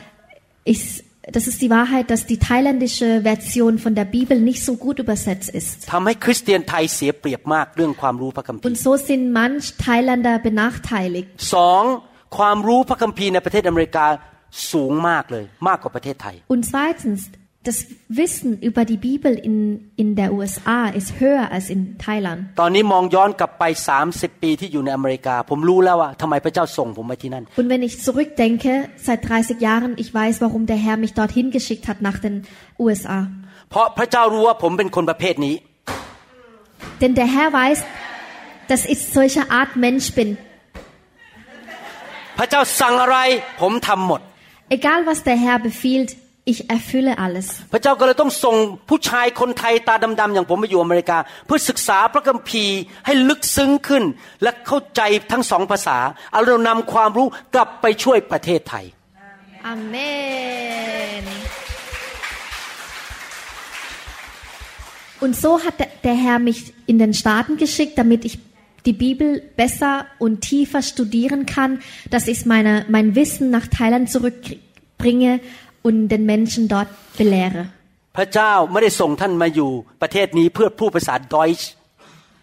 [0.65, 1.03] ich,
[1.35, 5.49] das ist die Wahrheit, dass die thailändische Version von der Bibel nicht so gut übersetzt
[5.59, 5.87] ist.
[5.93, 11.29] ทำให้คริสเตียนไทยเสียเปรียบมากเรื่องความรู้พระคัมภี Und ร์ so sind manch Thailänder benachteiligt.
[11.55, 11.83] สอง
[12.37, 14.05] ความรู้พระคัมภีร์ในประเทศอเมริกา
[14.71, 17.21] สูงมากเลย มากกว่าประเทศไทย Und zweitens,
[17.67, 22.39] das Wissen über die Bibel in, in der USA ist höher als in Thailand.
[22.61, 23.63] ตอนนี้มองย้อนกลับไป
[24.03, 28.71] 30 ปีที่อยู่ในอเมริกา ผมรู้แล้วว่าทำไมพระเจ้าส่งผมไปที่นั่น Und wenn ich zurückdenke,
[29.07, 32.35] seit 30 Jahren, ich weiß, warum der Herr mich dorthin geschickt hat nach den
[32.85, 33.19] USA.
[33.71, 35.55] เพราะพระเจ้ารู้ว่าผมเป็นคนประเภทนี้
[37.01, 37.79] Denn der Herr weiß,
[38.71, 40.29] dass ich solcher Art Mensch bin.
[42.37, 43.17] พระเจ้าสั่งอะไร
[43.61, 44.21] ผมทำหมด
[44.77, 46.11] Egal was der Herr befiehlt,
[46.51, 47.47] ich erfülle alles.
[47.73, 48.55] พระเจ้าก็เลยต้องส่ง
[48.89, 54.03] ผู้ชายคนไทยตาดำๆอย่างผมไปอยู่อเมริกา เพื่อศึกษาพระคัมภีร์ให้ลึกซึ้งขึ้น
[54.43, 55.01] และเข้าใจ
[55.31, 55.97] ทั้งสองภาษา
[56.31, 58.85] เอาเรานำความรู้กลับไปช่วยประเทศไทย
[59.73, 61.23] Amen.
[65.23, 68.35] Und so hat der- der Herr mich in den Staaten geschickt, damit ich
[68.85, 71.71] die Bibel besser und tiefer studieren kann,
[72.13, 75.39] dass ich meine, mein Wissen nach Thailand zurückbringe
[75.87, 76.89] und den Menschen dort
[77.19, 77.63] belehre.
[78.17, 79.71] พระเจ้าไม่ได้ส่งท่านมาอยู่
[80.01, 81.69] ประเทศนี้เพื่อพูดภาษาดอยช์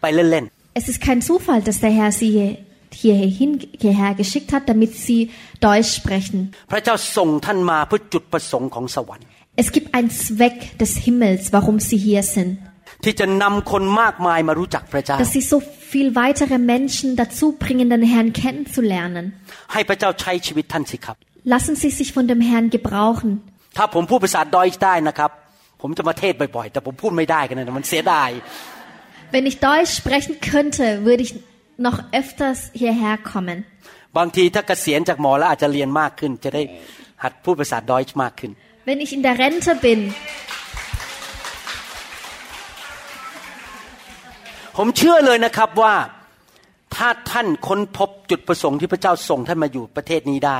[0.00, 0.46] ไปเล่น
[0.80, 2.32] Es ist kein Zufall, dass der Herr sie
[3.02, 5.20] hierhin, hierher geschickt hat, damit sie
[5.66, 6.38] Deutsch sprechen.
[6.72, 9.26] พระเจ้าส่งท่านมาเพื่อจุดประสงค์ของสวรรค์
[9.62, 12.52] Es gibt einen Zweck des Himmels, warum sie hier sind.
[13.04, 15.58] ที่จะนำคนมากมายมารู้จักพระเจ้า Dass sie so
[15.92, 19.24] viel weitere Menschen dazu bringen, den Herrn kennenzulernen.
[19.72, 21.16] ให้พระเจ้าใช้ชีวิตท่านสิครับ
[21.54, 23.30] Lassen Sie sich von dem Herrn gebrauchen.
[23.76, 25.30] ถ้าผมพูดภาษาดอยช์ได้นะครับ
[25.82, 28.30] ผมจะมาเทศบ่อยๆ แต่ผมพูดไม่ได้กันนะมันเสียดาย
[29.34, 31.32] Wenn ich Deutsch sprechen könnte, würde ich
[31.86, 33.58] noch öfters hierher kommen.
[34.18, 36.62] บางทีถ้าเกษียณจากหมอแล้วอาจจะเรียนมากขึ้น จะได้
[37.22, 38.50] หัดพูดภาษาดอยช์มากขึ้น
[38.88, 40.00] Wenn ich in der Rente bin,
[44.76, 45.94] ผมเชื่อเลยนะครับว่า
[46.96, 50.58] ถ้าท่านค้นพบจุดประสงค์ที่พระเจ้าส่งท่านมาอยู่ประเทศนี้ได้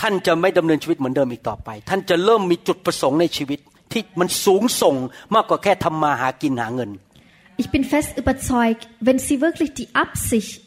[0.00, 3.60] ท่านจะไม่ดำเนินชีวิตเหมือนเดิมอีกต่อไป ท่านจะเริ่มมีจุดประสงค์ในชีวิต
[3.92, 4.94] ที่มันสูงส่ง
[5.34, 6.90] มากกว่าแค่ทำมาหากินหาเงิน
[7.62, 10.62] ich bin fest überzeugt, wenn Sie wirklich die Absicht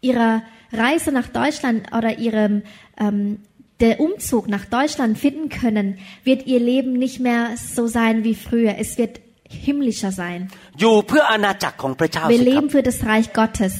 [0.00, 0.32] Ihrer
[0.72, 2.62] Reise nach Deutschland oder Ihrem
[2.98, 3.40] ähm,
[3.80, 8.76] der Umzug nach Deutschland finden können, wird Ihr Leben nicht mehr so sein wie früher.
[8.78, 9.20] Es wird
[9.66, 10.40] himmlischer sein.
[10.80, 13.72] อยู่เพื่ออาณาจักรของพระเจ้า Wir สิครับ leben für das Reich Gottes.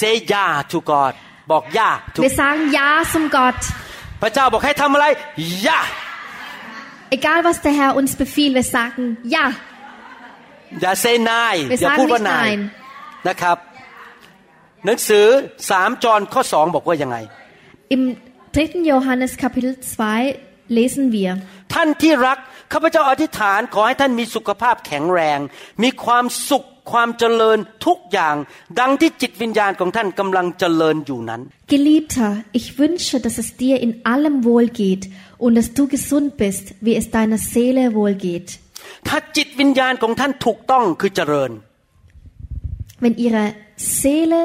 [0.00, 1.12] say ja to God
[1.52, 3.60] บอกย่า to Wir sagen Ja zum Gott.
[4.21, 5.05] พระเจ้าบอกให้ทำอะไร
[5.67, 5.81] ย่า
[7.17, 9.03] Egal was der Herr uns befiehlt, wir sagen
[9.35, 9.45] Ja.
[10.81, 12.59] อย่า say นาย Wir อย่า sagen พูดว่า nicht นาย Nein.
[13.27, 13.57] นะครับ
[14.85, 15.25] หนังสือ
[15.69, 17.17] สามจอห์นข้อสองบอกว่ายังไง
[17.95, 18.01] Im
[18.55, 18.89] 3.
[18.89, 19.73] Johannes Kapitel
[20.25, 21.31] 2 lesen wir.
[21.73, 22.37] ท่านที่รัก
[22.73, 25.39] ข้าพเจ้าอธิษฐานขอให้ท่านมีสุขภาพแข็งแรง
[25.83, 28.36] มีความสุข ความเจริญทุกอย่าง
[28.80, 31.40] ดังที่จิตวิญญาณของท่านกำลังเจริญอยู่นั้น
[31.74, 35.02] Geliebter, ich wünsche, dass es dir in allem wohlgeht
[35.44, 38.48] und dass du gesund bist, wie es deiner Seele wohlgeht.
[39.08, 41.50] ถ้าจิตวิญญาณของท่านถูกต้องคือเจริญ
[43.02, 43.44] Wenn ihre
[44.00, 44.40] Seele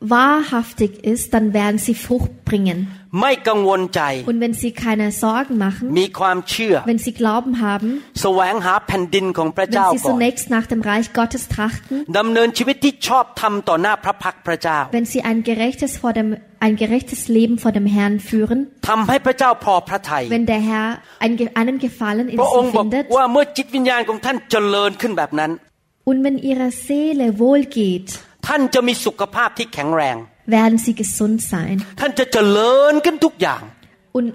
[0.00, 2.90] wahrhaftig ist, dann werden sie Frucht bringen.
[3.10, 10.82] Und wenn sie keine Sorgen machen, wenn sie Glauben haben, wenn sie zunächst nach dem
[10.82, 12.54] Reich Gottes trachten, wenn
[15.06, 18.66] sie ein gerechtes, vor dem, ein gerechtes Leben vor dem Herrn führen,
[20.28, 23.06] wenn der Herr einen Gefallen in sie findet,
[26.04, 30.16] und wenn ihre Seele wohlgeht, ท่านจะมีสุขภาพที่แข็งแรง
[30.54, 33.62] werden sie gesund sein ท่านจะเจริญขึ้นทุกอย่าง
[34.18, 34.28] und,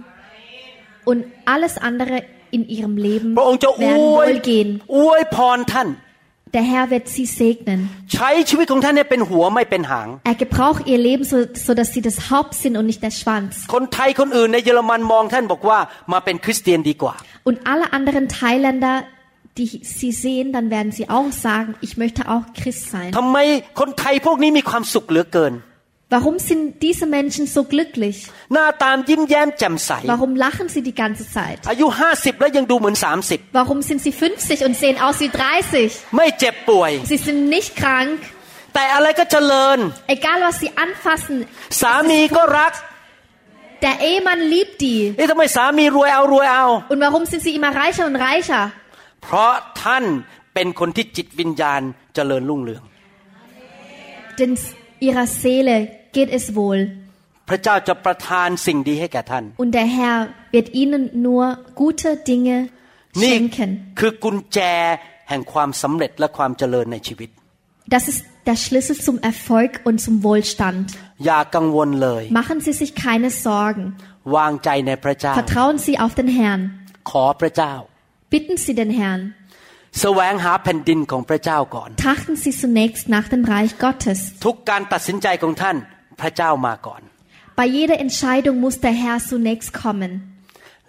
[1.09, 1.19] und
[1.53, 2.15] alles andere
[2.55, 4.69] in ihrem Leben พระองค์จะอ werden วย wohlgehen.
[4.95, 5.89] อวยพรท่าน
[6.57, 7.79] Der Herr wird sie segnen.
[8.13, 13.13] ใช้ชีวิตของท่านให้เป็นหัวไม่เป็นหาง Er gebraucht ihr Leben, so, so dass sie das Haupt sind und nicht der
[13.19, 13.51] Schwanz.
[13.73, 15.79] คนไทยคนอื่นในเยอรมันมองท่านบอกว่า
[16.13, 17.15] มาเป็นคริสเตียนดีกว่า
[17.49, 18.95] Und alle anderen Thailänder,
[19.58, 19.68] die
[19.98, 23.10] sie sehen, dann werden sie auch sagen, ich möchte auch Christ sein.
[23.18, 23.38] ทำไม
[23.80, 25.54] คนไทยพวกนี้มีความสุขเหลือเกิน
[26.16, 28.18] Warum sind diese Menschen so glücklich?
[28.54, 31.58] หน้าตามยิ้มแย้มแจ่มใส Warum lachen sie die ganze Zeit?
[31.70, 35.30] อายุห้าสิบแล้วยังดูเหมือนสามสิบ Warum sind sie 50 und sehen aus wie
[35.74, 36.16] 30?
[36.16, 38.18] ไม่เจ็บป่วย Sie sind nicht krank.
[38.74, 39.78] แต่อะไรก็เจริญ
[40.16, 41.36] Egal was sie anfassen,
[41.80, 42.72] สามีก็รัก
[43.84, 45.00] der Ehemann liebt die.
[45.16, 48.62] เอ๊ะทำไมสามีรวยเอารวยเอา Und warum sind sie immer reicher und reicher?
[49.23, 49.51] เพราะ
[49.83, 50.03] ท่าน
[50.53, 51.81] เป็นคนที่จิตวิญญาณ
[52.15, 52.83] เจริญรุ่งเรือง
[54.39, 54.51] Denn
[55.07, 55.75] ihrer Seele
[56.15, 56.79] geht es wohl.
[57.49, 60.17] พระเจ้าจะประทานสิ่งดีให้แก่ท่าน Und der Herr
[60.55, 61.43] wird ihnen nur
[61.81, 62.57] gute Dinge
[63.23, 63.69] นี่ schenken.
[63.99, 64.59] คือกุญแจ
[65.29, 67.29] แห่งความสำเร็จและความเจริญในชีวิต
[67.95, 70.85] Das ist der Schlüssel zum Erfolg und zum Wohlstand.
[71.25, 73.83] อย่ากังวลเลย Machen Sie sich keine Sorgen.
[74.35, 76.61] วางใจในพระเจ้า Vertrauen Sie auf den Herrn.
[77.11, 77.73] ขอพระเจ้า
[78.34, 79.22] Bitten Sie den Herrn.
[80.00, 84.18] แสวงหาแผ่นดินของพระเจ้าก่อน Trachten Sie zunächst nach dem Reich Gottes.
[84.46, 85.76] ทุกการตัดสินใจของท่าน
[86.20, 87.02] พระเจ้ามาก่อน
[87.60, 90.12] Bei jeder Entscheidung muss der Herr zunächst kommen.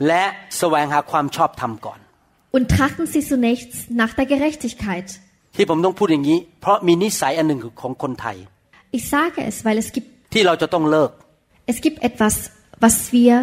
[0.07, 0.23] และ
[0.57, 1.99] แสวงหาความชอบธรรมก่อน
[2.55, 3.71] Und trachten Sie zunächst
[4.01, 5.07] nach der Gerechtigkeit.
[5.55, 8.37] ที่ผมต้องพูดอย่างนี้ เพราะมีนิสัยอันหนึ่งของคนไทย
[8.97, 11.11] Ich sage es, weil es gibt, ที่เราจะต้องเลิก
[11.73, 12.35] es gibt etwas,
[12.83, 13.35] was wir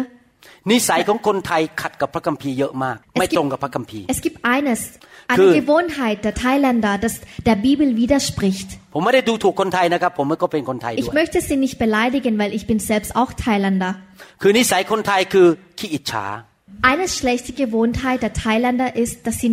[0.71, 4.79] นิสัยของคนไทยขัดกับพระคัมภีร์เยอะมาก ไม่ตรงกับพระคัมภีร์ Es gibt eines,
[5.31, 5.53] eine Cool.
[5.61, 7.13] Gewohnheit der Thailänder, das
[7.49, 8.69] der Bibel widerspricht.
[8.93, 13.91] ผมไม่ได้ดูถูกคนไทยนะครับ ผมก็เป็นคนไทยด้ Ich วย möchte sie nicht beleidigen, weil ich bin selbst auch Thailänder.
[14.41, 15.47] คือนิสัยคนไทยคือ
[15.79, 16.25] ขี้อิจฉา
[16.91, 19.51] Eine schlechte Gewohnheit der Thailänder ist, dass sie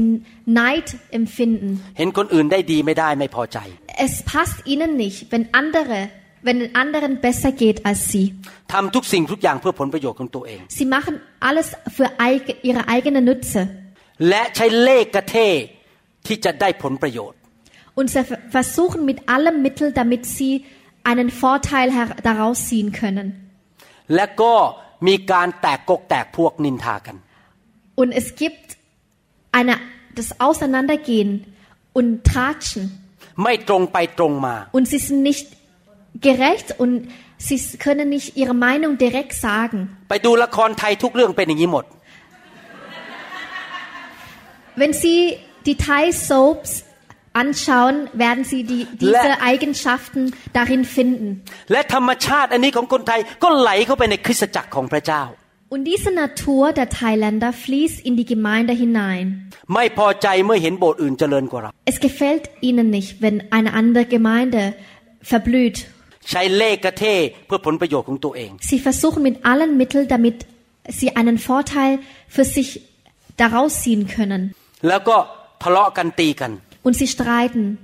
[0.61, 0.89] Neid
[1.21, 1.69] empfinden.
[1.99, 3.59] เห็นคนอื่นได้ดีไม่ได้ไม่พอใจ
[4.07, 5.99] Es passt ihnen nicht, wenn andere,
[6.47, 8.27] wenn den anderen besser geht als sie.
[8.73, 11.15] ทำทุกสิ่งทุกอย่างเพื่อผลประโยชน์ของตัวเอง Sie machen
[11.49, 13.61] alles für eig- ihre eigene Nütze.
[14.29, 15.49] และใช้เล่ห์กระเท่
[16.27, 17.39] ที่จะได้ผลประโยชน์
[17.99, 20.53] Und sie ver- versuchen mit allem Mittel, damit sie
[21.11, 23.27] einen Vorteil her- daraus ziehen können.
[24.15, 24.55] และก็
[25.09, 27.17] มีการแตกกกแตกพวกนินทากัน
[28.01, 28.67] Und es gibt
[29.59, 29.75] eine,
[30.19, 31.31] das Auseinandergehen
[31.99, 32.83] und Tratschen.
[33.43, 35.47] ไม่ตรงไปตรงมา Und sie sind nicht
[36.29, 36.93] gerecht und
[37.47, 39.79] sie können nicht ihre Meinung direkt sagen.
[40.11, 41.85] ไปดูละครไทยทุกเรื่องเป็นอย่างนี้หมด
[44.81, 45.19] Wenn sie
[45.67, 46.85] die Thai-Soaps
[47.33, 50.23] anschauen, werden sie die, diese Le- Eigenschaften
[50.59, 51.29] darin finden.
[51.73, 55.23] และธรรมชาติอันนี้ของคนไทยก็ไหลเข้าไปในคริสตจักรของพระเจ้า
[55.75, 59.27] Und diese Natur der Thailänder fließt in die Gemeinde hinein.
[59.75, 64.63] ไม่พอใจเมื่อเห็นโบสถ์อื่นเจริญกว่าเรา Es gefällt ihnen nicht, wenn eine andere Gemeinde
[65.33, 65.79] verblüht.
[68.62, 70.46] Sie versuchen mit allen Mitteln, damit
[70.88, 72.82] sie einen Vorteil für sich
[73.38, 74.54] daraus ziehen können.
[76.84, 77.78] Und sie streiten.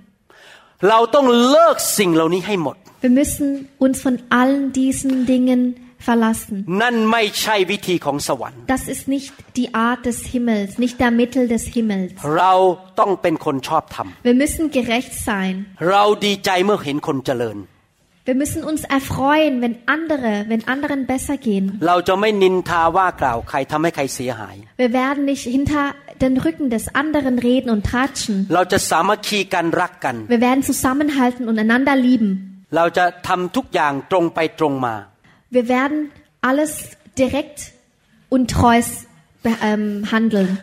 [3.02, 6.64] Wir müssen uns von allen diesen Dingen verlassen.
[8.68, 12.14] Das ist nicht die Art des Himmels, nicht der Mittel des Himmels.
[14.24, 15.66] Wir müssen gerecht sein.
[18.26, 21.80] Wir müssen uns erfreuen, wenn andere, wenn anderen besser gehen.
[21.80, 22.04] Wir
[24.94, 28.50] werden nicht hinter den Rücken des anderen reden und tratschen.
[28.50, 32.66] Wir werden zusammenhalten und einander lieben.
[32.72, 32.96] Wir
[35.68, 36.10] werden
[36.42, 37.74] alles direkt
[38.30, 38.82] und treu
[40.12, 40.60] handeln.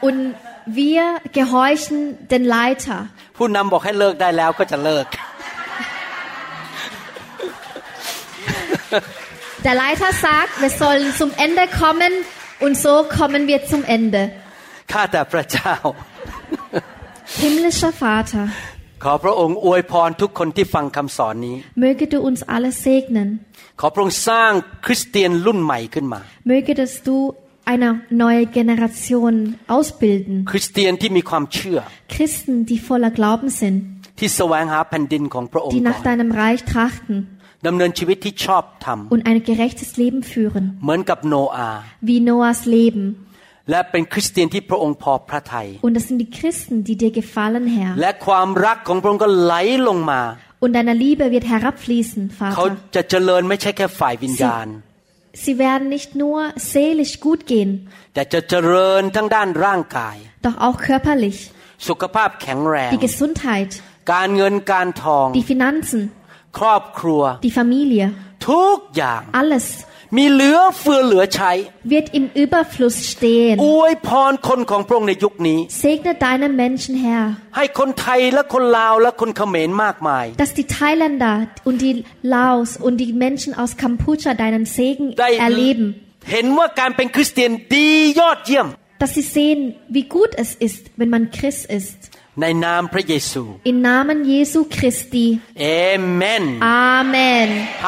[0.00, 0.34] Und
[0.67, 1.03] wir
[1.39, 2.99] gehorchen den Leiter.
[3.23, 5.07] ำผู้นำบอกให้เลิกได้แล้วก็จะเลิก
[9.65, 12.11] Der Leiter sagt, wir sollen zum Ende kommen
[12.59, 14.21] und so kommen wir zum Ende.
[14.91, 15.73] ข้าแต่พระเจ้า
[17.41, 18.43] Himmlischer Vater,
[19.03, 23.29] ขอพระองค์อวยพรทุกคนที่ฟังคำสอนนี้ möge du uns alle segnen.
[23.79, 24.51] ขอพระองค์สร้าง
[24.85, 26.19] คริสเตียนรุ่นใหม่ขึ้นมา
[26.51, 27.17] Möge, dass du
[27.71, 27.89] eine
[28.23, 29.33] neue Generation
[29.75, 30.35] ausbilden.
[30.51, 31.79] คริสเตียนที่มีความเชื่อ
[32.15, 33.77] Christen, die voller Glauben sind,
[34.19, 37.15] ที่แสวงหาแผ่นดินของพระองค์ die ก่ nach อน deinem Reich trachten
[37.67, 43.03] ดำเนินชีวิตที่ชอบธรรม und ein gerechtes Leben führen, เหมือนกับโนอาห์ wie Noahs Leben.
[43.71, 47.91] และเป็นคริสเตียนที่พระองค์พอพระทัย Und das sind die Christen, die dir gefallen, Herr.
[48.01, 49.53] และความรักของพระองค์ก็ไหล
[49.87, 50.21] ลงมา
[50.63, 52.21] Und deine Liebe wird herabfließen,
[52.55, 52.93] เขา Vater.
[52.95, 54.86] จะเจริญไม่ใช่แค่ฝ่ายวิญญาณ Sie
[55.32, 57.88] Sie werden nicht nur seelisch gut gehen,
[60.42, 61.52] doch auch körperlich.
[61.78, 63.82] Die Gesundheit,
[65.34, 66.12] die Finanzen,
[67.42, 68.14] die Familie,
[69.32, 69.86] alles
[70.17, 71.51] มีเหลือเฟือเหลือใช้
[71.93, 73.55] wird im Überfluss stehen.
[73.65, 77.25] อวยพรคนของพระองค์ในยุคนี้ Segne deine Menschen, Herr,
[77.57, 81.35] ให้คนไทยและคนลาวและคนเขมรมากมาย dass die Thailänder
[81.67, 81.95] und die
[82.35, 85.85] Laos und die Menschen aus Kampuchea deinen Segen ได้ erleben.
[86.31, 87.89] เห็นว่าการเป็นคริสเตียนดี
[88.19, 88.67] ยอดเยี่ยม
[89.01, 89.59] Dass sie sehen,
[89.95, 91.99] wie gut es ist, wenn man Christ ist.
[92.41, 95.25] ในนามพระเยซู Im Namen Jesu Christi.
[95.61, 95.67] เอ
[96.15, 96.43] เมน
[96.93, 97.47] Amen.
[97.85, 97.87] ฮ